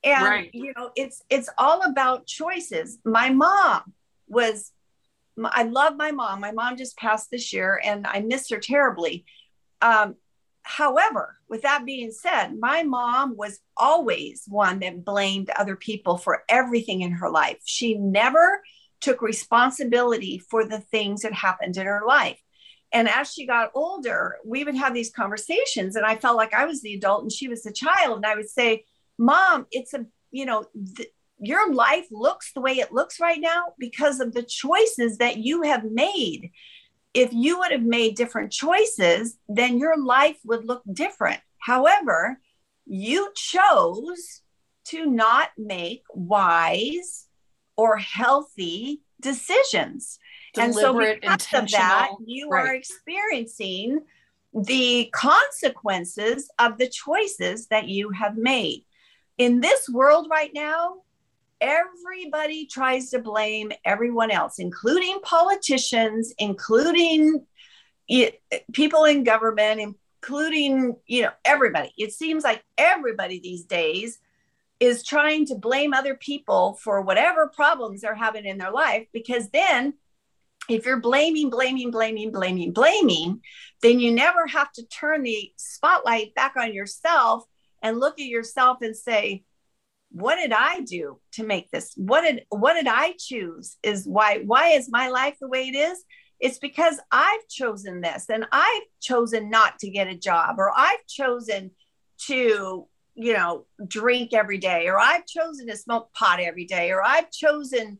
And 0.04 0.23
Right. 0.23 0.50
you 0.54 0.73
know 0.78 0.91
it's 0.95 1.21
it's 1.30 1.50
all 1.58 1.82
about 1.82 2.26
choices. 2.26 3.00
My 3.04 3.30
mom 3.30 3.94
was 4.27 4.71
i 5.44 5.63
love 5.63 5.96
my 5.98 6.12
mom. 6.12 6.40
My 6.40 6.52
mom 6.52 6.77
just 6.77 6.98
passed 6.98 7.29
this 7.29 7.52
year 7.52 7.81
and 7.83 8.08
i 8.08 8.21
miss 8.21 8.50
her 8.50 8.60
terribly. 8.60 9.25
Um, 9.81 10.15
however 10.67 11.37
with 11.47 11.61
that 11.61 11.85
being 11.85 12.11
said 12.11 12.57
my 12.59 12.83
mom 12.83 13.35
was 13.37 13.59
always 13.77 14.43
one 14.47 14.79
that 14.79 15.05
blamed 15.05 15.49
other 15.51 15.75
people 15.75 16.17
for 16.17 16.43
everything 16.49 17.01
in 17.01 17.11
her 17.11 17.29
life. 17.29 17.57
She 17.65 17.95
never 17.95 18.61
took 18.99 19.21
responsibility 19.21 20.39
for 20.49 20.65
the 20.65 20.79
things 20.79 21.21
that 21.21 21.33
happened 21.33 21.77
in 21.77 21.85
her 21.85 22.03
life. 22.05 22.39
And 22.91 23.07
as 23.07 23.31
she 23.31 23.45
got 23.45 23.71
older 23.73 24.37
we 24.45 24.63
would 24.63 24.75
have 24.75 24.93
these 24.93 25.11
conversations 25.11 25.95
and 25.95 26.05
i 26.05 26.15
felt 26.15 26.37
like 26.37 26.53
i 26.53 26.65
was 26.65 26.81
the 26.81 26.93
adult 26.93 27.23
and 27.23 27.31
she 27.31 27.47
was 27.47 27.63
the 27.63 27.71
child 27.71 28.17
and 28.17 28.25
i 28.25 28.35
would 28.35 28.49
say 28.49 28.85
mom 29.17 29.67
it's 29.71 29.93
a 29.93 30.05
you 30.31 30.45
know 30.45 30.65
th- 30.95 31.09
your 31.39 31.71
life 31.73 32.07
looks 32.11 32.53
the 32.53 32.61
way 32.61 32.73
it 32.73 32.91
looks 32.91 33.19
right 33.19 33.39
now 33.39 33.73
because 33.77 34.19
of 34.19 34.33
the 34.33 34.43
choices 34.43 35.17
that 35.17 35.37
you 35.37 35.61
have 35.61 35.83
made 35.83 36.51
if 37.17 37.33
you 37.33 37.57
would 37.59 37.71
have 37.71 37.83
made 37.83 38.15
different 38.15 38.51
choices 38.51 39.37
then 39.49 39.77
your 39.77 39.97
life 39.97 40.37
would 40.43 40.65
look 40.65 40.83
different 40.93 41.41
however 41.59 42.39
you 42.85 43.31
chose 43.35 44.41
to 44.85 45.05
not 45.05 45.49
make 45.57 46.03
wise 46.13 47.27
or 47.75 47.97
healthy 47.97 49.01
decisions. 49.21 50.19
Deliberate, 50.53 51.19
and 51.23 51.41
so 51.41 51.61
because 51.61 51.63
of 51.63 51.71
that, 51.71 52.09
you 52.25 52.49
Right. 52.49 52.69
are 52.69 52.73
experiencing 52.73 54.05
the 54.53 55.09
consequences 55.13 56.49
of 56.57 56.77
the 56.77 56.87
choices 56.87 57.67
that 57.67 57.87
you 57.87 58.09
have 58.11 58.37
made. 58.37 58.85
In 59.37 59.59
this 59.59 59.87
world 59.89 60.27
right 60.31 60.51
now, 60.53 61.03
everybody 61.62 62.65
tries 62.65 63.10
to 63.12 63.19
blame 63.19 63.71
everyone 63.85 64.31
else, 64.31 64.60
including 64.60 65.19
politicians, 65.21 66.33
including 66.37 67.45
people 68.73 69.05
in 69.05 69.23
government, 69.23 69.95
including 70.21 70.95
you 71.05 71.23
know 71.23 71.31
everybody. 71.45 71.93
It 71.97 72.13
seems 72.13 72.43
like 72.43 72.63
everybody 72.77 73.39
these 73.39 73.63
days 73.63 74.19
is 74.79 75.03
trying 75.03 75.45
to 75.47 75.55
blame 75.55 75.93
other 75.93 76.15
people 76.15 76.77
for 76.81 77.01
whatever 77.01 77.47
problems 77.47 78.01
they're 78.01 78.15
having 78.15 78.45
in 78.45 78.58
their 78.58 78.71
life 78.71 79.08
because 79.12 79.49
then 79.49 79.93
if 80.69 80.85
you're 80.85 80.99
blaming 80.99 81.49
blaming 81.49 81.89
blaming 81.89 82.31
blaming 82.31 82.71
blaming 82.71 83.41
then 83.81 83.99
you 83.99 84.12
never 84.12 84.45
have 84.45 84.71
to 84.71 84.85
turn 84.85 85.23
the 85.23 85.51
spotlight 85.58 86.33
back 86.35 86.53
on 86.58 86.73
yourself 86.73 87.43
and 87.81 87.99
look 87.99 88.19
at 88.19 88.25
yourself 88.25 88.77
and 88.81 88.95
say 88.95 89.43
what 90.12 90.35
did 90.37 90.51
i 90.53 90.81
do 90.81 91.19
to 91.31 91.45
make 91.45 91.69
this 91.71 91.93
what 91.95 92.21
did 92.21 92.45
what 92.49 92.73
did 92.73 92.87
i 92.87 93.13
choose 93.19 93.77
is 93.83 94.05
why 94.08 94.41
why 94.45 94.69
is 94.69 94.89
my 94.91 95.10
life 95.10 95.35
the 95.39 95.47
way 95.47 95.67
it 95.67 95.75
is 95.75 96.03
it's 96.39 96.60
because 96.60 96.99
i've 97.12 97.47
chosen 97.49 98.01
this 98.01 98.25
and 98.29 98.45
i've 98.51 98.83
chosen 99.01 99.49
not 99.49 99.77
to 99.79 99.89
get 99.89 100.08
a 100.08 100.15
job 100.15 100.55
or 100.58 100.71
i've 100.75 101.05
chosen 101.08 101.71
to 102.17 102.87
you 103.15 103.33
know 103.33 103.65
drink 103.87 104.33
every 104.33 104.58
day 104.58 104.87
or 104.87 104.99
i've 104.99 105.25
chosen 105.25 105.67
to 105.67 105.75
smoke 105.75 106.12
pot 106.13 106.39
every 106.39 106.65
day 106.65 106.91
or 106.91 107.03
i've 107.03 107.29
chosen 107.31 107.99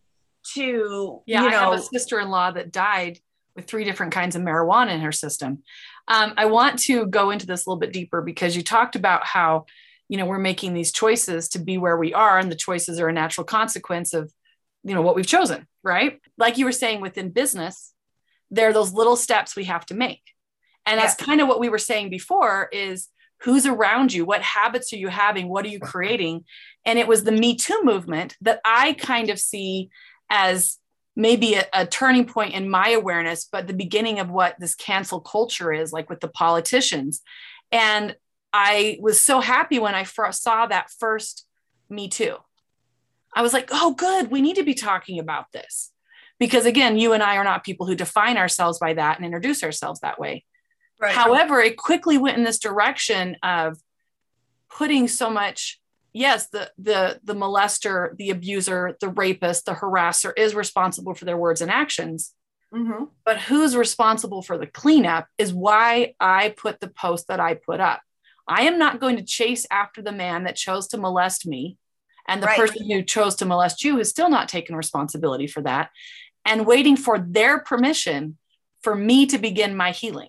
to 0.54 1.22
Yeah, 1.26 1.42
you 1.42 1.50
I 1.50 1.52
have 1.52 1.72
know 1.72 1.74
a 1.74 1.82
sister-in-law 1.82 2.52
that 2.52 2.72
died 2.72 3.20
with 3.56 3.66
three 3.66 3.84
different 3.84 4.14
kinds 4.14 4.36
of 4.36 4.42
marijuana 4.42 4.92
in 4.92 5.02
her 5.02 5.12
system. 5.12 5.64
Um, 6.08 6.34
I 6.38 6.46
want 6.46 6.80
to 6.84 7.06
go 7.08 7.32
into 7.32 7.46
this 7.46 7.66
a 7.66 7.70
little 7.70 7.80
bit 7.80 7.92
deeper 7.92 8.22
because 8.22 8.56
you 8.56 8.64
talked 8.64 8.96
about 8.96 9.26
how, 9.26 9.66
you 10.10 10.18
know, 10.18 10.26
we're 10.26 10.38
making 10.38 10.74
these 10.74 10.92
choices 10.92 11.50
to 11.50 11.60
be 11.60 11.78
where 11.78 11.98
we 11.98 12.14
are, 12.14 12.38
and 12.38 12.52
the 12.52 12.56
choices 12.56 13.00
are 13.00 13.10
a 13.10 13.14
natural 13.14 13.46
consequence 13.46 14.14
of, 14.14 14.32
you 14.84 14.94
know, 14.94 15.02
what 15.02 15.16
we've 15.16 15.28
chosen, 15.28 15.68
right? 15.84 16.22
Like 16.38 16.58
you 16.58 16.66
were 16.66 16.72
saying 16.72 17.02
within 17.02 17.32
business, 17.32 17.94
there 18.50 18.70
are 18.70 18.74
those 18.74 18.94
little 18.94 19.16
steps 19.16 19.56
we 19.56 19.66
have 19.66 19.86
to 19.88 19.94
make. 19.94 20.22
And 20.86 20.98
that's 20.98 21.16
kind 21.16 21.42
of 21.42 21.50
what 21.50 21.60
we 21.60 21.68
were 21.68 21.78
saying 21.78 22.10
before 22.10 22.70
is 22.72 23.10
who's 23.42 23.66
around 23.66 24.14
you? 24.14 24.24
What 24.24 24.42
habits 24.42 24.94
are 24.94 24.98
you 24.98 25.10
having? 25.10 25.50
What 25.50 25.66
are 25.66 25.70
you 25.70 25.80
creating? 25.80 26.46
And 26.86 26.98
it 26.98 27.08
was 27.08 27.24
the 27.24 27.32
Me 27.34 27.56
Too 27.56 27.82
movement 27.84 28.38
that 28.42 28.62
I 28.64 28.94
kind 28.94 29.30
of 29.30 29.38
see 29.38 29.90
as 30.30 30.78
maybe 31.16 31.56
a, 31.56 31.66
a 31.74 31.86
turning 31.86 32.26
point 32.26 32.54
in 32.54 32.70
my 32.70 32.92
awareness, 32.92 33.50
but 33.52 33.68
the 33.68 33.74
beginning 33.74 34.20
of 34.20 34.30
what 34.30 34.56
this 34.60 34.76
cancel 34.76 35.20
culture 35.20 35.74
is, 35.74 35.92
like 35.92 36.10
with 36.10 36.22
the 36.22 36.28
politicians. 36.30 37.22
And 37.72 38.16
I 38.54 38.98
was 39.02 39.22
so 39.22 39.40
happy 39.40 39.80
when 39.80 39.96
I 39.96 40.04
first 40.04 40.44
saw 40.44 40.66
that 40.68 40.90
first 41.00 41.46
Me 41.90 42.08
Too. 42.08 42.36
I 43.36 43.42
was 43.42 43.54
like, 43.54 43.70
oh, 43.72 43.94
good. 43.94 44.32
We 44.32 44.42
need 44.42 44.56
to 44.56 44.64
be 44.64 44.74
talking 44.74 45.20
about 45.20 45.52
this. 45.52 45.92
Because 46.40 46.66
again, 46.66 46.98
you 46.98 47.14
and 47.14 47.22
I 47.24 47.38
are 47.38 47.44
not 47.44 47.64
people 47.64 47.86
who 47.88 47.96
define 47.96 48.38
ourselves 48.38 48.80
by 48.80 48.94
that 48.94 49.18
and 49.18 49.26
introduce 49.26 49.64
ourselves 49.64 50.00
that 50.02 50.20
way. 50.20 50.44
right. 51.00 51.14
However, 51.14 51.60
it 51.60 51.78
quickly 51.78 52.18
went 52.18 52.38
in 52.38 52.44
this 52.44 52.60
direction 52.60 53.36
of 53.44 53.78
putting 54.70 55.08
so 55.08 55.30
much 55.30 55.80
yes 56.14 56.50
the 56.50 56.72
the 56.78 57.20
the 57.24 57.36
molester 57.36 58.16
the 58.18 58.30
abuser 58.32 58.98
the 59.02 59.10
rapist 59.10 59.66
the 59.66 59.74
harasser 59.74 60.32
is 60.36 60.56
responsible 60.56 61.14
for 61.14 61.26
their 61.26 61.38
words 61.38 61.62
and 61.62 61.70
actions 61.72 62.34
Mhm. 62.74 63.10
but 63.24 63.40
who's 63.40 63.76
responsible 63.78 64.42
for 64.42 64.58
the 64.58 64.68
cleanup 64.68 65.28
is 65.38 65.54
why 65.54 66.16
i 66.20 66.50
put 66.58 66.80
the 66.82 66.90
post 66.90 67.28
that 67.30 67.40
i 67.40 67.54
put 67.54 67.80
up 67.80 68.02
i 68.48 68.64
am 68.64 68.78
not 68.78 69.00
going 69.00 69.18
to 69.18 69.24
chase 69.24 69.66
after 69.72 70.02
the 70.02 70.12
man 70.12 70.44
that 70.46 70.56
chose 70.56 70.88
to 70.90 70.98
molest 70.98 71.46
me. 71.46 71.78
And 72.30 72.44
the 72.44 72.48
Right. 72.48 72.58
person 72.60 72.90
who 72.92 73.04
chose 73.04 73.36
to 73.36 73.46
molest 73.46 73.84
you 73.86 73.98
has 73.98 74.10
still 74.10 74.30
not 74.30 74.50
taken 74.50 74.76
responsibility 74.76 75.48
for 75.48 75.62
that 75.62 75.90
and 76.44 76.66
waiting 76.66 76.98
for 76.98 77.18
their 77.20 77.60
permission 77.60 78.38
for 78.82 78.96
me 78.96 79.26
to 79.28 79.38
begin 79.38 79.78
my 79.78 79.92
healing. 79.92 80.28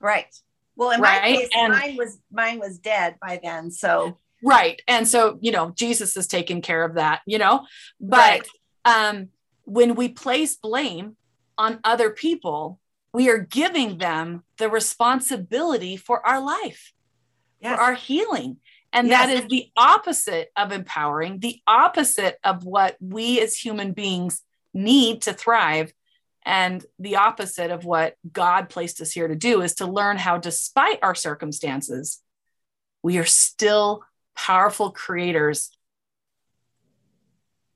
Right. 0.00 0.34
Well 0.76 0.90
in 0.90 1.00
Right, 1.00 1.22
my 1.22 1.36
case 1.36 1.48
and- 1.54 1.72
mine 1.72 1.96
was 1.96 2.18
mine 2.32 2.58
was 2.58 2.78
dead 2.78 3.16
by 3.20 3.38
then. 3.42 3.70
So 3.70 4.16
right. 4.42 4.80
And 4.88 5.06
so 5.06 5.38
you 5.40 5.52
know 5.52 5.70
jesus 5.76 6.14
has 6.14 6.26
taken 6.26 6.60
care 6.62 6.82
of 6.84 6.94
that 6.94 7.20
you 7.26 7.38
know 7.38 7.66
but 8.00 8.40
Right. 8.40 8.48
um 9.08 9.28
when 9.64 9.94
we 9.94 10.08
place 10.08 10.56
blame 10.56 11.16
on 11.58 11.78
other 11.84 12.10
people 12.10 12.80
we 13.12 13.28
are 13.28 13.38
giving 13.38 13.98
them 13.98 14.44
the 14.58 14.68
responsibility 14.70 15.96
for 15.96 16.26
our 16.26 16.40
life 16.40 16.92
yes. 17.60 17.76
for 17.76 17.82
our 17.82 17.94
healing 17.94 18.56
and 18.92 19.08
Yes. 19.08 19.26
that 19.26 19.42
is 19.44 19.48
the 19.48 19.70
opposite 19.76 20.50
of 20.56 20.72
empowering 20.72 21.38
the 21.40 21.60
opposite 21.66 22.38
of 22.44 22.64
what 22.64 22.96
we 23.00 23.40
as 23.40 23.56
human 23.56 23.92
beings 23.92 24.42
need 24.74 25.22
to 25.22 25.32
thrive 25.32 25.92
and 26.44 26.84
the 26.98 27.16
opposite 27.16 27.70
of 27.70 27.84
what 27.84 28.14
god 28.32 28.68
placed 28.68 29.00
us 29.00 29.12
here 29.12 29.28
to 29.28 29.36
do 29.36 29.62
is 29.62 29.74
to 29.76 29.86
learn 29.86 30.16
how 30.16 30.38
despite 30.38 30.98
our 31.02 31.14
circumstances 31.14 32.22
we 33.02 33.18
are 33.18 33.24
still 33.26 34.02
powerful 34.36 34.90
creators 34.90 35.70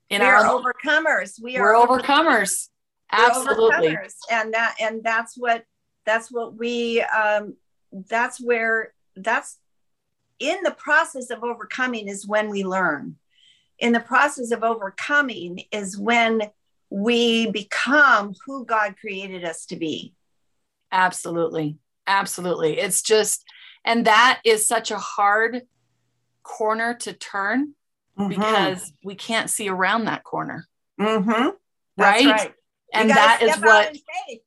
in 0.09 0.21
we 0.21 0.27
our 0.27 0.35
are 0.35 0.61
overcomers 0.61 1.41
we 1.41 1.57
are 1.57 1.73
overcomers 1.73 2.69
We're 3.11 3.25
absolutely 3.27 3.89
overcomers. 3.89 4.13
and 4.31 4.53
that 4.53 4.75
and 4.81 5.03
that's 5.03 5.35
what 5.37 5.63
that's 6.05 6.31
what 6.31 6.55
we 6.57 7.01
um 7.01 7.55
that's 8.09 8.39
where 8.39 8.93
that's 9.15 9.57
in 10.39 10.57
the 10.63 10.71
process 10.71 11.29
of 11.29 11.43
overcoming 11.43 12.07
is 12.07 12.27
when 12.27 12.49
we 12.49 12.63
learn 12.63 13.15
in 13.79 13.91
the 13.93 13.99
process 13.99 14.51
of 14.51 14.63
overcoming 14.63 15.63
is 15.71 15.97
when 15.97 16.41
we 16.89 17.49
become 17.51 18.33
who 18.45 18.65
god 18.65 18.95
created 18.99 19.43
us 19.43 19.65
to 19.65 19.75
be 19.75 20.13
Absolutely. 20.95 21.77
Absolutely. 22.07 22.79
It's 22.79 23.01
just, 23.01 23.43
and 23.83 24.05
that 24.05 24.39
is 24.45 24.65
such 24.65 24.91
a 24.91 24.97
hard 24.97 25.63
corner 26.43 26.93
to 27.01 27.13
turn 27.13 27.73
Mm-hmm. 28.17 28.29
because 28.29 28.93
we 29.03 29.13
can't 29.13 29.49
see 29.49 29.67
around 29.67 30.05
that 30.05 30.23
corner. 30.23 30.65
Mm-hmm. 30.97 31.49
Right. 31.97 32.25
Right 32.25 32.53
And 32.93 33.09
that 33.09 33.41
is 33.41 33.57
what, 33.57 33.93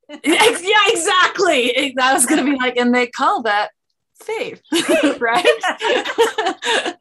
yeah, 0.25 0.79
exactly. 0.87 1.93
That 1.97 2.15
was 2.15 2.25
going 2.25 2.43
to 2.43 2.51
be 2.51 2.57
like, 2.57 2.79
and 2.79 2.95
they 2.95 3.09
call 3.09 3.43
that 3.43 3.73
faith, 4.21 4.63
right? 5.21 5.45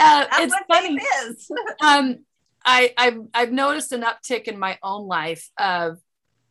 uh, 0.00 0.26
it's 0.32 0.54
funny. 0.68 0.98
is. 1.26 1.50
um, 1.82 2.18
I, 2.64 2.92
I've, 2.96 3.18
I've 3.32 3.52
noticed 3.52 3.92
an 3.92 4.02
uptick 4.02 4.44
in 4.44 4.58
my 4.58 4.78
own 4.82 5.06
life 5.06 5.48
of 5.58 5.98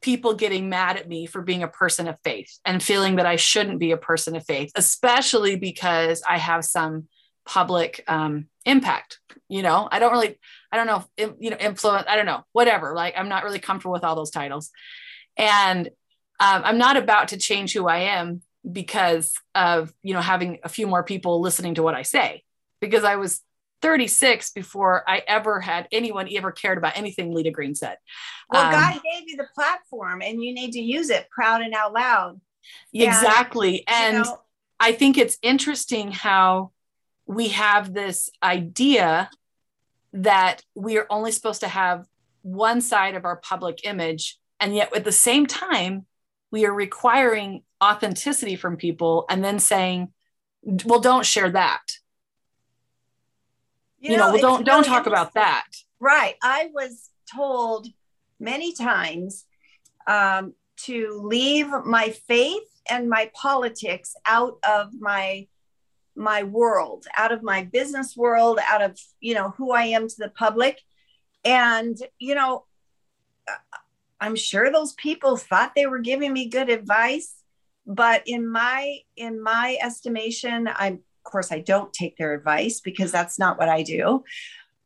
people 0.02 0.34
getting 0.34 0.70
mad 0.70 0.98
at 0.98 1.08
me 1.08 1.26
for 1.26 1.42
being 1.42 1.64
a 1.64 1.68
person 1.68 2.08
of 2.08 2.18
faith 2.24 2.58
and 2.66 2.82
feeling 2.82 3.18
that 3.18 3.26
I 3.26 3.36
shouldn't 3.36 3.80
be 3.80 3.92
a 3.92 3.98
person 3.98 4.36
of 4.36 4.46
faith, 4.46 4.72
especially 4.76 5.56
because 5.56 6.24
I 6.28 6.38
have 6.38 6.64
some 6.64 7.08
public 7.46 8.04
um, 8.08 8.48
impact. 8.66 9.20
You 9.50 9.62
know, 9.62 9.88
I 9.92 10.00
don't 10.00 10.12
really, 10.12 10.40
I 10.72 10.78
don't 10.78 10.88
know, 10.88 11.04
if, 11.18 11.32
you 11.40 11.50
know, 11.50 11.58
influence, 11.60 12.06
I 12.08 12.16
don't 12.16 12.26
know, 12.26 12.44
whatever. 12.54 12.94
Like, 12.94 13.16
I'm 13.18 13.30
not 13.30 13.44
really 13.44 13.60
comfortable 13.60 13.94
with 13.94 14.04
all 14.04 14.16
those 14.16 14.32
titles. 14.32 14.72
And 15.36 15.88
um, 16.40 16.62
I'm 16.64 16.78
not 16.78 16.96
about 16.96 17.30
to 17.30 17.38
change 17.38 17.74
who 17.74 17.88
I 17.88 17.98
am 18.00 18.42
because 18.70 19.34
of, 19.56 19.94
you 20.04 20.14
know, 20.14 20.22
having 20.22 20.60
a 20.64 20.70
few 20.70 20.88
more 20.88 21.04
people 21.04 21.42
listening 21.42 21.76
to 21.76 21.84
what 21.84 21.96
I 21.96 22.02
say, 22.04 22.44
because 22.82 23.04
I 23.04 23.16
was 23.16 23.42
36 23.82 24.52
before 24.52 25.04
I 25.08 25.24
ever 25.28 25.62
had 25.62 25.88
anyone 25.92 26.28
ever 26.36 26.52
cared 26.52 26.78
about 26.78 26.98
anything 26.98 27.34
Leta 27.34 27.52
Greene 27.52 27.76
said. 27.76 27.98
Well, 28.50 28.66
Um, 28.66 28.72
God 28.72 29.02
gave 29.04 29.30
you 29.30 29.38
the 29.38 29.48
platform 29.56 30.22
and 30.22 30.44
you 30.44 30.54
need 30.54 30.74
to 30.74 30.82
use 30.82 31.10
it 31.10 31.30
proud 31.30 31.62
and 31.62 31.74
out 31.74 31.94
loud. 31.94 32.42
and, 32.94 33.04
exactly. 33.04 33.76
You 33.78 33.84
And 33.88 34.24
know, 34.24 34.42
I 34.80 34.92
think 34.92 35.18
it's 35.18 35.38
interesting 35.42 36.12
how 36.12 36.72
we 37.26 37.50
have 37.50 37.94
this 37.94 38.30
idea 38.44 39.30
that 40.14 40.62
we 40.76 40.98
are 40.98 41.08
only 41.10 41.32
supposed 41.32 41.62
to 41.62 41.68
have 41.68 42.06
one 42.42 42.82
side 42.82 43.16
of 43.16 43.26
our 43.26 43.36
public 43.38 43.86
image. 43.86 44.38
And 44.60 44.76
yet 44.76 44.94
at 44.96 45.06
the 45.06 45.12
same 45.12 45.46
time, 45.46 46.06
we 46.52 46.66
are 46.66 46.74
requiring 46.74 47.64
authenticity 47.84 48.56
from 48.56 48.78
people 48.78 49.26
and 49.30 49.44
then 49.44 49.60
saying, 49.60 50.12
well, 50.86 51.00
don't 51.00 51.26
share 51.26 51.50
that. 51.52 51.82
You, 54.00 54.18
know, 54.18 54.32
well, 54.32 54.42
don't 54.42 54.66
don't 54.66 54.78
really 54.78 54.90
talk 54.90 55.08
about 55.08 55.34
that. 55.34 55.66
Right. 56.00 56.36
I 56.42 56.70
was 56.74 57.10
told 57.34 57.88
many 58.40 58.74
times 58.74 59.46
um, 60.08 60.54
to 60.86 61.22
leave 61.24 61.68
my 61.86 62.10
faith 62.28 62.64
and 62.90 63.10
my 63.10 63.30
politics 63.34 64.16
out 64.26 64.58
of 64.68 64.94
my 65.00 65.48
my 66.16 66.44
world, 66.44 67.06
out 67.16 67.32
of 67.32 67.44
my 67.44 67.64
business 67.64 68.16
world, 68.16 68.60
out 68.70 68.82
of 68.82 68.98
you 69.20 69.34
know 69.34 69.50
who 69.58 69.72
I 69.72 69.84
am 69.86 70.08
to 70.08 70.16
the 70.18 70.30
public, 70.30 70.82
and 71.44 71.98
you 72.20 72.36
know, 72.36 72.66
I'm 74.22 74.36
sure 74.36 74.72
those 74.72 74.94
people 74.94 75.38
thought 75.38 75.74
they 75.76 75.86
were 75.86 76.00
giving 76.00 76.34
me 76.34 76.50
good 76.50 76.70
advice, 76.70 77.36
but 77.86 78.24
in 78.26 78.48
my 78.48 79.00
in 79.16 79.42
my 79.42 79.78
estimation, 79.82 80.70
I'm 80.76 80.96
of 81.26 81.32
course 81.32 81.52
I 81.52 81.60
don't 81.60 81.94
take 81.94 82.18
their 82.18 82.34
advice 82.34 82.80
because 82.82 83.12
that's 83.12 83.38
not 83.40 83.58
what 83.58 83.70
I 83.70 83.84
do. 83.84 84.24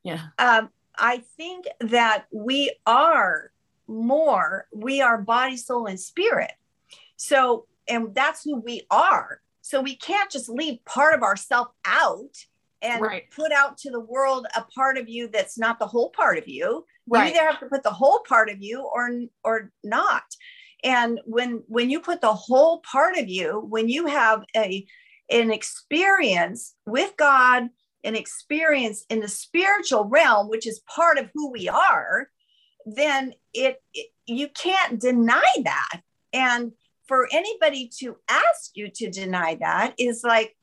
Yeah. 0.04 0.22
Um, 0.38 0.70
I 0.98 1.24
think 1.38 1.66
that 1.80 2.26
we 2.32 2.76
are 2.86 3.52
more, 3.88 4.68
we 4.74 5.02
are 5.02 5.18
body, 5.18 5.58
soul, 5.58 5.88
and 5.88 6.00
spirit. 6.00 6.52
So, 7.16 7.66
and 7.88 8.14
that's 8.14 8.44
who 8.44 8.60
we 8.60 8.82
are. 8.92 9.42
So 9.62 9.82
we 9.82 9.96
can't 9.96 10.30
just 10.30 10.50
leave 10.50 10.84
part 10.86 11.16
of 11.16 11.24
ourself 11.24 11.70
out 11.86 12.36
and 12.82 13.02
Right. 13.02 13.32
put 13.32 13.52
out 13.52 13.78
to 13.80 13.92
the 13.92 14.00
world 14.00 14.46
a 14.56 14.62
part 14.76 14.98
of 14.98 15.08
you 15.08 15.28
that's 15.30 15.58
not 15.58 15.80
the 15.80 15.88
whole 15.88 16.10
part 16.10 16.38
of 16.38 16.48
you. 16.48 16.86
Right. 17.08 17.34
You 17.34 17.40
either 17.40 17.52
have 17.52 17.60
to 17.60 17.66
put 17.68 17.84
the 17.84 17.92
whole 17.92 18.20
part 18.28 18.50
of 18.50 18.62
you 18.62 18.82
or 18.82 19.10
or 19.44 19.72
not. 19.84 20.24
And 20.84 21.20
when 21.26 21.64
when 21.68 21.90
you 21.90 22.00
put 22.00 22.22
the 22.22 22.34
whole 22.34 22.80
part 22.80 23.18
of 23.18 23.28
you, 23.28 23.66
when 23.70 23.90
you 23.90 24.08
have 24.08 24.44
a 24.56 24.86
an 25.30 25.52
experience 25.52 26.76
with 26.86 27.16
God, 27.18 27.70
an 28.04 28.16
experience 28.16 29.06
in 29.10 29.22
the 29.22 29.28
spiritual 29.28 30.06
realm, 30.06 30.50
which 30.50 30.68
is 30.68 30.82
part 30.94 31.18
of 31.18 31.30
who 31.34 31.52
we 31.52 31.70
are, 31.70 32.30
then 32.86 33.34
it, 33.54 33.82
it 33.94 34.08
you 34.26 34.50
can't 34.50 35.00
deny 35.00 35.54
that. 35.64 36.02
And 36.34 36.74
for 37.08 37.28
anybody 37.32 37.90
to 38.00 38.18
ask 38.30 38.72
you 38.76 38.90
to 38.96 39.10
deny 39.10 39.56
that 39.56 39.94
is 39.98 40.24
like, 40.24 40.56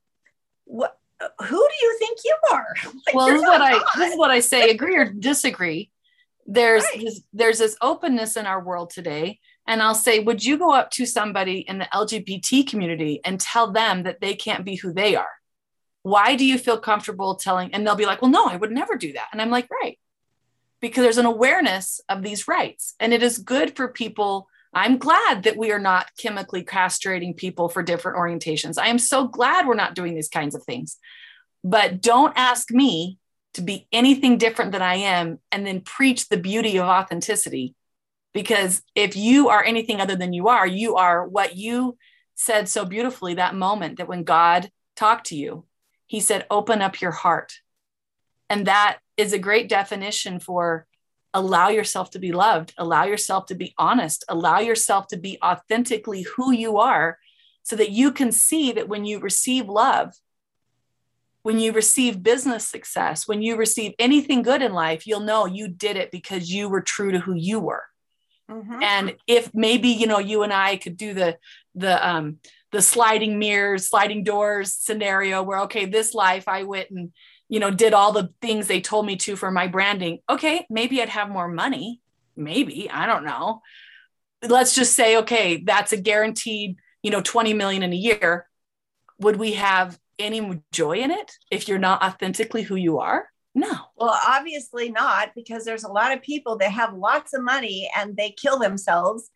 what? 0.64 0.96
Who 1.38 1.68
do 1.68 1.86
you 1.86 1.96
think 1.98 2.18
you 2.24 2.36
are? 2.52 2.74
Like, 3.06 3.14
well 3.14 3.26
this 3.26 3.36
is 3.36 3.42
what 3.42 3.58
not 3.58 3.74
i 3.74 3.98
this 3.98 4.12
is 4.12 4.18
what 4.18 4.30
i 4.30 4.40
say 4.40 4.70
agree 4.70 4.96
or 4.96 5.04
disagree 5.04 5.90
there's 6.52 6.82
Right. 6.84 7.04
this, 7.04 7.22
there's 7.32 7.58
this 7.58 7.76
openness 7.80 8.36
in 8.36 8.44
our 8.44 8.62
world 8.62 8.90
today. 8.90 9.38
And 9.66 9.80
i'll 9.80 9.94
say 9.94 10.18
would 10.18 10.44
you 10.44 10.58
go 10.58 10.72
up 10.72 10.90
to 10.92 11.06
somebody 11.06 11.60
in 11.60 11.78
the 11.78 11.88
lgbt 11.94 12.68
community 12.68 13.20
and 13.24 13.40
tell 13.40 13.70
them 13.72 14.02
that 14.02 14.20
they 14.20 14.34
can't 14.34 14.64
be 14.64 14.74
who 14.76 14.92
they 14.92 15.14
are? 15.14 15.30
Why 16.02 16.34
do 16.34 16.44
you 16.44 16.58
feel 16.58 16.78
comfortable 16.78 17.36
telling 17.36 17.72
and 17.72 17.86
they'll 17.86 17.94
be 17.94 18.06
like 18.06 18.20
well 18.20 18.30
no 18.30 18.46
i 18.46 18.56
would 18.56 18.72
never 18.72 18.96
do 18.96 19.12
that. 19.12 19.28
And 19.32 19.40
i'm 19.40 19.50
like 19.50 19.68
right. 19.82 19.98
Because 20.80 21.04
there's 21.04 21.18
an 21.18 21.26
awareness 21.26 22.00
of 22.08 22.22
these 22.22 22.48
rights. 22.48 22.94
And 22.98 23.12
it 23.12 23.22
is 23.22 23.38
good 23.38 23.76
for 23.76 23.88
people. 23.88 24.48
I'm 24.72 24.98
glad 24.98 25.42
that 25.42 25.58
we 25.58 25.72
are 25.72 25.78
not 25.78 26.06
chemically 26.18 26.64
castrating 26.64 27.36
people 27.36 27.68
for 27.68 27.82
different 27.82 28.16
orientations. 28.18 28.78
I 28.78 28.88
am 28.88 28.98
so 28.98 29.28
glad 29.28 29.66
we're 29.66 29.74
not 29.74 29.94
doing 29.94 30.14
these 30.14 30.30
kinds 30.30 30.54
of 30.54 30.64
things. 30.64 30.96
But 31.62 32.00
don't 32.00 32.32
ask 32.36 32.70
me 32.70 33.18
to 33.54 33.62
be 33.62 33.88
anything 33.92 34.38
different 34.38 34.72
than 34.72 34.82
I 34.82 34.96
am 34.96 35.38
and 35.50 35.66
then 35.66 35.80
preach 35.80 36.28
the 36.28 36.36
beauty 36.36 36.78
of 36.78 36.86
authenticity. 36.86 37.74
Because 38.32 38.82
if 38.94 39.16
you 39.16 39.48
are 39.48 39.64
anything 39.64 40.00
other 40.00 40.14
than 40.14 40.32
you 40.32 40.48
are, 40.48 40.66
you 40.66 40.96
are 40.96 41.26
what 41.26 41.56
you 41.56 41.96
said 42.36 42.68
so 42.68 42.84
beautifully 42.84 43.34
that 43.34 43.54
moment 43.54 43.98
that 43.98 44.08
when 44.08 44.22
God 44.22 44.70
talked 44.94 45.26
to 45.26 45.36
you, 45.36 45.64
he 46.06 46.20
said, 46.20 46.46
open 46.50 46.80
up 46.80 47.00
your 47.00 47.10
heart. 47.10 47.54
And 48.48 48.66
that 48.66 48.98
is 49.16 49.32
a 49.32 49.38
great 49.38 49.68
definition 49.68 50.40
for 50.40 50.86
allow 51.32 51.68
yourself 51.68 52.10
to 52.10 52.18
be 52.18 52.32
loved, 52.32 52.74
allow 52.76 53.04
yourself 53.04 53.46
to 53.46 53.54
be 53.54 53.74
honest, 53.78 54.24
allow 54.28 54.58
yourself 54.58 55.06
to 55.08 55.16
be 55.16 55.38
authentically 55.44 56.22
who 56.22 56.52
you 56.52 56.78
are 56.78 57.18
so 57.62 57.76
that 57.76 57.90
you 57.90 58.10
can 58.10 58.32
see 58.32 58.72
that 58.72 58.88
when 58.88 59.04
you 59.04 59.20
receive 59.20 59.68
love, 59.68 60.12
when 61.42 61.58
you 61.58 61.72
receive 61.72 62.22
business 62.22 62.68
success, 62.68 63.26
when 63.26 63.42
you 63.42 63.56
receive 63.56 63.92
anything 63.98 64.42
good 64.42 64.62
in 64.62 64.72
life, 64.72 65.06
you'll 65.06 65.20
know 65.20 65.46
you 65.46 65.68
did 65.68 65.96
it 65.96 66.10
because 66.10 66.52
you 66.52 66.68
were 66.68 66.82
true 66.82 67.12
to 67.12 67.18
who 67.18 67.34
you 67.34 67.60
were. 67.60 67.84
Mhm. 68.50 68.82
And 68.82 69.16
if 69.26 69.54
maybe 69.54 69.88
you 69.88 70.06
know 70.06 70.18
you 70.18 70.42
and 70.42 70.52
I 70.52 70.76
could 70.76 70.96
do 70.96 71.14
the 71.14 71.38
the 71.74 72.06
um 72.06 72.38
the 72.72 72.82
sliding 72.82 73.38
mirrors, 73.38 73.88
sliding 73.88 74.24
doors 74.24 74.74
scenario 74.74 75.42
where 75.42 75.60
okay, 75.60 75.86
this 75.86 76.14
life 76.14 76.46
I 76.48 76.64
went 76.64 76.90
and 76.90 77.12
you 77.48 77.60
know 77.60 77.70
did 77.70 77.94
all 77.94 78.12
the 78.12 78.30
things 78.42 78.66
they 78.66 78.80
told 78.80 79.06
me 79.06 79.16
to 79.16 79.36
for 79.36 79.50
my 79.50 79.66
branding. 79.66 80.18
Okay, 80.28 80.66
maybe 80.68 81.00
I'd 81.00 81.08
have 81.08 81.30
more 81.30 81.48
money. 81.48 82.00
Maybe, 82.36 82.90
I 82.90 83.06
don't 83.06 83.24
know. 83.24 83.62
Let's 84.42 84.74
just 84.74 84.94
say 84.94 85.16
okay, 85.18 85.62
that's 85.64 85.92
a 85.92 85.96
guaranteed, 85.96 86.76
you 87.02 87.10
know, 87.10 87.20
20 87.22 87.54
million 87.54 87.82
in 87.82 87.92
a 87.92 87.96
year. 87.96 88.48
Would 89.20 89.36
we 89.36 89.52
have 89.52 89.98
any 90.20 90.62
joy 90.72 90.98
in 90.98 91.10
it 91.10 91.32
if 91.50 91.68
you're 91.68 91.78
not 91.78 92.02
authentically 92.02 92.62
who 92.62 92.76
you 92.76 92.98
are? 92.98 93.28
No. 93.54 93.72
Well, 93.96 94.18
obviously 94.26 94.90
not, 94.90 95.30
because 95.34 95.64
there's 95.64 95.84
a 95.84 95.88
lot 95.92 96.12
of 96.12 96.22
people 96.22 96.56
that 96.58 96.70
have 96.70 96.94
lots 96.94 97.34
of 97.34 97.42
money 97.42 97.90
and 97.96 98.16
they 98.16 98.30
kill 98.30 98.58
themselves, 98.58 99.28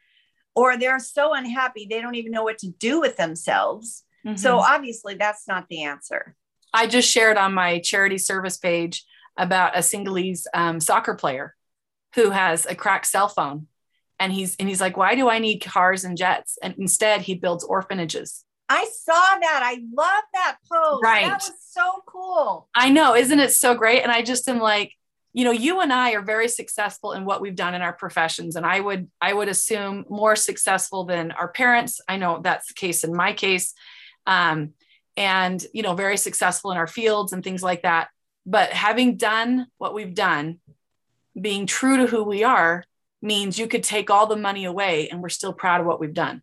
or 0.54 0.76
they're 0.76 1.00
so 1.00 1.34
unhappy 1.34 1.86
they 1.90 2.00
don't 2.00 2.14
even 2.14 2.30
know 2.30 2.44
what 2.44 2.58
to 2.58 2.70
do 2.70 3.00
with 3.00 3.16
themselves. 3.16 4.04
So 4.36 4.58
Mhm. 4.58 4.62
obviously, 4.62 5.14
that's 5.16 5.46
not 5.48 5.68
the 5.68 5.82
answer. 5.82 6.36
I 6.72 6.86
just 6.86 7.10
shared 7.10 7.36
on 7.36 7.54
my 7.54 7.78
charity 7.80 8.18
service 8.18 8.56
page 8.56 9.04
about 9.36 9.76
a 9.76 9.82
Senegalese 9.82 10.46
um, 10.54 10.80
soccer 10.80 11.14
player 11.14 11.54
who 12.14 12.30
has 12.30 12.66
a 12.66 12.74
cracked 12.74 13.06
cell 13.06 13.28
phone, 13.28 13.66
and 14.20 14.32
he's 14.32 14.54
and 14.56 14.68
he's 14.68 14.80
like, 14.80 14.96
"Why 14.96 15.16
do 15.16 15.28
I 15.28 15.40
need 15.40 15.58
cars 15.58 16.04
and 16.04 16.16
jets?" 16.16 16.56
And 16.62 16.74
instead, 16.78 17.22
he 17.22 17.34
builds 17.34 17.64
orphanages. 17.64 18.43
I 18.68 18.86
saw 18.92 19.12
that. 19.12 19.60
I 19.62 19.82
love 19.92 20.22
that 20.32 20.56
post. 20.70 21.02
Right. 21.02 21.26
That 21.26 21.40
was 21.40 21.52
so 21.60 22.02
cool. 22.06 22.68
I 22.74 22.90
know, 22.90 23.14
isn't 23.14 23.40
it 23.40 23.52
so 23.52 23.74
great? 23.74 24.02
And 24.02 24.10
I 24.10 24.22
just 24.22 24.48
am 24.48 24.58
like, 24.58 24.92
you 25.34 25.44
know, 25.44 25.50
you 25.50 25.80
and 25.80 25.92
I 25.92 26.12
are 26.12 26.22
very 26.22 26.48
successful 26.48 27.12
in 27.12 27.24
what 27.24 27.40
we've 27.40 27.56
done 27.56 27.74
in 27.74 27.82
our 27.82 27.92
professions, 27.92 28.54
and 28.54 28.64
I 28.64 28.78
would 28.78 29.10
I 29.20 29.32
would 29.32 29.48
assume 29.48 30.04
more 30.08 30.36
successful 30.36 31.04
than 31.04 31.32
our 31.32 31.48
parents. 31.48 32.00
I 32.08 32.18
know 32.18 32.40
that's 32.40 32.68
the 32.68 32.74
case 32.74 33.02
in 33.02 33.14
my 33.14 33.32
case, 33.32 33.74
um, 34.28 34.74
and 35.16 35.64
you 35.74 35.82
know, 35.82 35.94
very 35.94 36.16
successful 36.16 36.70
in 36.70 36.78
our 36.78 36.86
fields 36.86 37.32
and 37.32 37.42
things 37.42 37.64
like 37.64 37.82
that. 37.82 38.10
But 38.46 38.70
having 38.70 39.16
done 39.16 39.66
what 39.76 39.92
we've 39.92 40.14
done, 40.14 40.60
being 41.38 41.66
true 41.66 41.96
to 41.96 42.06
who 42.06 42.22
we 42.22 42.44
are 42.44 42.84
means 43.20 43.58
you 43.58 43.66
could 43.66 43.82
take 43.82 44.10
all 44.10 44.28
the 44.28 44.36
money 44.36 44.66
away, 44.66 45.08
and 45.08 45.20
we're 45.20 45.30
still 45.30 45.52
proud 45.52 45.80
of 45.80 45.86
what 45.86 45.98
we've 45.98 46.14
done. 46.14 46.42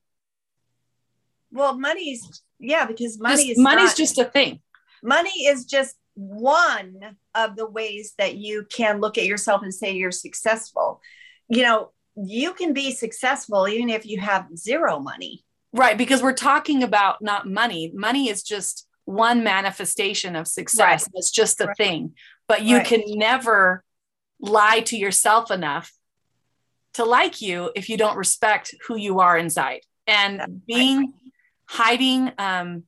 Well, 1.52 1.78
money's 1.78 2.42
yeah, 2.60 2.86
because 2.86 3.20
money 3.20 3.36
Just- 3.48 3.50
is 3.52 3.58
money's 3.58 3.90
not- 3.90 3.98
just 3.98 4.18
a 4.18 4.26
thing. 4.26 4.62
money 5.04 5.46
is 5.48 5.66
just 5.66 5.96
one 6.14 7.18
of 7.34 7.56
the 7.56 7.66
ways 7.70 8.14
that 8.18 8.36
you 8.36 8.66
can 8.70 9.00
look 9.00 9.18
at 9.18 9.26
yourself 9.26 9.64
and 9.64 9.74
say 9.74 9.92
you're 9.92 10.12
successful. 10.12 11.02
You 11.50 11.64
know, 11.64 11.92
you 12.16 12.54
can 12.54 12.74
be 12.74 12.92
successful 12.92 13.68
even 13.68 13.90
if 13.90 14.06
you 14.06 14.20
have 14.20 14.48
zero 14.56 15.00
money. 15.00 15.44
Right, 15.74 15.98
because 15.98 16.22
we're 16.22 16.34
talking 16.34 16.84
about 16.84 17.22
not 17.22 17.48
money. 17.48 17.92
Money 17.96 18.30
is 18.30 18.44
just 18.44 18.88
one 19.06 19.44
manifestation 19.44 20.36
of 20.36 20.48
success. 20.48 21.04
Right. 21.04 21.12
It's 21.16 21.32
just 21.32 21.62
a 21.62 21.68
Right. 21.68 21.78
thing. 21.78 22.16
But 22.48 22.64
you 22.64 22.78
Right. 22.78 22.86
can 22.86 23.02
never 23.08 23.84
lie 24.40 24.82
to 24.82 24.98
yourself 24.98 25.50
enough 25.50 25.92
to 26.94 27.06
like 27.06 27.42
you 27.42 27.72
if 27.76 27.90
you 27.90 27.96
don't 27.98 28.18
respect 28.18 28.76
who 28.88 28.98
you 28.98 29.20
are 29.22 29.38
inside. 29.38 29.82
And 30.06 30.62
being 30.68 31.14
hiding 31.72 32.30
um 32.38 32.84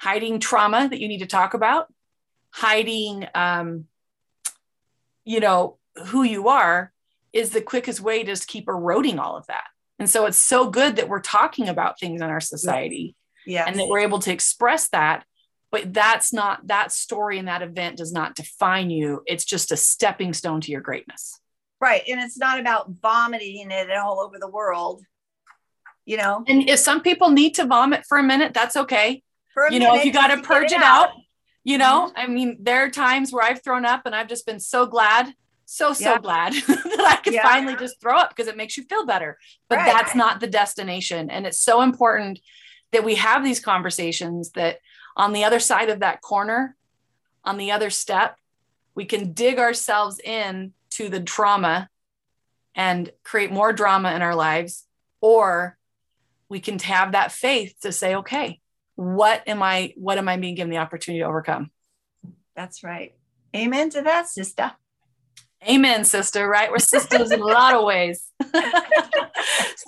hiding 0.00 0.38
trauma 0.38 0.88
that 0.88 1.00
you 1.00 1.08
need 1.08 1.18
to 1.18 1.26
talk 1.26 1.54
about, 1.54 1.92
hiding 2.50 3.26
um 3.34 3.86
you 5.24 5.40
know 5.40 5.76
who 6.06 6.22
you 6.22 6.48
are 6.48 6.92
is 7.32 7.50
the 7.50 7.60
quickest 7.60 8.00
way 8.00 8.20
to 8.20 8.26
just 8.32 8.46
keep 8.46 8.68
eroding 8.68 9.18
all 9.18 9.36
of 9.36 9.46
that. 9.48 9.64
And 9.98 10.08
so 10.08 10.26
it's 10.26 10.38
so 10.38 10.70
good 10.70 10.96
that 10.96 11.08
we're 11.08 11.20
talking 11.20 11.68
about 11.68 11.98
things 11.98 12.20
in 12.20 12.28
our 12.30 12.40
society 12.40 13.14
Yes. 13.46 13.66
and 13.68 13.78
that 13.78 13.88
we're 13.88 14.00
able 14.00 14.18
to 14.20 14.32
express 14.32 14.88
that. 14.90 15.24
But 15.72 15.92
that's 15.92 16.32
not 16.32 16.66
that 16.68 16.92
story 16.92 17.38
and 17.38 17.48
that 17.48 17.62
event 17.62 17.96
does 17.98 18.12
not 18.12 18.34
define 18.34 18.90
you. 18.90 19.22
It's 19.26 19.44
just 19.44 19.72
a 19.72 19.76
stepping 19.76 20.32
stone 20.32 20.60
to 20.62 20.70
your 20.72 20.80
greatness. 20.80 21.38
right. 21.80 22.02
And 22.08 22.20
it's 22.20 22.38
not 22.38 22.58
about 22.60 22.90
vomiting 23.02 23.70
it 23.70 23.90
all 23.92 24.20
over 24.20 24.38
the 24.38 24.48
world. 24.48 25.02
You 26.06 26.16
know, 26.16 26.44
And 26.48 26.68
if 26.68 26.80
some 26.80 27.02
people 27.02 27.30
need 27.30 27.54
to 27.54 27.66
vomit 27.66 28.04
for 28.08 28.18
a 28.18 28.22
minute, 28.22 28.52
that's 28.54 28.76
okay. 28.76 29.22
You 29.70 29.78
know, 29.78 29.94
if 29.94 30.04
you 30.04 30.12
got 30.12 30.28
to 30.28 30.42
purge 30.42 30.72
it 30.72 30.82
out, 30.82 31.10
you 31.62 31.76
know, 31.78 32.06
mm-hmm. 32.08 32.20
I 32.20 32.26
mean, 32.26 32.56
there 32.60 32.84
are 32.84 32.90
times 32.90 33.32
where 33.32 33.44
I've 33.44 33.62
thrown 33.62 33.84
up 33.84 34.02
and 34.06 34.14
I've 34.14 34.28
just 34.28 34.46
been 34.46 34.58
so 34.60 34.86
glad, 34.86 35.34
so, 35.66 35.92
so 35.92 36.12
Yeah. 36.12 36.18
glad 36.18 36.52
that 36.68 37.06
I 37.06 37.16
could 37.22 37.34
Yeah. 37.34 37.42
finally 37.42 37.76
just 37.76 38.00
throw 38.00 38.16
up 38.16 38.30
because 38.30 38.48
it 38.48 38.56
makes 38.56 38.76
you 38.76 38.84
feel 38.84 39.04
better. 39.06 39.38
But 39.68 39.78
Right. 39.78 39.86
that's 39.86 40.14
not 40.14 40.40
the 40.40 40.46
destination. 40.46 41.30
And 41.30 41.46
it's 41.46 41.60
so 41.60 41.82
important 41.82 42.40
that 42.92 43.04
we 43.04 43.16
have 43.16 43.44
these 43.44 43.60
conversations 43.60 44.52
that 44.52 44.78
on 45.16 45.32
the 45.32 45.44
other 45.44 45.60
side 45.60 45.90
of 45.90 46.00
that 46.00 46.22
corner, 46.22 46.76
on 47.44 47.56
the 47.58 47.70
other 47.70 47.90
step, 47.90 48.38
we 48.94 49.04
can 49.04 49.32
dig 49.32 49.58
ourselves 49.58 50.18
in 50.18 50.72
to 50.90 51.08
the 51.08 51.20
trauma 51.20 51.88
and 52.74 53.12
create 53.22 53.52
more 53.52 53.72
drama 53.72 54.12
in 54.12 54.22
our 54.22 54.34
lives 54.34 54.86
or 55.20 55.76
we 56.50 56.60
can 56.60 56.78
have 56.80 57.12
that 57.12 57.32
faith 57.32 57.74
to 57.80 57.92
say 57.92 58.16
okay 58.16 58.60
what 58.96 59.42
am 59.46 59.62
i 59.62 59.94
what 59.96 60.18
am 60.18 60.28
i 60.28 60.36
being 60.36 60.54
given 60.54 60.70
the 60.70 60.76
opportunity 60.76 61.20
to 61.20 61.26
overcome 61.26 61.70
That's 62.60 62.84
right. 62.84 63.14
Amen 63.56 63.88
to 63.90 64.02
that, 64.02 64.28
sister. 64.28 64.72
Amen, 65.66 66.04
sister, 66.04 66.46
right? 66.46 66.70
We're 66.70 66.78
sisters 66.78 67.30
in 67.30 67.40
a 67.40 67.44
lot 67.44 67.74
of 67.74 67.84
ways. 67.84 68.26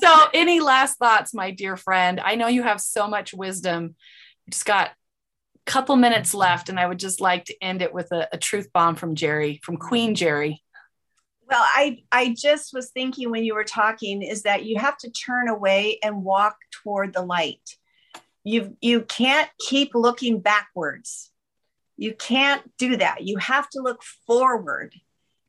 so, 0.02 0.26
any 0.32 0.60
last 0.60 0.98
thoughts, 0.98 1.34
my 1.34 1.50
dear 1.50 1.76
friend? 1.76 2.18
I 2.18 2.34
know 2.34 2.46
you 2.46 2.62
have 2.62 2.80
so 2.80 3.08
much 3.08 3.34
wisdom. 3.34 3.94
We 4.46 4.52
just 4.52 4.64
got 4.64 4.88
a 4.88 5.70
couple 5.70 5.96
minutes 5.96 6.32
left, 6.32 6.70
and 6.70 6.80
I 6.80 6.86
would 6.86 6.98
just 6.98 7.20
like 7.20 7.44
to 7.46 7.62
end 7.62 7.82
it 7.82 7.92
with 7.92 8.10
a, 8.12 8.26
a 8.32 8.38
truth 8.38 8.72
bomb 8.72 8.96
from 8.96 9.14
Jeri, 9.14 9.62
from 9.62 9.76
Queen 9.76 10.14
Jeri. 10.14 10.56
Well, 11.48 11.62
I 11.62 12.02
I 12.10 12.34
just 12.36 12.72
was 12.72 12.90
thinking 12.90 13.30
when 13.30 13.44
you 13.44 13.54
were 13.54 13.64
talking 13.64 14.22
is 14.22 14.42
that 14.42 14.64
you 14.64 14.78
have 14.78 14.96
to 14.98 15.10
turn 15.10 15.48
away 15.48 15.98
and 16.02 16.24
walk 16.24 16.56
toward 16.70 17.12
the 17.12 17.22
light. 17.22 17.76
You 18.44 18.76
you 18.80 19.02
can't 19.02 19.50
keep 19.58 19.94
looking 19.94 20.40
backwards. 20.40 21.30
You 21.96 22.14
can't 22.14 22.62
do 22.78 22.96
that. 22.96 23.22
You 23.22 23.38
have 23.38 23.68
to 23.70 23.82
look 23.82 24.02
forward 24.26 24.94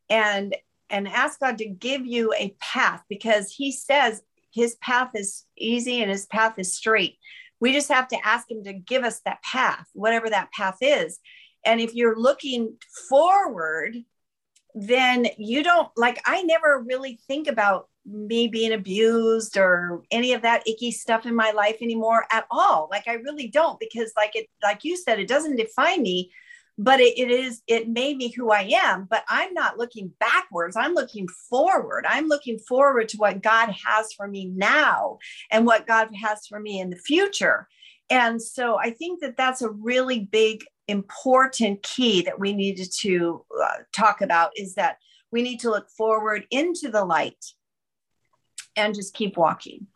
and 0.10 0.56
and 0.90 1.08
ask 1.08 1.40
God 1.40 1.58
to 1.60 1.66
give 1.66 2.06
you 2.06 2.34
a 2.34 2.56
path 2.60 3.04
because 3.10 3.52
he 3.52 3.72
says 3.72 4.22
his 4.52 4.76
path 4.76 5.12
is 5.16 5.46
easy 5.58 6.02
and 6.02 6.12
his 6.12 6.26
path 6.28 6.54
is 6.58 6.76
straight. 6.76 7.18
We 7.60 7.74
just 7.74 7.92
have 7.92 8.08
to 8.10 8.28
ask 8.28 8.50
him 8.52 8.64
to 8.66 8.74
give 8.74 9.04
us 9.04 9.22
that 9.22 9.42
path, 9.42 9.88
whatever 9.94 10.30
that 10.30 10.52
path 10.52 10.78
is. 10.82 11.20
And 11.66 11.80
if 11.80 11.96
you're 11.96 12.20
looking 12.20 12.78
forward, 13.10 13.96
then 14.76 15.28
you 15.38 15.64
don't 15.64 15.90
like 15.96 16.22
I 16.26 16.44
never 16.44 16.84
really 16.86 17.20
think 17.28 17.48
about 17.48 17.90
me 18.06 18.48
being 18.48 18.74
abused 18.74 19.58
or 19.58 20.04
any 20.12 20.34
of 20.34 20.42
that 20.42 20.68
icky 20.68 20.92
stuff 20.92 21.26
in 21.26 21.36
my 21.36 21.52
life 21.52 21.78
anymore 21.82 22.26
at 22.32 22.46
all. 22.52 22.88
Like 22.92 23.08
I 23.08 23.14
really 23.14 23.48
don't 23.48 23.80
because 23.80 24.12
like 24.18 24.36
it 24.36 24.48
like 24.62 24.84
you 24.84 24.98
said 24.98 25.20
it 25.20 25.28
doesn't 25.28 25.56
define 25.56 26.02
me 26.02 26.32
but 26.78 27.00
it, 27.00 27.18
it 27.20 27.30
is 27.30 27.62
it 27.68 27.88
made 27.88 28.18
me 28.18 28.32
who 28.32 28.52
i 28.52 28.68
am. 28.74 29.08
But 29.10 29.24
i'm 29.30 29.54
not 29.54 29.78
looking 29.78 30.12
backwards. 30.20 30.76
I'm 30.76 30.94
looking 30.94 31.28
forward. 31.28 32.06
I'm 32.08 32.28
looking 32.28 32.58
forward 32.60 33.10
to 33.10 33.18
what 33.18 33.44
god 33.44 33.74
has 33.86 34.12
for 34.14 34.28
me 34.28 34.48
now 34.48 35.20
and 35.52 35.66
what 35.66 35.88
god 35.88 36.10
has 36.16 36.48
for 36.48 36.60
me 36.60 36.80
in 36.80 36.90
the 36.90 36.98
future. 36.98 37.68
And 38.10 38.42
so 38.42 38.78
i 38.78 38.90
think 38.90 39.22
that 39.22 39.38
that's 39.38 39.62
a 39.62 39.70
really 39.70 40.20
big 40.20 40.66
important 40.88 41.84
key 41.84 42.22
that 42.24 42.40
we 42.40 42.54
needed 42.54 42.90
to 43.02 43.46
uh, 43.62 43.78
talk 43.96 44.22
about 44.22 44.52
is 44.56 44.76
that 44.76 44.98
we 45.32 45.42
need 45.42 45.62
to 45.62 45.70
look 45.70 45.90
forward 45.90 46.46
into 46.52 46.90
the 46.90 47.04
light 47.04 47.44
and 48.76 48.94
just 48.94 49.14
keep 49.14 49.38
walking. 49.38 49.88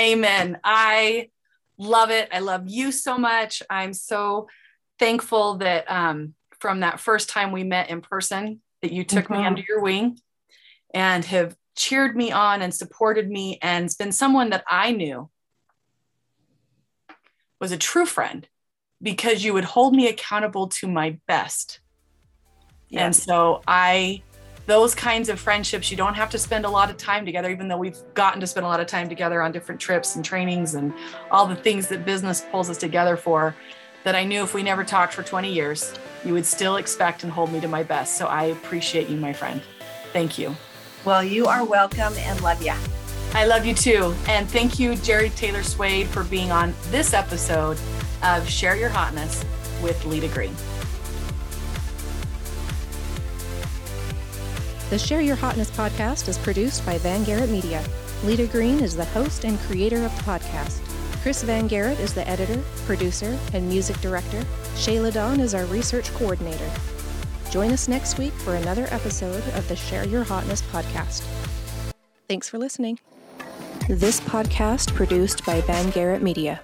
Amen. 0.00 0.58
I 0.64 1.30
love 1.78 2.10
it. 2.10 2.28
I 2.32 2.40
love 2.40 2.64
you 2.66 2.92
so 2.92 3.16
much. 3.16 3.62
I'm 3.70 3.92
so 3.92 4.48
thankful 4.98 5.58
that 5.58 5.90
um, 5.90 6.34
from 6.60 6.80
that 6.80 7.00
first 7.00 7.28
time 7.28 7.52
we 7.52 7.64
met 7.64 7.90
in 7.90 8.00
person, 8.00 8.60
that 8.82 8.92
you 8.92 9.04
took 9.04 9.24
mm-hmm. 9.24 9.40
me 9.40 9.46
under 9.46 9.62
your 9.66 9.80
wing 9.80 10.18
and 10.92 11.24
have 11.24 11.56
cheered 11.76 12.16
me 12.16 12.32
on 12.32 12.62
and 12.62 12.74
supported 12.74 13.28
me 13.28 13.58
and 13.62 13.90
been 13.98 14.12
someone 14.12 14.50
that 14.50 14.64
I 14.68 14.92
knew 14.92 15.30
was 17.60 17.72
a 17.72 17.78
true 17.78 18.06
friend 18.06 18.46
because 19.04 19.44
you 19.44 19.52
would 19.52 19.64
hold 19.64 19.94
me 19.94 20.08
accountable 20.08 20.66
to 20.66 20.88
my 20.88 21.16
best. 21.28 21.78
Yes. 22.88 23.02
And 23.02 23.14
so 23.14 23.62
I 23.68 24.22
those 24.66 24.94
kinds 24.94 25.28
of 25.28 25.38
friendships 25.38 25.90
you 25.90 25.96
don't 25.96 26.14
have 26.14 26.30
to 26.30 26.38
spend 26.38 26.64
a 26.64 26.68
lot 26.68 26.88
of 26.88 26.96
time 26.96 27.26
together 27.26 27.50
even 27.50 27.68
though 27.68 27.76
we've 27.76 27.98
gotten 28.14 28.40
to 28.40 28.46
spend 28.46 28.64
a 28.64 28.68
lot 28.68 28.80
of 28.80 28.86
time 28.86 29.10
together 29.10 29.42
on 29.42 29.52
different 29.52 29.78
trips 29.78 30.16
and 30.16 30.24
trainings 30.24 30.74
and 30.74 30.94
all 31.30 31.46
the 31.46 31.54
things 31.54 31.86
that 31.86 32.06
business 32.06 32.46
pulls 32.50 32.70
us 32.70 32.78
together 32.78 33.14
for 33.14 33.54
that 34.04 34.14
I 34.14 34.24
knew 34.24 34.42
if 34.42 34.54
we 34.54 34.62
never 34.62 34.82
talked 34.82 35.12
for 35.12 35.22
20 35.22 35.52
years, 35.52 35.94
you 36.24 36.32
would 36.32 36.46
still 36.46 36.76
expect 36.76 37.24
and 37.24 37.32
hold 37.32 37.52
me 37.52 37.60
to 37.60 37.68
my 37.68 37.82
best. 37.82 38.16
So 38.16 38.26
I 38.26 38.44
appreciate 38.44 39.08
you, 39.08 39.16
my 39.16 39.32
friend. 39.32 39.62
Thank 40.12 40.38
you. 40.38 40.54
Well, 41.04 41.24
you 41.24 41.46
are 41.46 41.64
welcome 41.64 42.12
and 42.18 42.40
love 42.42 42.62
you. 42.62 42.74
I 43.34 43.46
love 43.46 43.66
you 43.66 43.74
too. 43.74 44.14
And 44.28 44.48
thank 44.48 44.78
you, 44.78 44.92
Jeri 44.92 45.34
Taylor 45.34 45.62
Swade, 45.62 46.06
for 46.06 46.22
being 46.24 46.52
on 46.52 46.74
this 46.90 47.14
episode 47.14 47.78
of 48.24 48.48
Share 48.48 48.74
Your 48.74 48.88
Hotness 48.88 49.44
with 49.82 50.02
Leta 50.06 50.28
Greene. 50.28 50.56
The 54.88 54.98
Share 54.98 55.20
Your 55.20 55.36
Hotness 55.36 55.70
podcast 55.70 56.28
is 56.28 56.38
produced 56.38 56.86
by 56.86 56.96
Van 56.98 57.22
Garrett 57.24 57.50
Media. 57.50 57.84
Leta 58.24 58.46
Greene 58.46 58.80
is 58.80 58.96
the 58.96 59.04
host 59.04 59.44
and 59.44 59.58
creator 59.60 60.02
of 60.06 60.16
the 60.16 60.22
podcast. 60.22 60.80
Chris 61.20 61.42
Van 61.42 61.66
Garrett 61.66 62.00
is 62.00 62.14
the 62.14 62.26
editor, 62.26 62.62
producer, 62.86 63.38
and 63.52 63.68
music 63.68 64.00
director. 64.00 64.42
Shayla 64.74 65.12
Dawn 65.12 65.40
is 65.40 65.54
our 65.54 65.66
research 65.66 66.12
coordinator. 66.14 66.70
Join 67.50 67.72
us 67.72 67.88
next 67.88 68.18
week 68.18 68.32
for 68.32 68.54
another 68.54 68.86
episode 68.90 69.46
of 69.54 69.68
the 69.68 69.76
Share 69.76 70.06
Your 70.06 70.24
Hotness 70.24 70.62
podcast. 70.62 71.22
Thanks 72.26 72.48
for 72.48 72.56
listening. 72.56 73.00
This 73.86 74.20
podcast 74.20 74.94
produced 74.94 75.44
by 75.44 75.60
Van 75.62 75.90
Garrett 75.90 76.22
Media. 76.22 76.62